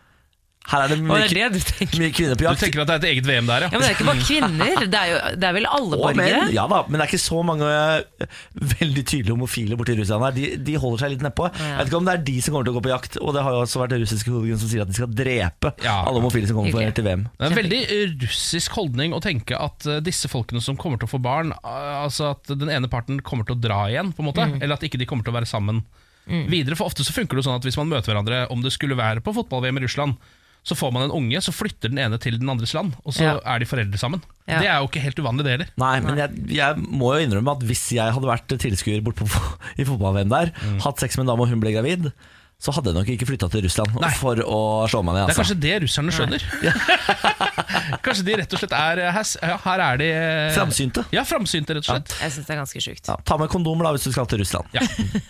[0.67, 1.99] Her er det mye, det er det du tenker.
[2.03, 2.61] mye kvinner på Du jakt.
[2.65, 4.81] tenker at det er et eget VM der, Ja, men det er ikke bare kvinner,
[4.91, 6.41] det er, jo, det er vel alle borgere?
[6.43, 8.27] men, ja da, men det er ikke så mange eh,
[8.75, 10.35] veldig tydelige homofile borti Russland her.
[10.37, 11.47] De, de holder seg litt nedpå.
[11.55, 13.35] Jeg vet ikke om det er de som kommer til å gå på jakt, og
[13.37, 15.97] det har jo også vært det russiske hovedgrunn som sier at de skal drepe Ja.
[16.03, 16.97] alle homofile som kommer for, Hyggelig.
[16.99, 17.27] til VM.
[17.37, 20.99] Det er en veldig eh, russisk holdning å tenke at eh, disse folkene som kommer
[20.99, 24.11] til å få barn, eh, altså at den ene parten kommer til å dra igjen,
[24.17, 25.85] på en måte, eller at ikke de kommer til å være sammen
[26.27, 26.75] videre.
[26.75, 28.97] For ofte så funker det jo sånn at hvis man møter hverandre, om det skulle
[28.99, 30.17] være på fotball-VM i Russland,
[30.67, 33.23] så får man en unge, så flytter den ene til den andres land, og så
[33.23, 33.35] Ja.
[33.55, 34.23] er de foreldre sammen.
[34.51, 34.59] Ja.
[34.59, 35.69] Det er jo ikke helt uvanlig, det heller.
[35.79, 39.29] Nei, men jeg, jeg må jo innrømme at hvis jeg hadde vært tilskuer bort på,
[39.79, 40.81] i fotball-VM der, Mm.
[40.83, 42.11] hatt sex med en dame og hun ble gravid,
[42.57, 44.09] så hadde jeg nok ikke flytta til Russland Nei.
[44.17, 45.27] for å slå meg ned.
[45.29, 45.43] Det er Altså.
[45.43, 46.47] kanskje det russerne skjønner.
[48.07, 51.05] kanskje de rett og slett er eh, Her, ja, her er de eh, Framsynte.
[51.15, 52.15] Ja, framsynte, rett og slett.
[52.23, 53.11] Jeg syns det er ganske sjukt.
[53.13, 54.73] Ja, ta med kondom da hvis du skal til Russland.
[54.77, 54.85] Ja,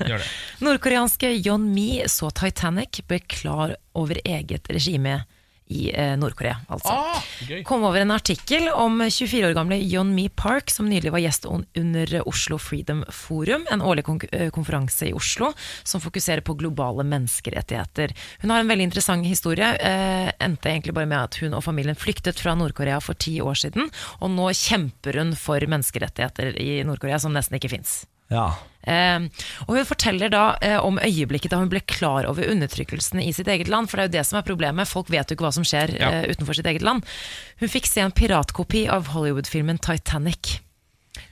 [0.07, 0.29] gjør det.
[0.67, 5.19] Nordkoreanske Yon Mi så Titanic, ble klar over eget regime
[5.67, 6.93] i eh, Nord-Korea, altså.
[6.93, 7.23] Ah.
[7.65, 11.47] Kom over en artikkel om 24 år gamle Yon Mi Park, som nylig var gjest
[11.51, 15.51] under Oslo Freedom Forum, en årlig eh, konferanse i Oslo
[15.83, 18.15] som fokuserer på globale menneskerettigheter.
[18.43, 19.73] Hun har en veldig interessant historie.
[19.77, 23.59] Eh, endte egentlig bare med at hun og familien flyktet fra Nord-Korea for ti år
[23.67, 23.91] siden,
[24.21, 28.05] og nå kjemper hun for menneskerettigheter i Nord-Korea som nesten ikke fins.
[28.33, 28.47] Ja.
[28.87, 29.25] Eh,
[29.67, 33.49] og Hun forteller da eh, om øyeblikket da hun ble klar over undertrykkelsen i sitt
[33.51, 33.91] eget land.
[33.91, 34.89] For det er jo det som er problemet.
[34.91, 36.11] Folk vet jo ikke hva som skjer Ja.
[36.11, 37.03] eh, utenfor sitt eget land.
[37.61, 40.61] Hun fikk se en piratkopi av Hollywood-filmen Titanic.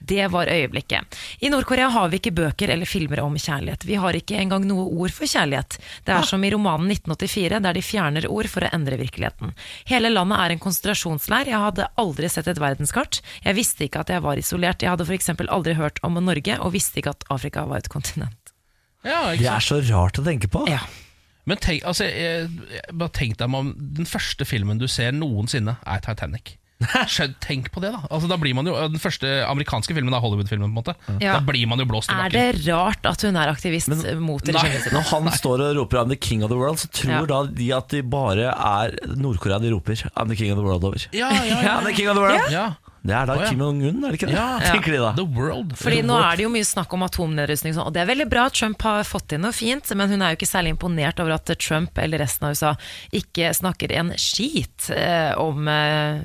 [0.05, 1.16] Det var øyeblikket.
[1.40, 3.86] I Nord-Korea har vi ikke bøker eller filmer om kjærlighet.
[3.88, 5.78] Vi har ikke engang noe ord for kjærlighet.
[6.05, 9.55] Det er som i romanen 1984, der de fjerner ord for å endre virkeligheten.
[9.88, 11.52] Hele landet er en konsentrasjonsleir.
[11.52, 13.22] Jeg hadde aldri sett et verdenskart.
[13.44, 14.84] Jeg visste ikke at jeg var isolert.
[14.84, 15.32] Jeg hadde f.eks.
[15.48, 18.55] aldri hørt om Norge, og visste ikke at Afrika var et kontinent.
[19.05, 20.64] Ja, Det er så rart å tenke på.
[20.70, 20.82] Ja.
[21.44, 25.76] Men tenk, altså, jeg, jeg, bare tenk deg om den første filmen du ser noensinne,
[25.84, 26.57] er Titanic.
[27.41, 28.03] Tenk på det, da.
[28.11, 30.68] Altså, da blir man jo, Den første amerikanske filmen er Hollywood-filmen.
[30.68, 31.39] på en måte Ja.
[31.39, 32.35] Da blir man jo blåst i bakken.
[32.41, 33.89] Er det rart at hun er aktivist
[34.20, 34.93] mot regimet sitt?
[34.93, 37.27] Når han står og roper 'I'm the king of the world', så tror Ja.
[37.27, 40.85] da de at de bare er Nord-Korea de roper 'I'm the king of the world'
[40.85, 40.99] over.
[41.12, 41.75] Ja, ja, ja.
[41.81, 42.75] I'm the king of the world ja.
[43.05, 43.49] Det er da oh, ja.
[43.51, 44.35] Kim Jong-un, er det ikke det?
[44.35, 44.59] Ja.
[44.72, 45.12] Tenker de da.
[45.12, 45.75] The World.
[45.77, 48.47] Fordi nå er det jo mye snakk om atomnedrustning, og sånn, det er veldig bra.
[48.49, 51.37] at Trump har fått inn noe fint, men hun er jo ikke særlig imponert over
[51.37, 52.72] at Trump eller resten av USA
[53.12, 56.22] ikke snakker en skit eh, om eh,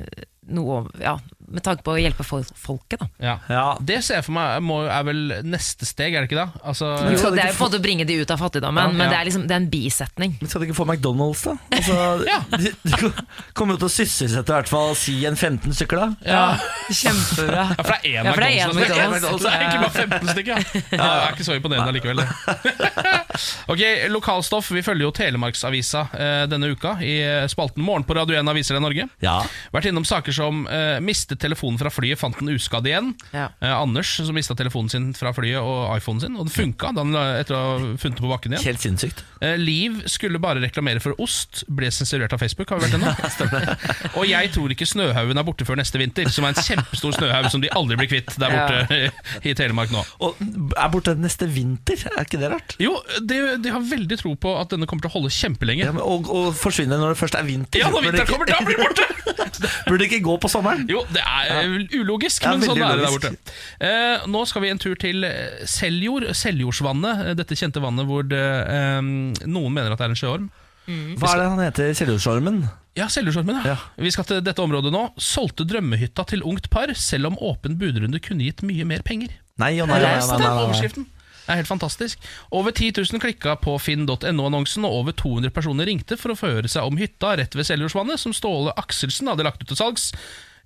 [0.50, 1.18] noe ja,
[1.50, 3.08] med tanke på å hjelpe fol folket, da.
[3.24, 3.36] Ja.
[3.50, 3.64] Ja.
[3.82, 6.62] Det ser jeg for meg må, er vel neste steg, er det ikke det?
[6.64, 9.10] Altså, Jo, det er jo på å bringe de ut av fattigdommen, Ja, men ja.
[9.14, 10.36] det er liksom det er en bisetning.
[10.40, 11.56] Men skal de ikke få McDonald's, da?
[11.80, 11.98] Altså,
[12.64, 13.12] de, de
[13.58, 16.10] kommer jo til å sysselsette i hvert fall si en 15 stykker, da.
[16.28, 16.44] ja.
[16.90, 17.66] Kjempebra.
[17.80, 18.80] Ja, for det er én Ja, for det McDonald's.
[18.80, 19.46] det er McDonald's.
[19.46, 20.68] Det er egentlig bare 15 stykker.
[20.90, 21.00] Ja.
[21.00, 22.90] Ja, det er ikke så imponerende likevel, det.
[23.74, 23.84] ok,
[24.14, 24.72] lokalstoff.
[24.76, 28.80] Vi følger jo Telemarksavisa eh, denne uka i eh, spalten Morgen på Radio 1 Aviser
[28.80, 29.08] i Norge.
[29.24, 29.38] Ja.
[29.74, 33.14] Vært innom saker som eh, mistet mistet telefonen fra flyet, fant den uskadd igjen.
[33.34, 33.50] Ja.
[33.62, 37.06] Eh, Anders som mista telefonen sin fra flyet og iPhonen sin, og den funka da
[37.06, 38.66] han etter å ha funnet den på bakken igjen.
[38.70, 39.24] Helt sinnssykt.
[39.42, 42.70] Eh, Liv skulle bare reklamere for ost, ble sensurert av Facebook.
[42.74, 43.14] Har vi vært ennå?
[44.20, 47.50] og jeg tror ikke Snøhaugen er borte før neste vinter, som er en kjempestor snøhaug
[47.54, 49.12] som de aldri blir kvitt der borte
[49.50, 50.04] i Telemark nå.
[50.26, 50.40] Og
[50.76, 52.76] er borte neste vinter, er ikke det rart?
[52.82, 55.88] Jo, de, de har veldig tro på at denne kommer til å holde kjempelenge.
[55.88, 57.84] Ja, men, og, og forsvinne når det først er vinter.
[57.84, 59.08] Ja, når vinteren kommer, da blir det borte!
[59.90, 60.86] Burde det ikke gå på sommeren?
[60.90, 63.54] Jo, det er ulogisk, men sånn er det der borte.
[63.80, 67.26] Eh, nå skal vi en tur til eh, Seljord, Seljordsvannet.
[67.28, 69.00] eh, Dette kjente vannet hvor det, eh,
[69.46, 70.50] noen mener at det er en sjøorm.
[70.90, 71.92] Hva er det han heter?
[71.94, 72.64] Seljordsormen?
[72.98, 73.76] Ja, Seljordsormen, ja.
[73.76, 73.78] Ja.
[74.02, 75.04] Vi skal til dette området nå.
[75.22, 79.36] Solgte drømmehytta til ungt par, selv om åpen budrunde kunne gitt mye mer penger.
[79.62, 80.64] Nei, å nei, nei, nei, den nei, nei.
[80.66, 81.06] overskriften.
[81.46, 82.26] Det er helt fantastisk.
[82.54, 86.86] Over 10 000 klikka på finn.no-annonsen, og over 200 personer ringte for å forhøre seg
[86.90, 90.12] om hytta rett ved Seljordsvannet, som Ståle Akselsen hadde lagt ut til salgs.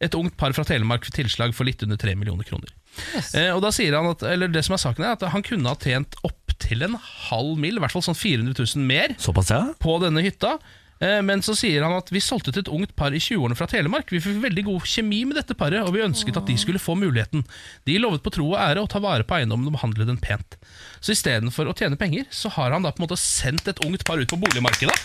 [0.04, 2.70] Et ungt par fra Telemark fikk tilslag for litt under 3 millioner kroner.
[3.34, 5.72] Eh, og da sier han at, eller det som er saken er at Han kunne
[5.72, 7.00] ha tjent opptil en
[7.30, 9.64] halv mil, i hvert fall sånn 400 000 mer, Såpass, ja?
[9.82, 10.58] på denne hytta.
[11.02, 13.66] Eh, Men så sier han at vi solgte til et ungt par i 20-årene fra
[13.68, 14.12] Telemark.
[14.14, 16.94] Vi fikk veldig god kjemi med dette paret, og vi ønsket at de skulle få
[17.00, 17.42] muligheten.
[17.90, 20.60] De lovet på tro og ære å ta vare på eiendommen og behandle den pent.
[21.02, 24.06] Så istedenfor å tjene penger, så har han da på en måte sendt et ungt
[24.08, 24.96] par ut på boligmarkedet.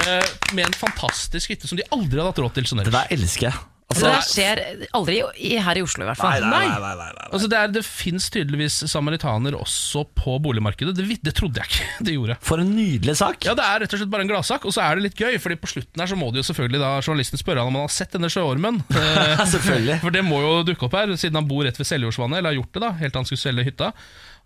[0.00, 0.24] eh,
[0.56, 2.64] Med en fantastisk hytte som de aldri hadde hatt råd til.
[2.72, 3.60] Sånn Det der elsker jeg.
[3.86, 4.60] Så Altså, det skjer
[4.98, 5.14] aldri
[5.46, 6.42] i, her i Oslo, i hvert fall.
[6.42, 7.26] nei, nei, nei, nei, nei.
[7.30, 10.90] Altså det, er, det fins tydeligvis samaritaner også på boligmarkedet.
[10.98, 12.36] Det, vi- det trodde jeg ikke det gjorde.
[12.42, 13.46] For en nydelig sak.
[13.46, 15.38] Ja, Det er rett og slett bare en gladsak, og så er det litt gøy.
[15.38, 17.86] Fordi på slutten her så må de jo selvfølgelig da journalisten spørre han om han
[17.86, 18.82] har sett denne sjøormen.
[18.96, 20.00] Eh, Selvfølgelig.
[20.04, 22.58] For det må jo dukke opp her, siden han bor rett ved Seljordsvannet, eller har
[22.58, 23.92] gjort det da, helt til han skulle selge hytta.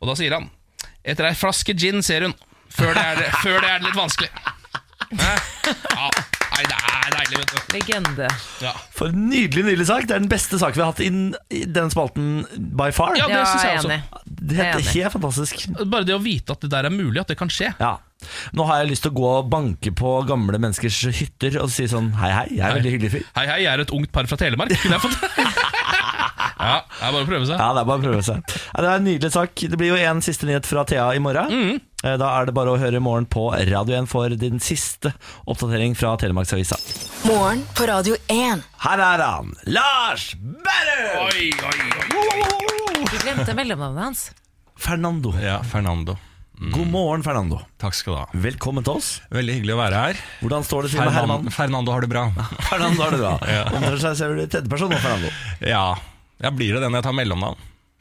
[0.05, 0.51] Og da sier han
[1.01, 2.36] Etter ei flaske gin, ser hun.
[2.70, 4.28] Før det er, før det, er det litt vanskelig.
[5.16, 5.32] Hæ?
[5.97, 6.11] Ja,
[6.61, 7.72] nei, det er deilig, vet du.
[7.74, 8.28] Legende.
[8.64, 10.06] Ja, For en nydelig nydelig sak.
[10.08, 12.44] Det er den beste saken vi har hatt inn i denne spalten
[12.76, 13.16] by far.
[13.18, 13.90] ja det Ja, syns jeg jeg er også.
[13.90, 14.22] enig.
[14.40, 15.66] Det er helt, helt fantastisk.
[15.86, 17.72] Bare det å vite at det der er mulig, at det kan skje.
[17.80, 17.96] Ja.
[18.52, 21.86] Nå har jeg lyst til å gå og banke på gamle menneskers hytter og si
[21.88, 23.24] sånn hei, hei, jeg er veldig hyggelig fyr.
[23.38, 24.74] Hei, hei, jeg er et ungt par fra Telemark.
[24.82, 25.16] Kunne jeg fått
[26.61, 27.56] Ja, det er bare å prøve seg.
[27.56, 28.56] Ja, det er bare å prøve seg.
[28.70, 29.64] Ja, det er en nydelig sak.
[29.72, 31.50] Det blir jo en siste nyhet fra Thea i morgen.
[31.50, 31.80] Mm.
[32.00, 35.12] Da er det bare å høre i morgen på Radio 1 for din siste
[35.44, 36.78] oppdatering fra Telemarksavisa.
[37.28, 38.64] Morgen på Radio 1.
[38.86, 41.26] Her er han, Lars Berrum!
[41.26, 41.76] Oi, oi,
[42.16, 43.04] oi.
[43.04, 44.26] Du glemte mellomnavnet hans.
[44.80, 45.34] Fernando.
[45.42, 46.16] Ja, Fernando.
[46.61, 47.62] God morgen, Fernando.
[47.80, 48.24] Takk skal du ha.
[48.36, 49.06] Velkommen til oss.
[49.32, 50.18] Veldig hyggelig å være her.
[50.42, 51.54] Hvordan står det til med Fernando, Herman?
[51.56, 52.24] Fernando har det bra.
[52.68, 53.32] Fernando har det bra.
[53.78, 55.32] Omtaler seg selv i tredjeperson nå, Fernando.
[55.64, 55.84] Ja,
[56.43, 57.57] ja blir det den jeg tar mellomnavn?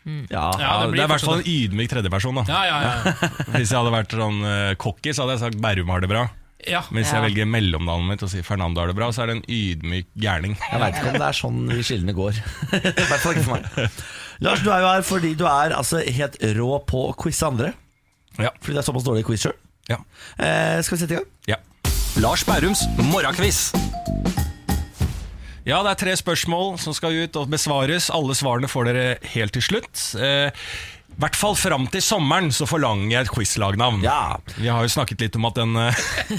[0.08, 0.22] Mm.
[0.32, 2.38] Ja, Ja, det det, er i hvert fall en ydmyk tredjeperson.
[2.40, 3.30] da Ja, ja, ja.
[3.58, 6.24] Hvis jeg hadde vært sånn uh, cocky, så hadde jeg sagt Bærum har det bra.
[6.68, 6.82] ja.
[6.90, 7.20] Men hvis Ja.
[7.20, 10.08] jeg velger mellomnavnet mitt og sier Fernando har det bra, så er det en ydmyk
[10.20, 10.56] gærning.
[10.72, 12.40] Jeg veit ikke om det er sånn de skillene går.
[12.74, 14.02] I hvert fall ikke for meg.
[14.48, 17.74] Lars, du er jo her fordi du er altså helt rå på å quize andre.
[18.40, 18.52] Ja.
[18.64, 19.56] Fordi det er såpass dårlig quiz sjøl.
[19.92, 20.00] Ja.
[20.40, 21.28] Eh, skal vi sette i gang?
[21.56, 21.60] ja.
[22.20, 22.82] Lars Bærums
[23.12, 23.68] morgenquiz.
[25.70, 28.08] Ja, det er tre spørsmål som skal ut og besvares.
[28.10, 29.04] Alle svarene får dere
[29.36, 30.00] helt til slutt.
[30.18, 30.50] Eh,
[31.20, 34.00] I hvert fall fram til sommeren så forlanger jeg et quizlagnavn.
[34.06, 34.38] Ja.
[34.56, 35.98] Vi har jo snakket litt om at den, eh,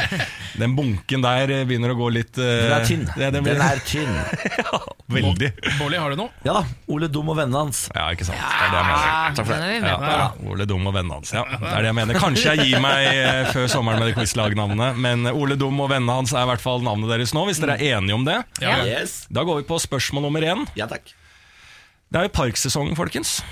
[0.62, 3.04] den bunken der eh, begynner å gå litt eh, Den er tynn.
[3.20, 4.16] Ja, den, Den er tynn.
[4.62, 4.80] ja,
[5.12, 5.50] veldig.
[5.76, 6.32] Bolli, har du noe?
[6.48, 6.64] Ja da.
[6.96, 7.82] Ole Dum og vennene hans.
[7.92, 8.40] Ja, ikke sant.
[8.40, 9.36] Det er det jeg mener.
[9.36, 9.76] Takk for det.
[9.76, 10.08] er.
[10.16, 11.36] Ja, Ole Dum og vennene hans.
[11.36, 12.22] Ja, det er det jeg mener.
[12.24, 16.32] Kanskje jeg gir meg før sommeren med det quizlagnavnet, men Ole Dum og vennene hans
[16.32, 18.40] er i hvert fall navnet deres nå, hvis dere er enige om det.
[18.64, 18.80] Ja.
[18.88, 19.26] Yes.
[19.28, 20.64] Da går vi på spørsmål nummer én.
[20.80, 21.12] Ja takk.
[22.08, 23.42] Det er jo parksesongen, folkens.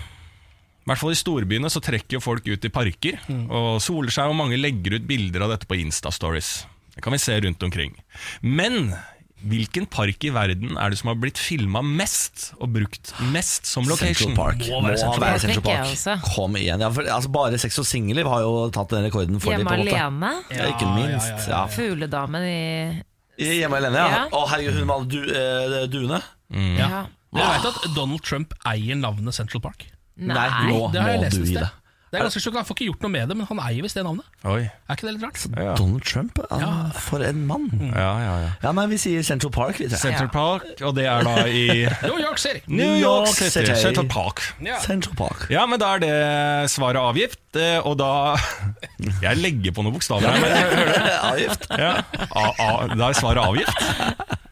[0.89, 4.31] I hvert fall i storbyene så trekker jo folk ut i parker og soler seg,
[4.33, 6.63] og mange legger ut bilder av dette på Insta-stories.
[6.95, 7.93] Det kan vi se rundt omkring.
[8.41, 8.95] Men
[9.45, 13.85] hvilken park i verden er det som har blitt filma mest og brukt mest som
[13.87, 14.33] location?
[14.33, 14.65] Central Park.
[14.73, 15.43] Må være Central Park.
[15.45, 16.33] Central Park.
[16.33, 16.81] Kom igjen.
[16.87, 19.69] Ja, for, altså, bare Sex og singler har jo tatt den rekorden for dem.
[19.69, 20.33] Hjemme på alene.
[20.57, 21.47] Ja, ikke minst.
[21.53, 22.59] Ja, Fugledamen i
[23.61, 24.09] Hjemme alene, ja.
[24.17, 24.25] Ja.
[24.35, 26.25] Å herregud, hun med alle du, eh, duene.
[26.81, 27.05] Ja.
[27.29, 29.85] Men jeg vet at Donald Trump eier navnet Central Park.
[30.19, 30.49] Nei.
[30.71, 31.67] nå det har jeg må lest du et gi sted.
[31.67, 31.75] deg.
[32.09, 33.99] Det er ganske sjukt, Han får ikke gjort noe med det, men han eier visst
[33.99, 34.25] det navnet.
[34.49, 34.63] Oi.
[34.65, 35.43] Er ikke det litt rart?
[35.61, 35.75] Ja.
[35.77, 36.71] Donald Trump, ja,
[37.05, 37.67] for en mann.
[37.93, 38.53] Ja, ja, ja.
[38.63, 39.77] Ja, nei, vi sier Central Park.
[39.77, 40.01] Vi sier.
[40.01, 42.63] Central Park, og det er da i New York City.
[42.67, 43.77] New York City.
[43.77, 44.41] Central Park.
[44.65, 44.81] Ja.
[44.81, 45.45] Central Park.
[45.53, 46.15] Ja, men da er det
[46.73, 48.11] svaret avgift, eh, og da
[49.27, 51.69] Jeg legger på noen bokstaver her, men Avgift.
[51.77, 51.93] ja.
[52.33, 54.48] a, a, da er svaret avgift.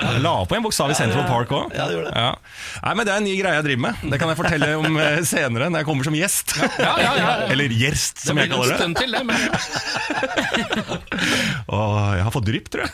[0.00, 1.74] Jeg la på en bokstav i Central Park òg.
[1.76, 1.96] Ja, det.
[2.08, 2.30] Ja.
[2.84, 3.94] Nei, men Det er en ny greie jeg driver med.
[4.12, 6.46] Det kan jeg fortelle om eh, senere, når jeg kommer som gjest.
[6.80, 7.30] Ja, ja, ja.
[7.52, 9.22] Eller gjerst, som Det Det blir en kaller stund til, det.
[9.28, 9.38] Men
[11.76, 12.92] Og jeg har fått drypp, tror jeg.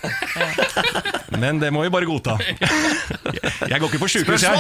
[1.40, 2.34] Men det må vi bare godta.
[3.70, 4.57] Jeg går ikke på sjukehus, jeg.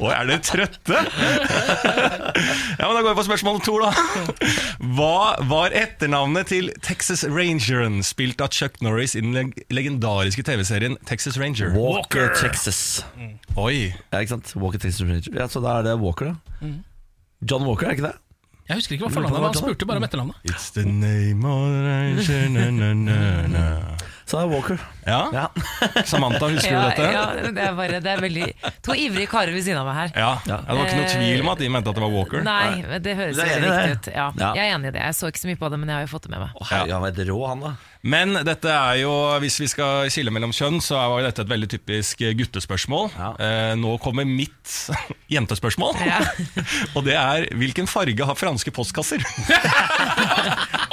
[0.00, 0.96] Å, er dere trøtte?
[2.78, 3.90] Ja, men Da går vi på spørsmål to, da.
[4.96, 11.38] Hva var etternavnet til Texas Rangeren, spilt av Chuck Norris i den legendariske TV-serien Texas
[11.40, 11.72] Ranger?
[11.76, 12.34] Walker, Walker.
[12.40, 13.04] Texas.
[13.56, 13.92] Oi.
[14.12, 14.52] Ja, ikke sant?
[14.56, 15.30] Walker, Texas Ranger.
[15.34, 16.66] Ja, Så da er det Walker, da.
[17.50, 18.16] John Walker, er ikke det?
[18.70, 19.48] jeg husker ikke hva fornavnet var.
[19.50, 20.36] Han spurte bare om etternavnet.
[20.46, 23.64] It's the name of the ranger, na, na, na, na.
[24.30, 24.82] Så det er Walker.
[25.10, 25.46] Ja, Ja.
[26.06, 27.06] Samantha, husker Ja, du dette?
[27.10, 28.46] ja, det er bare Det er veldig
[28.86, 30.12] To ivrige karer ved siden av meg her.
[30.14, 30.28] Ja.
[30.46, 32.44] ja, Det var ikke noe tvil om at de mente at det var Walker.
[32.46, 34.10] Nei, men det høres er veldig riktig ut.
[34.14, 34.50] Ja, Ja.
[34.60, 35.02] Jeg er enig i det.
[35.08, 36.54] Jeg så ikke så mye på det, men jeg har jo fått det med meg.
[36.54, 37.72] Å, herregud, han rå, han da.
[38.00, 39.10] Men dette er jo,
[39.42, 43.10] hvis vi skal skille mellom kjønn, så var dette et veldig typisk guttespørsmål.
[43.18, 43.32] Ja.
[43.36, 44.76] Eh, nå kommer mitt
[45.34, 45.98] jentespørsmål.
[46.06, 46.22] Ja.
[46.96, 49.20] Og det er hvilken farge har franske postkasser?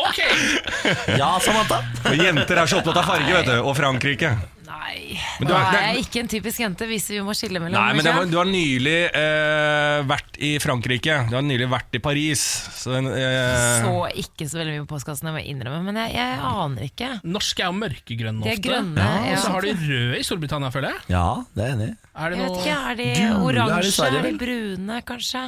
[0.07, 0.21] Ok!
[1.21, 1.81] Ja, Samantha.
[2.07, 4.29] Og jenter er så opptatt av farge, vet du, og Frankrike.
[4.67, 7.19] Nei, Men nå du er- er det er- jeg ikke en typisk jente, hvis vi
[7.23, 11.15] må skille mellom Nei, men det var, du har nylig eh, vært i Frankrike.
[11.31, 12.43] Du har nylig vært i Paris.
[12.77, 13.93] Så, eh, Så
[14.23, 17.11] ikke så veldig mye på postkassen, jeg må innrømme, men jeg, jeg aner ikke.
[17.27, 18.57] Norsk er jo mørkegrønne De ofte.
[18.59, 19.07] er grønne.
[19.07, 19.31] Ja, ja.
[19.31, 20.99] Og så har de røde i Storbritannia, føler jeg.
[21.15, 21.95] Ja, det er jeg enig i.
[22.17, 24.21] Er det Jeg vet noe ikke, er de Gule er det i oransje, Sverige, er
[24.21, 24.41] de vel?
[24.43, 25.45] brune, kanskje?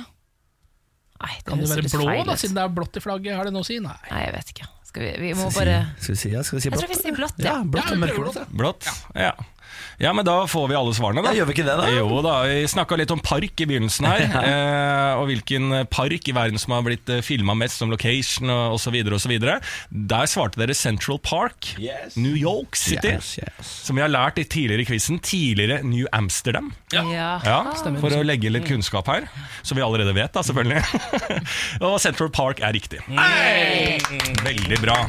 [1.19, 3.35] Nei, det Kan det være blå, feil da, siden det er blått i flagget?
[3.35, 3.79] Har det noe å si?
[3.83, 3.95] Nei.
[4.09, 4.67] Nei, jeg vet ikke.
[4.89, 6.41] Skal vi, vi må Skal bare si- Skal vi si ja?
[6.47, 6.81] Skal vi si Jeg blått?
[6.85, 7.63] tror vi sier blått, Ja, ja.
[7.63, 8.53] blått Ja, og mørkeblått.
[8.55, 8.87] blått.
[9.15, 9.33] ja.
[9.99, 10.13] Ja.
[10.13, 11.33] men da får vi alle svarene, da.
[11.33, 11.87] Ja, gjør vi ikke det, da?
[11.93, 14.25] Jo da, vi snakka litt om park i begynnelsen her.
[14.49, 18.95] eh, og hvilken park i verden som har blitt eh, filma mest som location osv.
[19.19, 19.35] osv.
[19.39, 22.15] Der svarte dere Central Park, Yes.
[22.17, 23.15] New York City.
[23.15, 23.71] Yes, yes.
[23.85, 25.19] Som vi har lært i tidligere i quizen.
[25.23, 26.71] Tidligere New Amsterdam.
[26.93, 27.03] Ja.
[27.13, 27.29] Ja.
[27.45, 27.59] Ja,
[28.01, 29.27] For å legge litt kunnskap her,
[29.61, 30.83] som vi allerede vet, da, selvfølgelig.
[31.85, 33.03] og Central Park er riktig.
[34.45, 35.03] Veldig bra.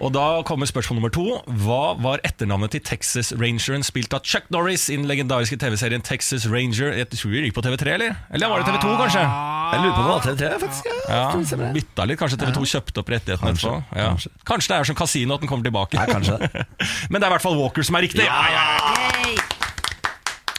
[0.00, 1.24] Og da kommer spørsmål nummer to.
[1.60, 6.46] Hva var etternavnet til Texas Rangeren spilt av Chuck Norris i den legendariske TV-serien Texas
[6.48, 6.94] Ranger?
[6.96, 8.14] Jeg tror det gikk på TV3, eller?
[8.32, 9.24] Eller var det TV2, kanskje?
[9.26, 10.88] Jeg lurer på om det var TV3, faktisk.
[10.88, 11.20] Ja,
[11.60, 11.72] Ja.
[11.76, 12.18] Bytta litt.
[12.22, 14.00] Kanskje TV2 kjøpte opp rettighetene Kanskje, etterpå.
[14.00, 14.08] Ja.
[14.14, 14.32] kanskje.
[14.48, 16.00] Kanskje det er som kasino at den kommer tilbake.
[16.00, 16.06] Ja,
[16.40, 16.64] det.
[17.12, 18.24] Men det er i hvert fall Walker som er riktig.
[18.24, 19.36] Yay!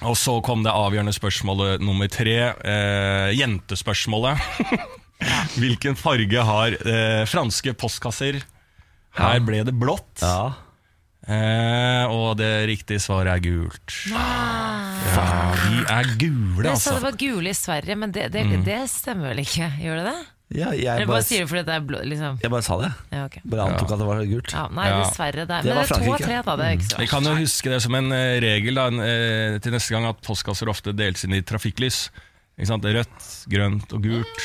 [0.05, 2.37] Og så kom det avgjørende spørsmålet nummer tre.
[2.61, 4.37] Eh, jentespørsmålet.
[5.61, 8.39] Hvilken farge har eh, franske postkasser?
[9.19, 10.21] Her ble det blått.
[10.23, 10.53] Ja.
[11.27, 13.93] Eh, og det riktige svaret er gult.
[14.09, 16.99] Ja, de er gule, Jeg sa det altså.
[17.03, 19.67] var gule i Sverige, men det, det, det stemmer vel ikke?
[19.83, 20.19] Gjør det det?
[20.51, 22.39] ja jeg, Eller bare, bare sier det fordi det er blå, liksom?
[22.43, 22.89] jeg bare sa det.
[23.13, 23.35] Ja, ok.
[23.53, 24.51] Bare antok at det var gult.
[24.57, 24.97] Ja, nei, Ja.
[25.05, 25.45] dessverre.
[25.47, 26.25] Det er, Det men var det er to av Frankrike.
[26.27, 26.55] tre, da.
[26.59, 27.11] Det er ikke så Vi verst.
[27.13, 30.21] kan jo huske det som en eh, regel da, en, eh, til neste gang at
[30.25, 32.01] postkasser ofte deles inn i trafikklys.
[32.59, 32.83] Ikke sant?
[32.83, 34.43] Rødt, grønt og gult.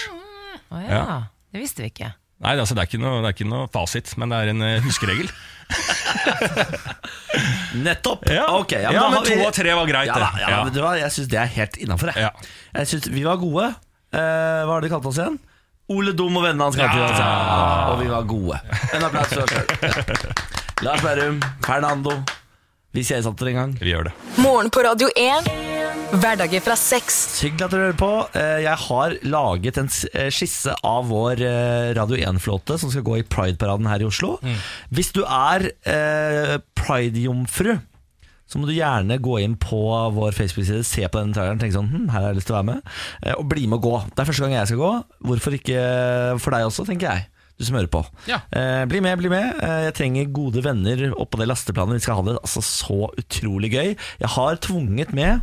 [0.71, 0.93] Å ja.
[1.01, 1.19] Ja.
[1.53, 2.13] Det visste vi ikke.
[2.45, 4.61] Nei, altså, det, er ikke noe, det er ikke noe fasit, men det er en
[4.67, 5.29] eh, huskeregel.
[7.87, 8.27] Nettopp!
[8.31, 10.41] Ja, Ok, ja, men har vi- to av tre var greit, Ja, da, det.
[10.41, 10.65] ja, Ja.
[10.71, 10.81] Du?
[11.01, 12.07] Jeg syns det er helt innafor.
[12.15, 12.31] Jeg, Ja.
[12.75, 13.75] jeg synes vi var gode.
[14.15, 15.39] Uh, hva har de kalt oss igjen?
[15.89, 17.19] Ole Dum og vennene hans kalte oss.
[17.19, 17.87] Ja.
[17.93, 18.61] Og vi var gode.
[18.95, 19.67] En applaus for oss sjøl.
[20.87, 22.23] Lars Berrum, Fernando.
[22.93, 23.79] Vi ses atter en gang.
[23.81, 24.13] Vi gjør det.
[24.39, 25.45] Morgen på Radio 1.
[25.97, 27.17] Hverdager fra sex.
[27.43, 28.11] Hyggelig at dere hører på.
[28.39, 33.19] Eh, Jeg har laget en eh, skisse av vår eh, Radio 1-flåte som skal gå
[33.21, 34.37] i Pride-paraden her i Oslo.
[34.95, 37.75] Hvis du er eh, Pride-jomfru,
[38.47, 39.81] så må du gjerne gå inn på
[40.15, 42.61] vår Facebook-side, se på den traileren tenke sånn hm, her har jeg lyst til å
[42.61, 42.93] være med,
[43.35, 43.95] og bli med og gå.
[44.13, 44.93] Det er første gang jeg skal gå.
[45.33, 45.81] Hvorfor ikke
[46.45, 47.27] for deg også, tenker jeg.
[47.57, 48.05] Du som hører på.
[48.31, 48.39] Ja.
[48.55, 49.59] Eh, bli med, bli med.
[49.65, 51.97] Eh, jeg trenger gode venner oppå det lasteplanet.
[51.99, 53.95] Vi skal ha det altså så utrolig gøy.
[54.23, 55.41] Jeg har tvunget med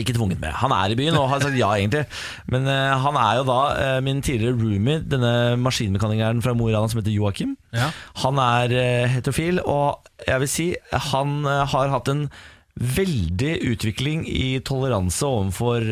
[0.00, 0.54] ikke tvunget med.
[0.62, 2.06] Han er i byen og har sagt ja, egentlig.
[2.48, 6.74] Men uh, han er jo da uh, min tidligere roomie, denne maskinmekanikeren fra Mo i
[6.74, 7.56] Rana som heter Joakim.
[7.76, 7.90] Ja.
[8.24, 10.68] Han er uh, heterofil, og jeg vil si
[11.12, 12.26] han har hatt en
[12.72, 15.84] veldig utvikling i toleranse overfor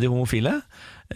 [0.00, 0.56] de homofile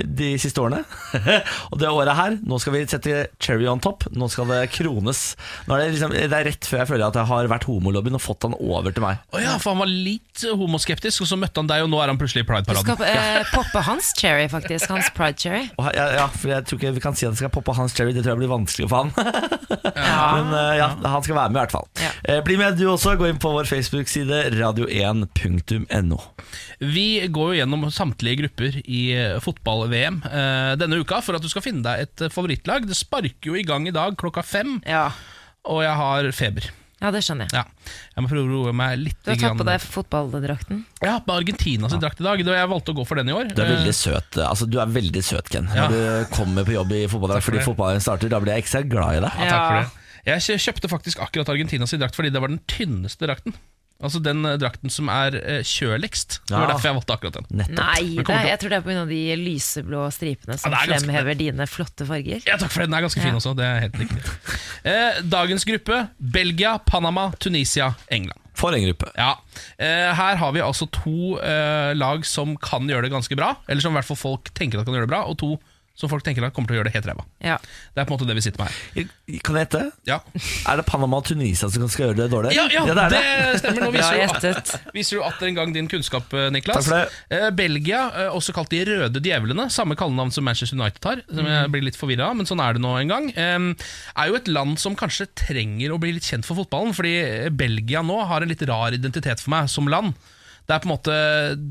[0.04, 0.82] de siste årene.
[1.70, 4.06] og det året her, nå skal vi sette cherry on top.
[4.14, 5.22] Nå skal det krones.
[5.66, 8.18] Nå er det, liksom, det er rett før jeg føler at jeg har vært homolobbyen
[8.18, 9.22] og fått han over til meg.
[9.34, 12.12] Oh ja, for han var litt homoskeptisk, og så møtte han deg, og nå er
[12.12, 12.86] han plutselig i Pride-paraden.
[12.86, 14.90] Du skal eh, poppe hans cherry, faktisk.
[14.92, 15.66] Hans pride cherry.
[15.96, 18.14] Ja, ja, for jeg tror ikke vi kan si at det skal poppe hans cherry.
[18.16, 19.14] Det tror jeg blir vanskelig for han.
[20.38, 21.88] Men uh, ja, han skal være med i hvert fall.
[22.02, 22.12] Ja.
[22.28, 23.16] Eh, bli med du også.
[23.18, 26.20] Gå inn på vår Facebook-side radio1.no.
[26.78, 29.38] Vi går jo gjennom samtlige grupper i eh,
[29.88, 32.86] fotball-VM eh, denne uka for at du skal finne deg et eh, favorittlag.
[32.88, 35.10] Det sparker jo i gang i dag klokka fem, Ja.
[35.64, 36.68] og jeg har feber.
[36.98, 37.54] Ja, det skjønner jeg.
[37.54, 39.18] Ja, Jeg må prøve å roe meg litt.
[39.22, 40.80] Du har tatt på deg fotballdrakten.
[41.00, 41.98] Ja, på Argentinas ja.
[42.02, 42.40] drakt i dag.
[42.42, 43.52] Jeg valgte å gå for den i år.
[43.54, 45.68] Du er Eh, veldig søt, altså, du er veldig søt Ken.
[45.70, 45.86] Ja.
[45.86, 47.68] Når du kommer på jobb i fotballdrakt for fordi det.
[47.70, 49.32] fotballen starter, da blir jeg ekstra glad i deg.
[49.38, 49.90] Ja, takk for det.
[50.26, 53.54] Jeg kjøpte faktisk akkurat Argentinas drakt fordi det var den tynneste drakten.
[53.98, 56.36] Altså den eh, drakten som er eh, kjøligst.
[56.46, 57.48] Det var derfor jeg valgte akkurat den.
[57.58, 57.80] Nettopp.
[57.80, 59.04] Nei, Det jeg tror det er pga.
[59.10, 62.44] de lyseblå stripene som Ja, det er ganske- fremhever dine flotte farger.
[62.46, 62.90] Ja, takk for det.
[62.92, 63.40] Den er ganske fin Ja.
[63.40, 63.56] også.
[63.58, 64.22] Det er helt riktig.
[64.88, 68.38] Eh, dagens gruppe Belgia, Panama, Tunisia, England.
[68.54, 69.10] For en gruppe.
[69.18, 69.34] Ja,
[69.78, 73.56] eh, Her har vi altså to eh, lag som kan gjøre det ganske bra.
[73.68, 75.58] Eller som i hvert fall folk tenker at kan gjøre det bra, og to
[75.98, 77.24] som folk tenker at kommer til å gjøre det helt ræva.
[77.42, 77.56] Ja.
[77.58, 79.08] Det er på en måte det vi sitter med her.
[79.42, 79.80] Kan jeg gjette?
[80.06, 80.20] Ja,
[80.70, 82.52] Er det Panama og Tunisia som skal gjøre det dårlig?
[82.54, 83.58] ja, ja det er det, det.
[83.64, 83.82] stemmer.
[83.82, 86.86] Nå viser du, at, viser du atter en gang din kunnskap, eh, Niklas.
[86.86, 87.40] Takk for det.
[87.40, 91.24] Eh, Belgia, eh, også kalt De røde djevlene, samme kallenavn som Manchester United har.
[91.28, 91.50] Som Mm.
[91.56, 93.28] jeg blir litt forvirra av, men sånn er det nå en gang.
[93.34, 93.86] Eh,
[94.22, 97.48] er jo et land som kanskje trenger å bli litt kjent for fotballen, fordi eh,
[97.50, 100.14] Belgia nå har en litt rar identitet for meg som land.
[100.68, 101.14] Det er på en måte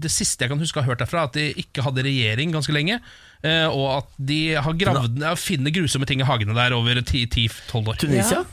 [0.02, 2.52] Det siste jeg kan huske å ha hørt derfra, er at de ikke hadde regjering
[2.56, 3.00] ganske lenge.
[3.44, 7.82] Eh, Og at de har gravd ja, finner grusomme ting i hagene der over 10-12
[7.84, 7.98] år.
[7.98, 8.44] Tunisia?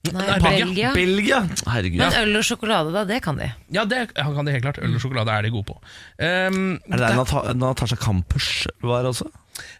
[0.00, 0.90] Nei, Nei, Belgia.
[0.96, 1.38] Belgia?
[1.68, 2.00] Herregud.
[2.00, 3.50] Men øl og sjokolade, da, det kan de.
[3.76, 4.78] Ja, det kan de helt klart.
[4.80, 5.76] Øl og sjokolade er de gode på.
[5.76, 9.28] Um, Er det der Nata Natasha Kampusch var også?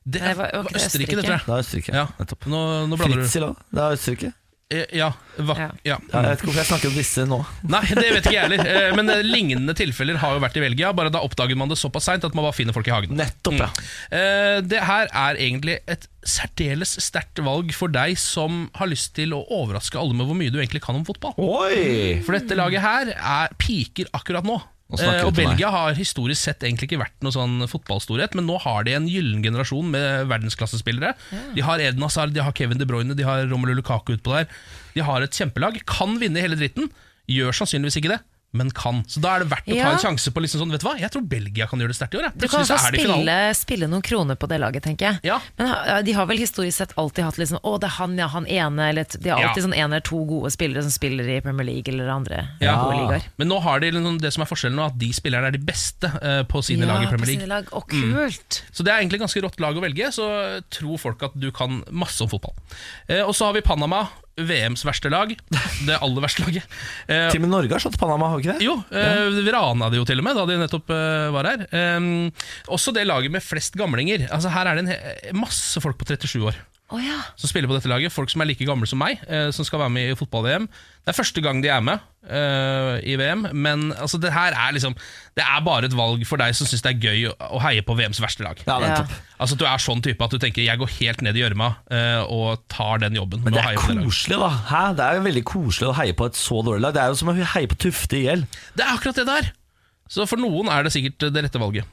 [0.05, 1.41] det er var- var okay, det Østerrike, det tror jeg.
[1.47, 1.93] Det er Østerrike.
[1.97, 2.05] Ja.
[2.19, 2.47] Nettopp.
[2.53, 2.61] Nå,
[2.91, 3.47] nå blander du.
[3.47, 3.57] Òg.
[3.73, 4.33] Det er Østerrike.
[4.71, 5.69] Eh, Ja, va, Ja.
[5.85, 5.97] ja.
[6.13, 7.39] Ja, jeg vet ikke hvorfor jeg snakker om disse nå.
[7.73, 8.63] Nei, det vet ikke jeg heller.
[8.71, 10.93] Eh, Men eh, lignende tilfeller har jo vært i Belgia.
[10.97, 13.17] Bare da oppdager man det såpass seint at man bare finner folk i hagen.
[13.19, 13.69] Nettopp, ja.
[13.75, 14.69] mm.
[14.71, 19.43] Det her er egentlig et særdeles sterkt valg for deg som har lyst til å
[19.57, 21.35] overraske alle med hvor mye du egentlig kan om fotball.
[21.41, 22.21] Oi!
[22.27, 24.61] For dette laget her er piker akkurat nå.
[24.91, 25.35] Nå Eh, og.
[25.37, 29.07] Belgia har historisk sett egentlig ikke vært noe sånn fotballstorhet, men nå har de en
[29.09, 31.15] gyllen generasjon med verdensklassespillere.
[31.55, 34.51] De har Eden Hazard, de har Kevin De Bruyne, de har Romelu Lukaku utpå der.
[34.97, 35.79] De har et kjempelag.
[35.87, 36.91] Kan vinne hele dritten.
[37.31, 38.21] Gjør sannsynligvis ikke det,
[38.53, 39.05] men kan.
[39.07, 39.91] Så da er det verdt å ta Ja.
[39.93, 42.15] en sjanse på liksom sånn, vet du hva, jeg tror Belgia kan gjøre det sterkt
[42.15, 42.23] i år.
[42.31, 42.39] jeg.
[42.41, 45.21] Du kan så også spille, spille noen kroner på det laget, tenker jeg.
[45.23, 45.39] Ja.
[45.59, 48.47] Men de har vel historisk sett alltid hatt liksom, å, det er han, ja, han
[48.47, 49.69] ene, eller de har alltid Ja.
[49.69, 52.75] sånn en eller to gode spillere som spiller i Premier League eller andre Ja.
[52.83, 53.23] gode ligaer.
[53.39, 55.59] Men nå har de liksom, det som er forskjellen nå, at de spillerne er de
[55.59, 57.47] beste eh, på sine lag i Premier League.
[57.47, 57.67] lag.
[57.71, 58.63] Å, kult!
[58.73, 61.85] Så det er egentlig ganske rått lag å velge, så tror folk at du kan
[61.93, 62.55] masse om fotball.
[63.09, 65.33] Eh, og så har vi Panama, VMs verste lag.
[65.87, 66.65] Det aller verste laget.
[67.09, 68.65] Eh, Til og med Norge har slått Panama, har ikke det?
[68.65, 71.67] jo, eh, vi rana det jo til og med da de nettopp eh, var her.
[71.73, 72.09] Eh,
[72.73, 74.29] også det laget med flest gamlinger.
[74.31, 74.99] Altså Her er det
[75.33, 76.61] en masse folk på 37 år
[76.91, 77.19] Å ja.
[77.39, 78.11] som spiller på dette laget.
[78.11, 80.67] Folk som er like gamle som meg, eh, som skal være med i fotball-VM.
[81.01, 84.75] Det er første gang de er med eh, i VM, men altså, det her er
[84.77, 84.93] liksom
[85.39, 87.85] Det er bare et valg for deg som syns det er gøy å, å heie
[87.87, 88.59] på VMs verste lag.
[88.67, 89.15] Ja, nettopp.
[89.41, 91.71] Altså at Du er sånn type at du tenker jeg går helt ned i gjørma
[91.95, 93.47] eh, og tar den jobben.
[93.47, 94.51] Men det er det koselig, da.
[94.73, 94.83] Hæ?
[94.99, 96.99] Det er jo veldig koselig å heie på et så dårlig lag.
[96.99, 98.45] Det er jo som å heie på Tufte i hjel.
[98.75, 99.51] Det er akkurat det der.
[100.11, 101.87] Så for noen er det sikkert det rette valget.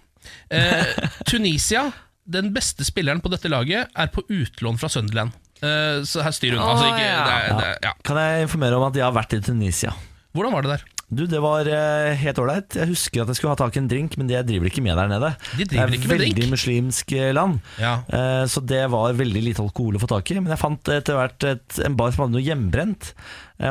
[0.49, 0.97] Eh,
[1.29, 1.87] Tunisia,
[2.27, 5.31] den beste spilleren på dette laget, er på utlån fra Sunderland.
[5.63, 6.67] Uh, så her styrer hun.
[6.69, 7.23] altså, ikke, ja.
[7.23, 7.93] det er, det er, ja.
[8.05, 9.95] Kan jeg informere om at jeg har vært i Tunisia?
[10.37, 10.83] Hvordan var det der?
[11.07, 12.75] Du, Det var eh, helt ålreit.
[12.75, 14.97] Jeg husker at jeg skulle ha tak i en drink, men det driver ikke med
[14.99, 15.29] der nede.
[15.55, 16.51] De det driver er ikke med veldig drink.
[16.51, 17.93] muslimsk eh, land, Ja.
[18.11, 20.37] eh, så det var veldig lite alkohol å få tak i.
[20.41, 23.13] Men jeg fant etter hvert et, en bar som hadde noe hjemmebrent,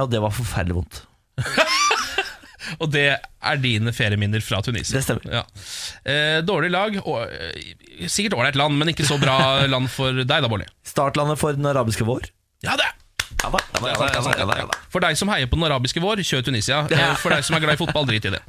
[0.01, 1.03] og det var forferdelig vondt.
[2.81, 4.97] Og det er dine ferieminner fra Tunisia.
[4.99, 5.27] Det stemmer.
[5.41, 5.43] Ja.
[6.05, 9.39] Eh, dårlig lag, og, eh, sikkert ålreit land, men ikke så bra
[9.75, 10.67] land for deg da, Bolli.
[10.87, 12.31] Startlandet for den arabiske vår.
[12.67, 12.89] Ja, det
[13.43, 14.77] Ja da, ja da, ja da, ja ja ja.
[14.91, 16.79] For deg som heier på den arabiske vår, kjør Tunisia.
[16.91, 18.41] Eh, For deg som er glad i fotball, drit i det.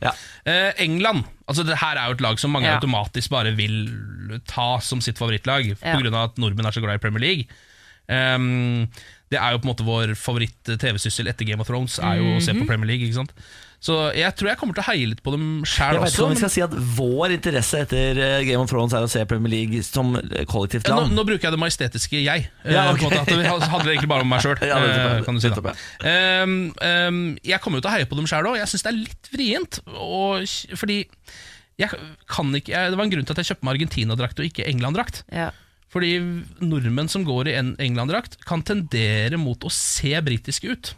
[0.48, 1.26] Eh, England.
[1.50, 5.18] altså det her er jo et lag som mange automatisk bare vil ta som sitt
[5.20, 5.96] favorittlag, Ja.
[5.98, 7.48] På grunn av at nordmenn er så glad i Premier League.
[8.08, 8.88] Ehm,
[9.30, 12.42] det er jo på en måte vår favoritt-TV-syssel etter Game of Thrones, er jo å
[12.44, 13.08] se på Premier League.
[13.10, 13.34] ikke sant?
[13.78, 16.26] Så jeg tror jeg kommer til å heie litt på dem sjæl Jeg vet ikke
[16.26, 19.22] om vi skal si at vår interesse etter eh, Game of Thrones er å se
[19.30, 21.14] Premier League som eh, kollektivt Ja, nå, land.
[21.20, 22.48] nå bruker jeg det majestetiske jeg.
[22.66, 23.06] Eh, Ja, okay.
[23.06, 24.58] på en måte, at det handler egentlig bare om meg sjøl.
[24.72, 24.80] Ja,
[25.28, 25.62] kan du si da.
[25.62, 25.78] Um,
[26.10, 28.58] Ehm, ehm, jeg kommer jo til å heie på dem sjæl òg.
[28.60, 29.80] Jeg syns det er litt vrient.
[29.94, 31.00] Og, fordi
[31.78, 34.48] jeg kan ikke jeg, Det var en grunn til at jeg kjøpte meg Argentina-drakt og
[34.50, 35.22] ikke England-drakt.
[35.30, 35.52] Ja.
[35.94, 36.16] Fordi
[36.66, 40.96] nordmenn som går i en England-drakt, kan tendere mot å se britiske ut.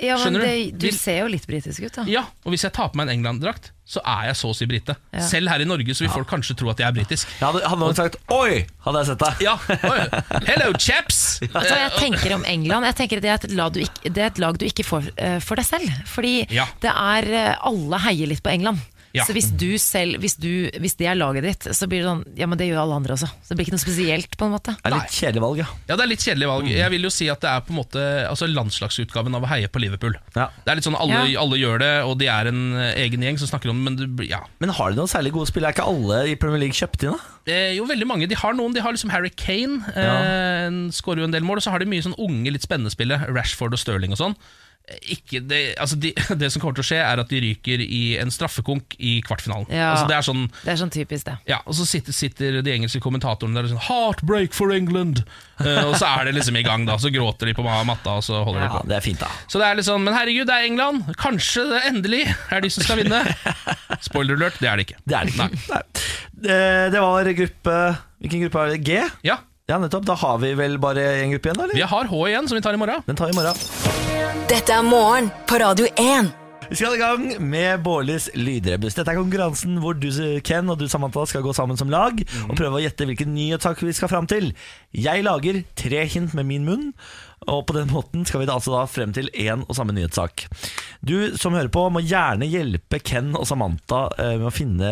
[0.00, 2.04] Ja, men Skjønner det, du hvis, ser jo litt britisk ut, da.
[2.08, 4.66] Ja, Og hvis jeg tar på meg en England-drakt, så er jeg så å si
[4.70, 4.94] brite.
[5.12, 5.22] Ja.
[5.26, 7.26] Selv her i Norge så vil folk kanskje tro at jeg er britisk.
[7.40, 9.42] Jeg hadde, hadde noen sagt 'oi', hadde jeg sett deg.
[9.48, 9.56] Ja,
[9.90, 10.44] oi.
[10.46, 11.40] Hello, chaps!
[11.42, 12.86] Vet du hva jeg tenker om England?
[12.90, 15.10] Jeg tenker Det er et lag du ikke, det er et lag du ikke får
[15.16, 15.90] eh, for deg selv.
[16.06, 16.68] Fordi Ja.
[16.80, 18.78] det er eh, alle heier litt på England.
[19.12, 19.24] Ja.
[19.26, 22.20] Så hvis du selv, hvis, du, hvis det er laget ditt, så blir det sånn
[22.38, 23.26] Ja, men det gjør alle andre også.
[23.42, 24.76] Så det blir ikke noe spesielt, på en måte.
[24.78, 25.66] Det er litt kjedelig valg, ja.
[25.88, 26.68] Ja, det er litt kjedelig valg.
[26.70, 29.66] Jeg vil jo si at det er på en måte altså landslagsutgaven av å heie
[29.72, 30.14] på Liverpool.
[30.36, 30.46] Ja.
[30.62, 31.40] Det er litt sånn alle, Ja.
[31.42, 33.96] alle gjør det, og de er en eh, egen gjeng som snakker om det, men
[33.98, 34.40] du, blir- ja.
[34.62, 35.66] Men har de noen særlig gode spill?
[35.66, 37.36] Er ikke alle i Premier League kjøpt inn, da?
[37.50, 38.28] Eh, jo, veldig mange.
[38.30, 38.72] De har noen.
[38.76, 39.80] De har liksom Harry Kane.
[39.96, 41.58] Eh, skårer jo en del mål.
[41.58, 43.26] Og så har de mye sånn unge, litt spennende spillere.
[43.34, 44.36] Rashford og Sterling og sånn.
[45.06, 46.10] Ikke det, altså de,
[46.40, 49.68] det som kommer til å skje, er at de ryker i en straffekonk i kvartfinalen.
[49.70, 49.92] Ja.
[49.92, 51.36] Altså det er sånn Det er sånn typisk, det.
[51.52, 55.22] ja, Og så sitter, sitter de engelske kommentatorene der og sånn 'Heartbreak for England'.
[55.60, 56.96] Uh, og så er det liksom i gang, da.
[56.98, 58.82] Så gråter de på matta, og så holder de på.
[58.88, 59.28] det er fint, da.
[59.46, 61.14] Så det er litt sånn, Men herregud, det er England!
[61.20, 63.20] Kanskje det endelig er de som skal vinne.
[64.08, 64.98] Spoiler alert, det er det ikke.
[65.06, 65.46] Det er det ikke.
[65.46, 65.60] Nei.
[65.70, 65.84] Nei.
[66.90, 67.78] Det, var gruppe
[68.20, 68.80] Hvilken gruppe er det?
[68.88, 69.02] G?
[69.28, 69.38] Ja,
[69.70, 70.02] Ja, nettopp.
[70.08, 71.70] Da har vi vel bare en gruppe igjen, da?
[71.76, 73.04] Vi har H igjen, som vi tar i morgen.
[73.06, 74.09] Den tar vi i morgen.
[74.30, 76.28] Dette er morgen på Radio 1.
[76.70, 78.94] Vi skal i gang med Bårlis lydrebus.
[78.94, 80.06] Dette er konkurransen hvor du,
[80.46, 83.82] Ken, og du, Samantha, skal gå sammen som lag og prøve å gjette hvilken nyhetssak
[83.82, 84.52] vi skal fram til.
[84.94, 86.84] Jeg lager tre hint med min munn,
[87.48, 90.44] og på den måten skal vi da altså da frem til én og samme nyhetssak.
[91.00, 94.90] Du som hører på, må gjerne hjelpe Ken og Samantha eh, med å finne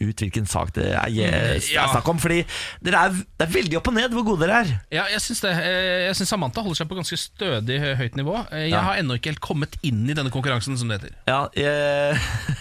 [0.00, 1.28] ut hvilken sak det er, Ja.
[1.28, 1.60] er
[1.92, 2.18] snakk om.
[2.22, 2.38] Fordi
[2.82, 4.72] dere er, det er veldig opp og ned hvor gode dere er.
[4.96, 5.52] Ja, jeg syns det.
[5.60, 8.38] Eh, Jeg synes Samantha holder seg på ganske stødig høyt nivå.
[8.50, 8.80] Eh, Jeg Ja.
[8.88, 11.14] har ennå ikke helt kommet inn i denne konkurransen, som det heter.
[11.28, 12.16] Ja, jeg,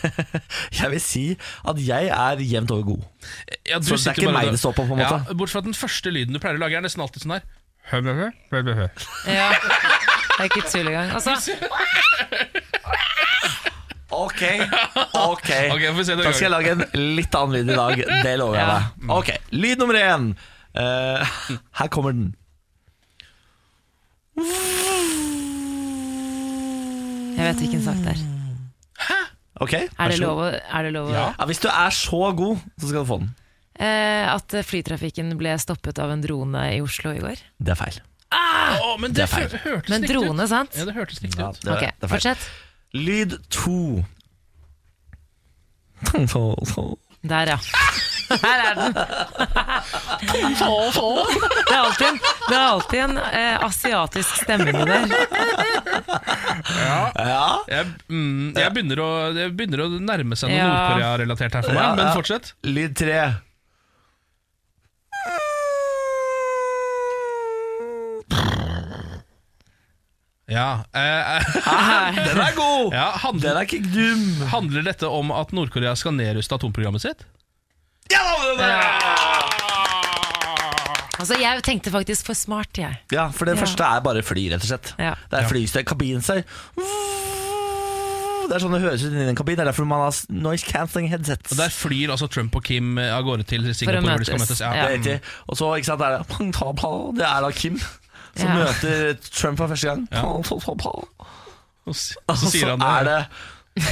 [0.82, 1.26] jeg vil si
[1.66, 3.08] at jeg er jevnt over god.
[3.68, 5.24] Ja, du Så det er ikke meg det står på, på en måte?
[5.28, 7.36] Ja, Bortsett fra at den første lyden du pleier å lage, er nesten alltid sånn
[7.40, 7.48] her.
[9.28, 9.50] Ja.
[9.54, 11.12] Det er ikke tull engang.
[11.12, 11.36] Altså,
[14.12, 14.42] Ok,
[15.30, 15.50] ok.
[15.72, 16.82] Ok, får se det Da skal jeg lage en
[17.16, 18.02] litt annen lyd i dag.
[18.26, 18.80] Det lover jeg Ja.
[18.80, 19.10] deg.
[19.16, 20.30] Ok, Lyd nummer én.
[20.80, 21.38] Eh,
[21.80, 22.36] her kommer den.
[27.38, 28.26] jeg vet hvilken sak det er.
[29.60, 30.30] Ok, Er vær det så god.
[30.30, 33.10] lov å, er det lov å Ja, Hvis du er så god, så skal du
[33.10, 33.30] få den.
[33.80, 37.38] Eh, At flytrafikken ble stoppet av en drone i Oslo i går?
[37.58, 37.98] Det er feil.
[38.30, 39.74] Å, men Det det, hørtes feil.
[39.80, 39.88] ut.
[39.90, 40.72] Men riktig drone, sant?
[40.78, 41.58] Ja, det hørtes riktig Ja, ut.
[41.64, 42.12] det, Ok, det er feil.
[42.14, 42.42] fortsett.
[42.94, 43.80] Lyd to.
[47.22, 47.60] Der, ja.
[48.30, 48.94] Her er den.
[48.94, 49.02] Det
[51.74, 55.10] er alltid en, det er alltid en eh, asiatisk stemme inni der.
[56.78, 60.68] Ja, Jeg, mm, jeg, begynner å, det begynner å nærme seg noe Ja.
[60.70, 62.54] Nord-Korea-relatert her for meg, Ja, men fortsett.
[62.70, 63.18] Lyd tre.
[70.50, 71.46] Ja, eh,
[72.26, 72.94] Den er god!
[72.96, 74.48] ja handler, Den er ikke dum.
[74.50, 77.26] handler dette om at Nord-Korea skal nedruste atomprogrammet sitt?
[78.10, 78.24] Ja,
[78.58, 78.86] den er-
[81.20, 82.96] Altså, jeg tenkte faktisk for smart, jeg.
[83.12, 83.62] ja, for det Ja.
[83.66, 84.94] første er bare fly, rett og slett.
[84.98, 85.14] Ja.
[85.30, 86.44] Det er flystøy, kabinstøy.
[88.50, 89.58] Det er sånn det høres ut inni en kabin.
[89.60, 91.52] Det er derfor man har noise cancelling headsets.
[91.54, 94.16] Og Der flyr altså Trump og Kim eh, av gårde til For å Singapore.
[94.16, 94.50] hvor de skal møtes.
[94.50, 94.64] møtes.
[94.64, 94.72] Ja.
[94.72, 95.18] Det er riktig.
[95.50, 97.20] Og så ikke sant, er det.
[97.20, 97.78] Det er da Kim
[98.36, 98.56] som Ja.
[98.62, 100.08] møter Trump for første gang.
[100.12, 100.24] Ja.
[101.90, 103.20] Og så, så sier han er det.
[103.76, 103.86] det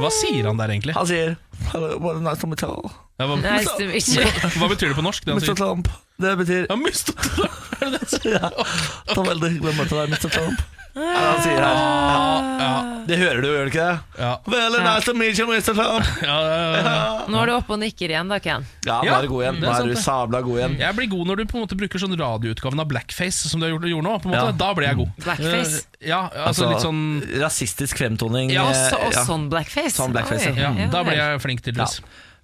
[0.00, 0.94] Hva sier han der egentlig?
[0.96, 1.36] Han sier
[2.00, 4.24] what a nice to meet you, Ja, hva, ikke.
[4.60, 5.24] hva betyr det på norsk?
[5.26, 5.54] Det Mr.
[5.58, 5.88] Trump.
[6.20, 7.12] Det betyr Ja, Mr.
[7.20, 7.56] Trump!
[7.80, 8.46] Er det det han sier?
[9.08, 10.30] Det var veldig hyggelig å møte deg, Mr.
[10.34, 10.62] Trump.
[10.94, 11.76] Det han sier her.
[12.60, 12.70] Ja,
[13.06, 14.20] Det hører du, gjør du ikke det?
[14.20, 15.74] ja, Veldig nice to meet you, Mr.
[15.74, 16.06] Trump.
[16.26, 17.26] ja, ja, ja.
[17.30, 18.66] Nå er du oppe og nikker igjen, da, Ken.
[18.86, 19.60] Ja, nå er du god igjen.
[19.62, 20.76] Nå er du sabla god igjen.
[20.82, 23.66] Jeg blir god når du på en måte bruker sånn radioutgaven av blackface, som du
[23.68, 24.16] har gjort, gjorde nå.
[24.24, 24.50] På en måte.
[24.50, 24.58] Ja.
[24.64, 25.14] Da blir jeg god.
[25.26, 25.80] Blackface?
[25.84, 27.02] Eh, Ja, altså, litt sånn
[27.42, 28.50] Rasistisk fremtoning.
[28.54, 29.24] Ja, eh, Så, og ja.
[29.28, 29.94] sånn blackface?
[29.98, 30.70] Sånn blackface, ja.
[30.74, 31.72] ja, Da blir jeg flink, Ja.
[31.84, 32.00] det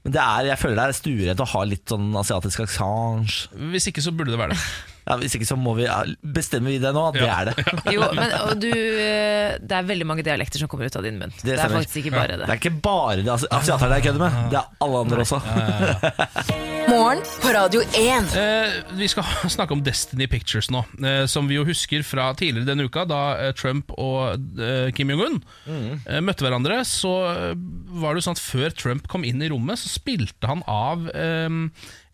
[0.06, 3.48] Men det er, jeg føler det er stuerent å ha litt sånn asiatisk aksent.
[3.72, 4.60] Hvis ikke så burde det være det.
[5.06, 6.00] Ja, hvis ikke så må vi ja,
[6.34, 7.02] Bestemmer vi det nå?
[7.12, 7.54] at Det er det.
[7.94, 11.20] Jo, men og du, eh, det er veldig mange dialekter som kommer ut av din
[11.20, 11.30] munn.
[11.44, 12.48] Det, er faktisk ikke bare Det det.
[12.50, 15.38] er ikke bare det asi- asiaterne jeg kødder med, det er alle andre også.
[16.90, 18.34] Morgen på Radio 1.
[18.38, 19.26] Eh, vi skal
[19.56, 23.22] snakke om Destiny Pictures nå, eh, som vi jo husker fra tidligere denne uka, da
[23.46, 25.38] eh, Trump og eh, Kim Jong-un
[25.70, 26.82] eh, møtte hverandre.
[26.86, 30.62] Så var det jo sånn at før Trump kom inn i rommet, så spilte han
[30.70, 31.50] av eh,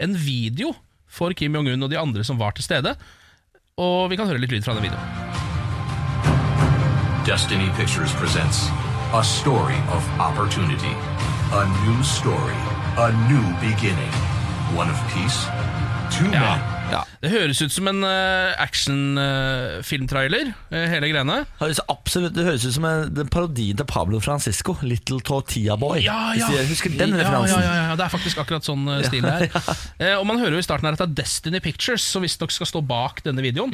[0.03, 0.73] en video
[1.13, 2.95] for Kim Jong-un og de andre som var til stede.
[3.81, 5.21] Og vi kan høre litt lyd fra den videoen.
[7.27, 8.67] Destiny Pictures presents
[9.15, 10.95] a story of opportunity,
[11.53, 12.59] a new story,
[12.99, 14.13] a new beginning,
[14.75, 15.39] one of peace,
[16.11, 16.41] two Ja.
[16.41, 16.61] men.
[16.91, 17.05] Ja.
[17.23, 21.37] Det høres ut som en uh, actionfilmtrailer, uh, hele greiene.
[21.61, 26.03] Høres absolutt, det høres ut som en, den parodien til Pablo Francisco, Little Tortilla Boy.
[26.03, 27.63] Hvis du husker den ja, referansen?
[27.63, 29.55] Ja, ja, ja, det er faktisk akkurat sånn uh, stil det er.
[30.03, 32.53] uh, og man hører jo i starten her at det er Destiny Pictures som visstnok
[32.55, 33.73] skal stå bak denne videoen.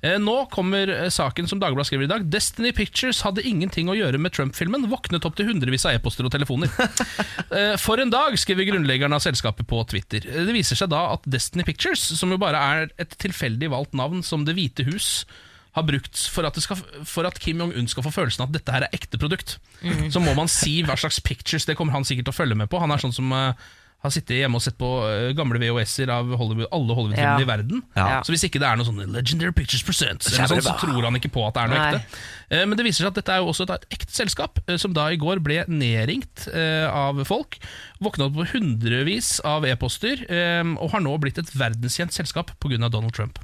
[0.00, 2.26] Eh, nå kommer saken som Dagbladet skriver i dag.
[2.32, 4.88] Destiny Pictures hadde ingenting å gjøre med Trump-filmen.
[4.90, 6.72] Våknet opp til hundrevis av e-poster og telefoner.
[7.56, 10.24] Eh, For en dag, skriver grunnleggeren av selskapet på Twitter.
[10.24, 14.22] Det viser seg da at Destiny Pictures, som jo bare er et tilfeldig valgt navn
[14.22, 15.24] som Det hvite hus
[15.76, 18.54] har brukt for at, det skal, for at Kim Jong-un skal få følelsen av at
[18.56, 20.06] dette her er ekte produkt, Mm.
[20.10, 21.66] så må man si hva slags pictures.
[21.68, 22.78] Det kommer han sikkert til å følge med på.
[22.80, 23.52] Han er sånn som eh,
[24.04, 27.42] har sittet hjemme og sett på eh, gamle VHS-er av Hollywood, alle Hollywood-filmene Ja.
[27.42, 27.80] i verden.
[27.96, 28.20] Ja.
[28.22, 31.32] Så hvis ikke det er noe sånn Legendary Pictures Presents, sånn, så tror han ikke
[31.34, 31.88] på at det er noe Nei.
[31.96, 32.20] ekte.
[32.50, 34.92] Eh, Men det viser seg at dette er jo også et, ekte selskap, eh, som
[34.94, 36.46] da i går ble nedringt
[36.92, 37.58] av folk.
[38.04, 40.22] Våkna opp på hundrevis av e-poster,
[40.78, 42.76] og har nå blitt et verdenskjent selskap pga.
[42.90, 43.38] Donald Trump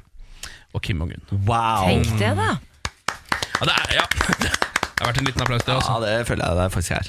[0.74, 1.24] og Kim Jong-un.
[1.46, 1.88] Wow.
[1.88, 2.58] Tenk det, da.
[3.60, 4.06] Ja, det, er, ja.
[5.02, 5.74] det har vært en liten applaus til.
[5.74, 5.94] også.
[5.96, 7.08] Ja, det føler jeg det er faktisk er.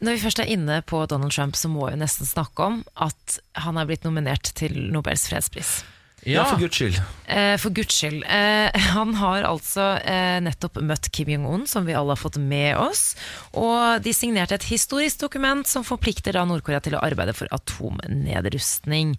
[0.00, 3.38] Når vi først er inne på Donald Trump, så må vi nesten snakke om at
[3.60, 5.82] han er blitt nominert til Nobels fredspris.
[6.26, 6.96] Ja, for guds skyld.
[7.30, 8.24] Eh, for guds skyld.
[8.24, 12.80] Eh, han har altså eh, nettopp møtt Kim Jong-un, som vi alle har fått med
[12.80, 13.12] oss.
[13.52, 19.18] Og de signerte et historisk dokument som forplikter da Nord-Korea til å arbeide for atomnedrustning.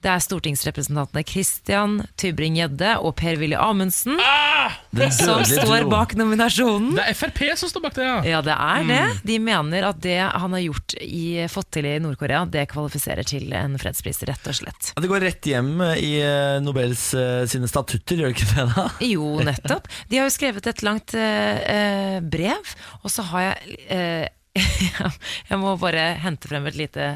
[0.00, 4.78] Det er stortingsrepresentantene Christian Tybring-Gjedde og Per-Willy Amundsen ah!
[5.12, 6.94] som står bak nominasjonen.
[6.96, 8.14] Det er Frp som står bak det, ja.
[8.30, 9.00] Ja, det er det.
[9.10, 9.20] Mm.
[9.28, 13.52] De mener at det han har gjort i, fått til i Nord-Korea, det kvalifiserer til
[13.56, 14.92] en fredspris, rett og slett.
[14.94, 18.66] Ja, Det går rett hjem i eh, Nobels eh, sine statutter, gjør det ikke det?
[18.72, 18.88] da?
[19.12, 19.90] Jo, nettopp.
[20.08, 24.28] De har jo skrevet et langt eh, eh, brev, og så har jeg eh,
[25.50, 27.12] Jeg må bare hente frem et lite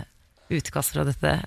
[0.53, 1.39] utkast fra dette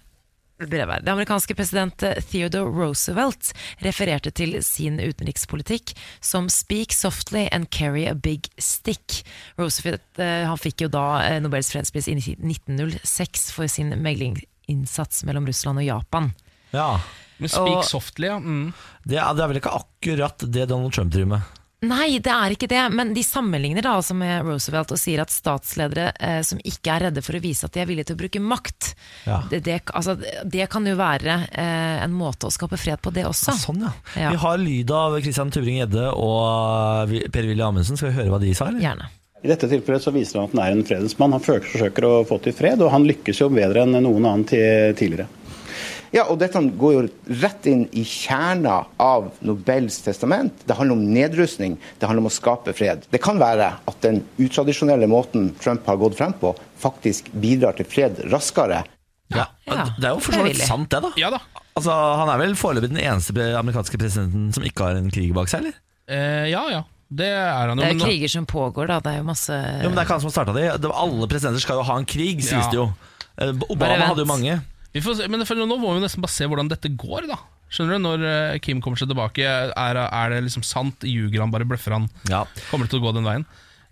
[0.59, 1.05] brevet.
[1.05, 3.51] Det amerikanske president eh, Theodore Roosevelt
[3.85, 9.23] refererte til sin utenrikspolitikk som 'speak softly and carry a big stick'.
[9.57, 15.45] Roosevelt eh, han fikk jo da eh, Nobels fredspris i 1906 for sin meglingsinnsats mellom
[15.47, 16.34] Russland og Japan.
[16.71, 16.99] Ja.
[17.38, 18.39] Men speak Og- softly, ja.
[18.39, 18.73] Mm.
[19.05, 21.41] Det, er, det er vel ikke akkurat det Donald Trump driver med?
[21.85, 25.29] Nei, det er ikke det, men de sammenligner da altså med Roosevelt og sier at
[25.29, 28.21] statsledere eh, som ikke er redde for å vise at de er villige til å
[28.23, 28.87] bruke makt,
[29.27, 29.43] Ja.
[29.51, 30.15] det, det, altså,
[30.49, 33.53] det kan jo være eh, en måte å skape fred på, det også.
[33.61, 33.93] Sånn, ja.
[34.17, 34.31] Ja.
[34.33, 37.99] Vi har lyd av Christian Tubring-Gjedde og eh, Per-Willy Amundsen.
[38.01, 38.71] Skal vi høre hva de sa?
[38.71, 38.81] eller?
[38.81, 39.11] Gjerne.
[39.45, 41.37] I dette tilfellet så viser han at han er en fredensmann.
[41.37, 45.29] Han forsøker å få til fred, og han lykkes jo bedre enn noen annen tidligere.
[46.15, 47.01] Ja, og dette går jo
[47.41, 50.53] rett inn i kjerna av Nobels testament.
[50.67, 53.03] Det handler om nedrustning, det handler om å skape fred.
[53.11, 57.85] Det kan være at den utradisjonelle måten Trump har gått frem på, faktisk bidrar til
[57.91, 58.84] fred raskere.
[59.35, 61.09] Ja, Det er jo for så vidt sant, det, da.
[61.19, 61.41] Ja da.
[61.75, 65.49] Altså, Han er vel foreløpig den eneste amerikanske presidenten som ikke har en krig bak
[65.51, 65.75] seg, eller?
[66.07, 66.84] Eh, ja, ja.
[67.11, 67.84] Det er han jo.
[67.84, 68.99] Det er men jo nå- kriger som pågår, da.
[69.03, 70.81] Det er jo masse Jo, men Det er ikke han som har starta det.
[70.81, 72.69] Det- Alle presidenter skal jo ha en krig, sies Ja.
[72.71, 72.88] det jo.
[73.38, 74.61] Eh, Obama hadde jo mange.
[74.95, 77.38] Vi får se, men for nå må vi nesten bare se hvordan dette går, da.
[77.68, 81.03] Skjønner du, Når eh, Kim kommer seg tilbake, er, er det liksom sant?
[81.03, 82.07] Ljuger han, bare bløffer han?
[82.72, 83.43] Kommer det til å gå den veien?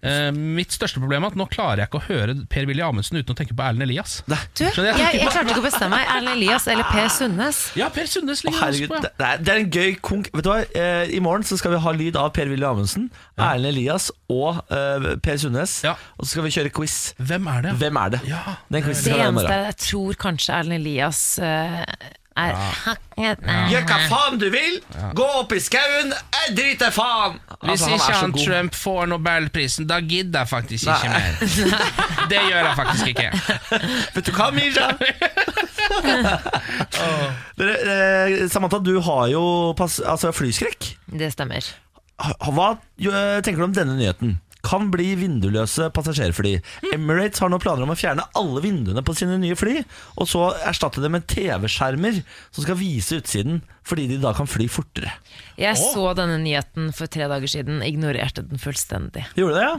[0.05, 3.33] Eh, mitt største problem er at nå klarer jeg ikke å høre Per-Willy Amundsen uten
[3.33, 4.17] å tenke på Erlend Elias.
[4.27, 6.09] Du, jeg, jeg, jeg klarte ikke å bestemme meg.
[6.15, 7.61] Erlend Elias eller Per Sundnes?
[7.79, 10.29] Ja, Per Sundnes Å, herregud, det, det er, det er en gøy konk...
[10.35, 10.59] Vet du hva?
[10.77, 15.15] Eh, I morgen så skal vi ha lyd av Per-Willy Amundsen, Erlend Elias og eh,
[15.25, 15.79] Per Sundnes.
[15.85, 16.99] Og så skal vi kjøre quiz.
[17.21, 17.77] Hvem er det?
[17.81, 18.21] Hvem er det?
[18.29, 18.43] Ja,
[18.75, 21.81] quizen Det være eneste jeg tror kanskje Erlend Elias eh,
[22.35, 22.55] er
[23.71, 24.79] Gjør hva faen du vil!
[25.15, 26.11] Gå opp i skauen!
[26.35, 27.37] Jeg driter faen!
[27.61, 28.43] Hvis Altså, han ikke han god.
[28.45, 31.21] Trump får Nobelprisen, da gidder jeg faktisk ikke Nei.
[31.21, 31.31] mer.
[32.31, 33.29] Det gjør jeg faktisk ikke.
[34.17, 34.91] Vet du hva, Mija?
[37.55, 39.41] Eh, Samantha, du har jo
[39.77, 40.89] pass, altså flyskrekk.
[41.07, 41.63] Det stemmer.
[42.15, 44.37] Hva eh, tenker du om denne nyheten?
[44.65, 46.55] Kan bli vinduløse passasjerfly.
[46.95, 49.77] Emirates har nå planer om å fjerne alle vinduene på sine nye fly,
[50.17, 54.65] og så erstatte det med TV-skjermer som skal vise utsiden, fordi de da kan fly
[54.71, 55.11] fortere.
[55.61, 59.27] Jeg så denne nyheten for tre dager siden, ignorerte den fullstendig.
[59.37, 59.75] Gjorde du det, ja?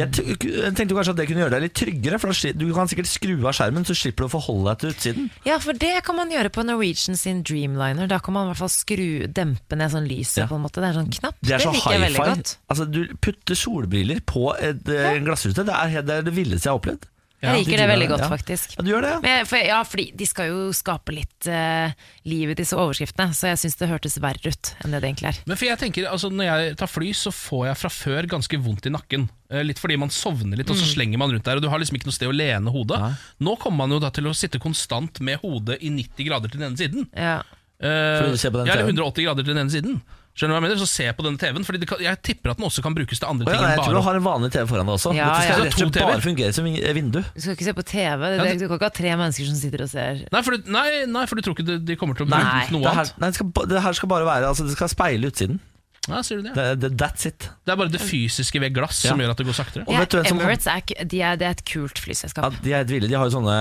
[0.00, 3.10] Jeg jeg tenkte kanskje at det kunne gjøre deg litt tryggere, for du kan sikkert
[3.10, 5.30] skru av skjermen, så slipper du å forholde deg til utsiden.
[5.46, 8.10] Ja, for det kan man gjøre på Norwegian sin Dreamliner.
[8.10, 10.50] Da kan man i hvert fall skru, dempe ned sånn lyset Ja.
[10.50, 10.82] på en måte.
[10.82, 11.38] Det er sånn knapp.
[11.40, 12.54] Det er så liker jeg veldig godt.
[12.68, 15.14] Altså, du putter solbriller på et, ja.
[15.14, 15.64] en glassrute.
[15.64, 17.06] Det er, det er det villeste jeg har opplevd.
[17.44, 18.28] Jeg liker det veldig godt, Ja.
[18.32, 18.74] faktisk.
[18.78, 19.20] Ja, du gjør det, ja.
[19.24, 21.92] Men, for, ja, fordi de skal jo skape litt uh,
[22.24, 25.28] liv i disse overskriftene, så jeg syns det hørtes verre ut enn det det egentlig
[25.32, 25.40] er.
[25.46, 28.60] Men for jeg tenker, altså Når jeg tar fly, så får jeg fra før ganske
[28.64, 29.28] vondt i nakken.
[29.50, 30.92] Eh, Litt fordi man sovner litt, og så Mm.
[30.94, 31.56] slenger man rundt der.
[31.56, 32.98] Og du har liksom ikke noe sted å lene hodet.
[33.40, 36.60] Nå kommer man jo da til å sitte konstant med hodet i 90 grader til
[36.60, 37.08] den ene siden.
[37.14, 37.42] Ja.
[37.82, 40.00] Uh, ja, eller 180 grader til den ene siden.
[40.34, 40.78] Skjønner du hva jeg mener?
[40.82, 41.64] Så se på denne TV-en.
[41.66, 43.84] Fordi det kan, jeg tipper at den også kan brukes til andre ting ja, jeg
[43.84, 45.12] tror du har en vanlig TV foran deg også.
[45.14, 45.58] Ja, Dette skal ja.
[45.62, 47.20] rett og slett bare fungere som vindu.
[47.22, 48.24] Du skal ikke se på TV.
[48.24, 50.24] Det, det- du kan ikke ha tre mennesker som sitter og ser.
[50.34, 52.74] Nei, for, du- nei, nei, for du tror ikke de, de kommer til å bruke
[52.74, 53.14] noe annet?
[53.22, 55.62] nei det, skal, det her skal bare være Altså, det skal speile utsiden.
[56.04, 56.52] Ja, sier du det?
[56.58, 57.46] Det, det, that's it.
[57.64, 59.86] Det er bare det fysiske ved glass som gjør at det går saktere.
[59.86, 60.82] Og vet du hvem som- Emirates er,
[61.14, 62.50] de er, det er et kult flyselskap.
[62.50, 63.08] Ja, de er helt ville.
[63.08, 63.54] De har jo sånne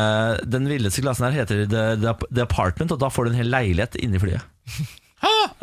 [0.49, 3.53] Den villeste glassen her heter The, The, The Apartment, og da får du en hel
[3.53, 4.41] leilighet inni flyet.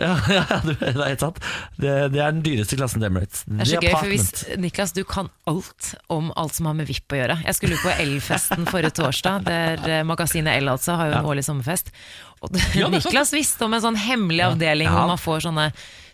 [0.01, 1.41] Ja, ja, det er helt sant.
[1.77, 3.43] Det, det er den dyreste klassen til Emirates.
[3.47, 4.31] Det er så gøy, for hvis
[4.63, 7.39] Niklas, du kan alt om alt som har med VIP å gjøre.
[7.45, 11.45] Jeg skulle på Elfesten forrige torsdag, der eh, magasinet El altså har jo en årlig
[11.49, 11.93] sommerfest.
[12.41, 12.89] Og Ja.
[12.89, 14.95] Niklas visste om en sånn hemmelig avdeling Ja.
[14.97, 15.67] hvor man får sånne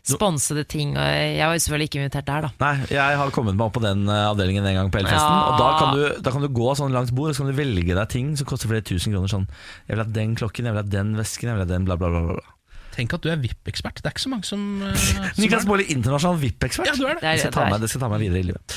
[0.07, 0.93] sponsede ting.
[0.95, 2.51] Og jeg var jo selvfølgelig ikke invitert der, da.
[2.63, 5.39] Nei, jeg har kommet meg opp på den eh, avdelingen en gang på Elfesten.
[5.39, 5.47] Ja.
[5.53, 7.59] Og da kan, du, da kan du gå sånn langs bord og så kan du
[7.59, 9.31] velge deg ting som koster flere tusen kroner.
[9.31, 9.49] Sånn,
[9.87, 11.99] jeg vil ha den klokken, jeg vil ha den vesken, jeg vil ha den bla,
[12.01, 12.37] bla, bla.
[12.39, 12.56] bla.
[12.97, 14.01] Tenk at du er VIP-ekspert.
[14.01, 15.67] Det er ikke så mange som, eh, som Niklas.
[15.69, 16.89] Baarli, internasjonal VIP-ekspert.
[16.89, 17.23] Ja, du er det.
[17.23, 17.71] Det er Det skal, er.
[17.75, 18.77] meg, det skal ta meg videre i livet.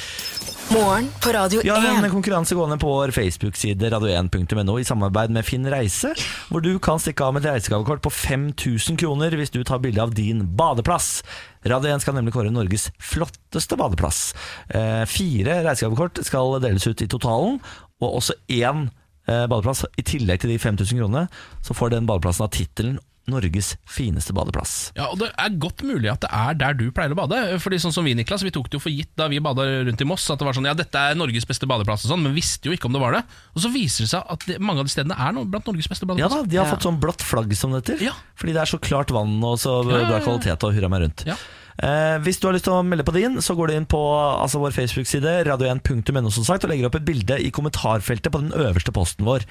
[0.69, 2.11] Morgen på Radio Vi har en 1.
[2.13, 6.11] konkurranse gående på vår Facebook-side radio1.no i samarbeid med Finn Reise,
[6.51, 10.03] hvor du kan stikke av med et reisegavekort på 5000 kroner hvis du tar bilde
[10.03, 11.23] av din badeplass.
[11.65, 14.35] Radio 1 skal nemlig kåre Norges flotteste badeplass.
[14.69, 17.57] Eh, fire reisegavekort skal deles ut i totalen,
[17.99, 18.91] og også én
[19.25, 19.87] eh, badeplass.
[19.97, 21.25] I tillegg til de 5000 kronene,
[21.65, 22.99] så får den badeplassen av tittelen
[23.31, 24.91] Norges fineste badeplass.
[24.97, 27.59] Ja, og Det er godt mulig at det er der du pleier å bade.
[27.61, 30.01] Fordi sånn som Vi Niklas, vi tok det jo for gitt da vi bada rundt
[30.01, 32.35] i Moss at det var sånn, ja dette er Norges beste badeplass, og sånn, men
[32.37, 33.23] visste jo ikke om det var det.
[33.55, 35.87] Og Så viser det seg at det, mange av de stedene er no, blant Norges
[35.91, 36.73] beste Ja da, De har Ja.
[36.73, 38.03] fått sånn blått flagg som det heter.
[38.09, 38.13] Ja.
[38.35, 40.19] Fordi det er så klart vann og så bra ja.
[40.19, 41.25] kvalitet og hurra meg rundt.
[41.25, 41.35] Ja.
[41.79, 43.99] Eh, hvis du har lyst til å melde på din, så går du inn på
[43.99, 48.51] altså, vår Facebook-side radio1.no som sagt, og legger opp et bilde i kommentarfeltet på den
[48.51, 49.45] øverste posten vår.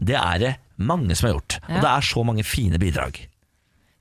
[0.00, 1.60] Det er det mange som har gjort.
[1.68, 3.20] Og det er så mange fine bidrag.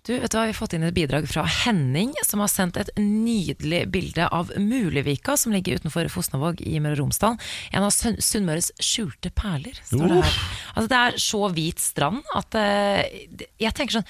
[0.07, 2.79] Du, vet du hva, Vi har fått inn et bidrag fra Henning, som har sendt
[2.81, 7.35] et nydelig bilde av Mulevika, som ligger utenfor Fosnavåg i Møre og Romsdal.
[7.75, 10.39] En av Sunn- Sunnmøres skjulte perler, står det her.
[10.73, 14.09] Altså, det er så hvit strand at uh, jeg tenker sånn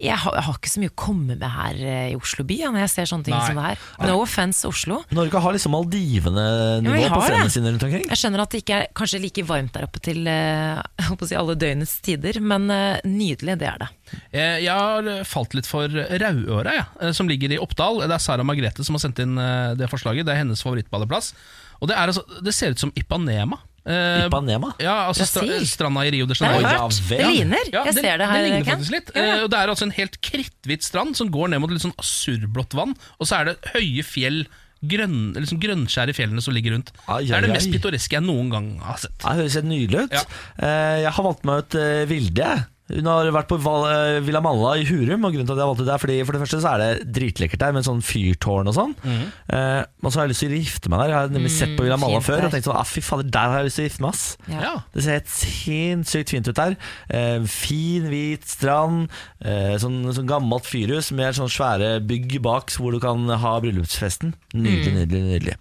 [0.00, 2.56] jeg har, jeg har ikke så mye å komme med her eh, i Oslo by
[2.62, 3.42] når jeg ser sånne ting Nei.
[3.44, 3.82] som det her.
[4.08, 5.02] No offence Oslo.
[5.12, 8.06] Norge har liksom Maldivene-nivå ja, på har strendene sine rundt omkring.
[8.08, 11.56] Jeg skjønner at det ikke er kanskje like varmt der oppe til eh, si alle
[11.60, 13.90] døgnets tider, men eh, nydelig, det er det.
[14.34, 18.00] Jeg har falt litt for Rauøra, ja, som ligger i Oppdal.
[18.02, 19.36] Det er Sara Margrethe som har sendt inn
[19.78, 20.26] det forslaget.
[20.26, 21.34] Det er hennes favorittbadeplass.
[21.80, 23.60] Og det, er altså, det ser ut som Ipanema.
[23.86, 24.74] Eh, Ipanema?
[24.78, 25.66] Ja, altså stra Brasil.
[25.66, 26.68] stranda i Rio de Det har Janeiro.
[26.68, 27.08] jeg hørt.
[27.08, 27.18] vel.
[27.18, 27.70] Det ligner.
[27.72, 28.42] Ja, jeg ser det her.
[28.42, 28.74] ligner Ken.
[28.76, 29.10] faktisk litt.
[29.16, 29.22] Ja.
[29.22, 31.96] Eh, og Det er altså en helt kritthvit strand som går ned mot litt sånn
[31.98, 32.94] asurblått vann.
[33.18, 34.46] Og så er det høye fjell,
[34.84, 36.92] grønn, liksom grønnskjær i fjellene som ligger rundt.
[37.08, 37.72] Ai, det er det mest ai.
[37.72, 39.12] pittoreske jeg noen gang har sett.
[39.24, 40.12] Ja, Det høres helt nydelig ut.
[40.12, 40.22] Ja.
[40.60, 42.36] Eh, Jeg har valgt meg ut eh, Vilde.
[42.44, 42.64] jeg.
[42.90, 45.86] Hun har vært på eh, Villa Malla i Hurum, og grunnen til at jeg valgte
[45.86, 48.76] det er fordi for det første så er det dritlekkert der, med sånn fyrtårn og
[48.76, 48.94] sånn.
[49.04, 49.22] Mm.
[49.56, 51.12] Eh, og så har jeg lyst til å gifte meg der.
[51.12, 53.30] Jeg har nemlig sett på Villa Malla mm, før og tenkt sånn ah, fy fader,
[53.38, 54.24] der har jeg lyst til å gifte meg, ass.
[54.50, 54.74] Ja.
[54.94, 56.76] Det ser helt sinnssykt fint ut der.
[57.20, 59.14] Eh, fin, hvit strand.
[59.40, 64.34] Eh, sånn, sånn gammelt fyrhus med sånn svære bygg bak hvor du kan ha bryllupsfesten.
[64.50, 65.56] Nydelig, nydelig, nydelig.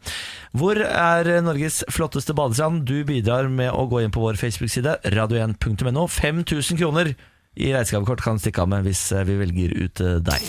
[0.57, 2.87] Hvor er Norges flotteste badestrand?
[2.89, 6.07] Du bidrar med å gå inn på vår Facebook-side, radio1.no.
[6.09, 7.13] 5000 kroner
[7.57, 10.41] i reisegavekort kan stikke av med hvis eh, vi velger ut eh, deg.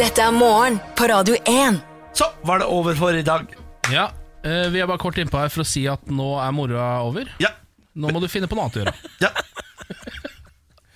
[0.00, 1.80] Dette er morgen på Radio 1.
[2.16, 3.50] Så var det over for i dag.
[3.92, 4.08] Ja,
[4.42, 7.28] eh, Vi er bare kort innpå her for å si at nå er moroa over.
[7.42, 7.52] Ja.
[7.94, 8.94] Nå må du finne på noe annet å gjøre.
[9.26, 9.30] ja.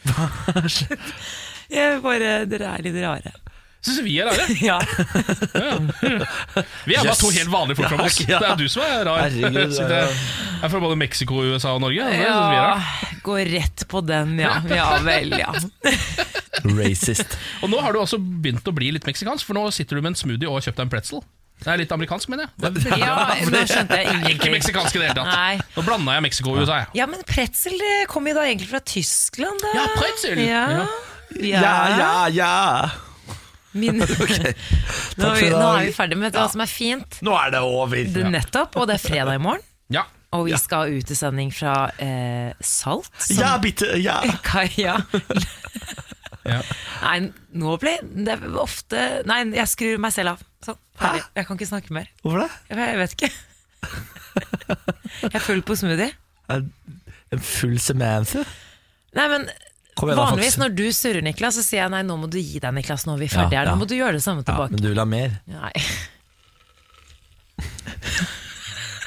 [1.74, 3.32] Jeg bare, dere er litt rare.
[3.84, 4.46] Syns vi er rare?
[4.64, 4.78] Ja.
[6.84, 7.18] Vi er bare Yes.
[7.20, 8.18] to helt vanlige folk fra oss.
[8.24, 8.38] Ja.
[8.40, 9.24] Det er du som er rar.
[9.28, 10.00] Herregud, ja.
[10.08, 12.00] Jeg er fra både Mexico, USA og Norge.
[12.08, 12.68] Er ja.
[13.24, 14.56] Gå rett på den, ja.
[14.80, 15.52] Ja vel, ja.
[16.64, 17.36] Racist.
[17.62, 20.14] Og nå har du også begynt å bli litt meksikansk, for nå sitter du med
[20.14, 21.24] en smoothie og har kjøpt deg en pretzel.
[21.64, 22.72] Det er litt amerikansk, mener jeg.
[22.74, 23.14] Det er Ja,
[23.46, 24.54] nå skjønte jeg Ikke ingenting.
[24.56, 25.30] meksikansk i det hele tatt.
[25.32, 25.54] Nei.
[25.76, 26.80] Nå blanda jeg Mexico og USA.
[26.82, 26.90] Jeg.
[26.98, 29.74] Ja, men pretzel det kommer jo da egentlig fra Tyskland, da.
[29.76, 30.40] Ja, pretzel.
[30.44, 30.64] Ja.
[31.40, 31.60] Ja.
[31.60, 32.52] Ja, ja,
[33.74, 33.92] ja.
[34.24, 34.52] okay.
[35.18, 37.18] nå, er vi, nå er vi ferdig med hva som er fint.
[37.26, 38.04] Nå er det over.
[38.14, 39.64] Det nettopp, og det er fredag i morgen.
[39.92, 40.06] Ja.
[40.34, 43.10] Og vi skal ha utesending fra eh, Salt.
[43.22, 44.20] som- Ja, bitte, ja.
[44.50, 44.98] Kaja.
[46.44, 46.58] Ja.
[47.00, 50.42] Nei, nå blir det ofte Nei, jeg skrur meg selv av.
[50.66, 51.22] Sånn, ferdig.
[51.38, 52.10] Jeg kan ikke snakke mer.
[52.20, 52.48] Hvorfor det?
[52.68, 53.30] Jeg, jeg vet ikke.
[55.22, 56.10] Jeg er full på smoothie.
[56.52, 58.44] En full Samantha?
[59.16, 59.48] Nei, men
[60.02, 62.72] igjen Vanligvis når du surrer, Niklas, så sier jeg nei, nå må du gi deg,
[62.74, 63.06] Niklas.
[63.06, 63.64] Nå er vi ferdige her.
[63.64, 63.74] Ja, ja.
[63.76, 64.72] Nå må du gjøre det samme Ja, tilbake.
[64.74, 65.30] men du vil ha mer?
[65.46, 65.72] Nei.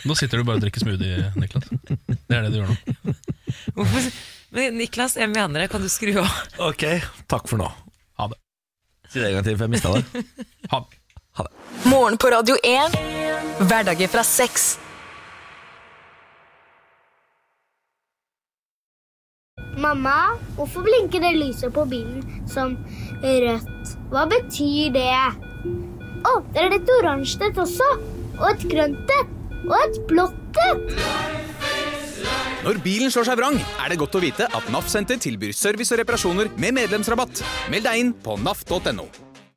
[0.07, 1.67] Nå sitter du bare og drikker smoothie, Niklas.
[1.67, 2.75] Det er det du gjør nå.
[3.77, 4.01] Hvorfor,
[4.55, 5.69] Men Niklas, jeg mener det.
[5.73, 6.31] Kan du skru av?
[6.69, 6.83] Ok,
[7.27, 7.67] takk for nå.
[8.21, 8.39] Ha det.
[9.11, 10.03] Si det en gang til, for jeg mista det.
[10.71, 10.91] Ha det.
[11.91, 12.95] Morgen på Radio 1.
[13.67, 14.77] Hverdager fra seks.
[19.77, 22.73] Mamma, hvorfor blinker det lyset på bilen som
[23.21, 23.91] rødt?
[24.09, 25.11] Hva betyr det?
[26.25, 27.87] Å, det er et oransje et også.
[28.39, 29.35] Og et grønt et.
[29.67, 30.97] Og et blått et.
[32.65, 35.93] Når bilen slår seg vrang, er det godt å vite at NAF Senter tilbyr service
[35.93, 37.45] og reparasjoner med medlemsrabatt.
[37.71, 39.07] Meld deg inn på naf.no.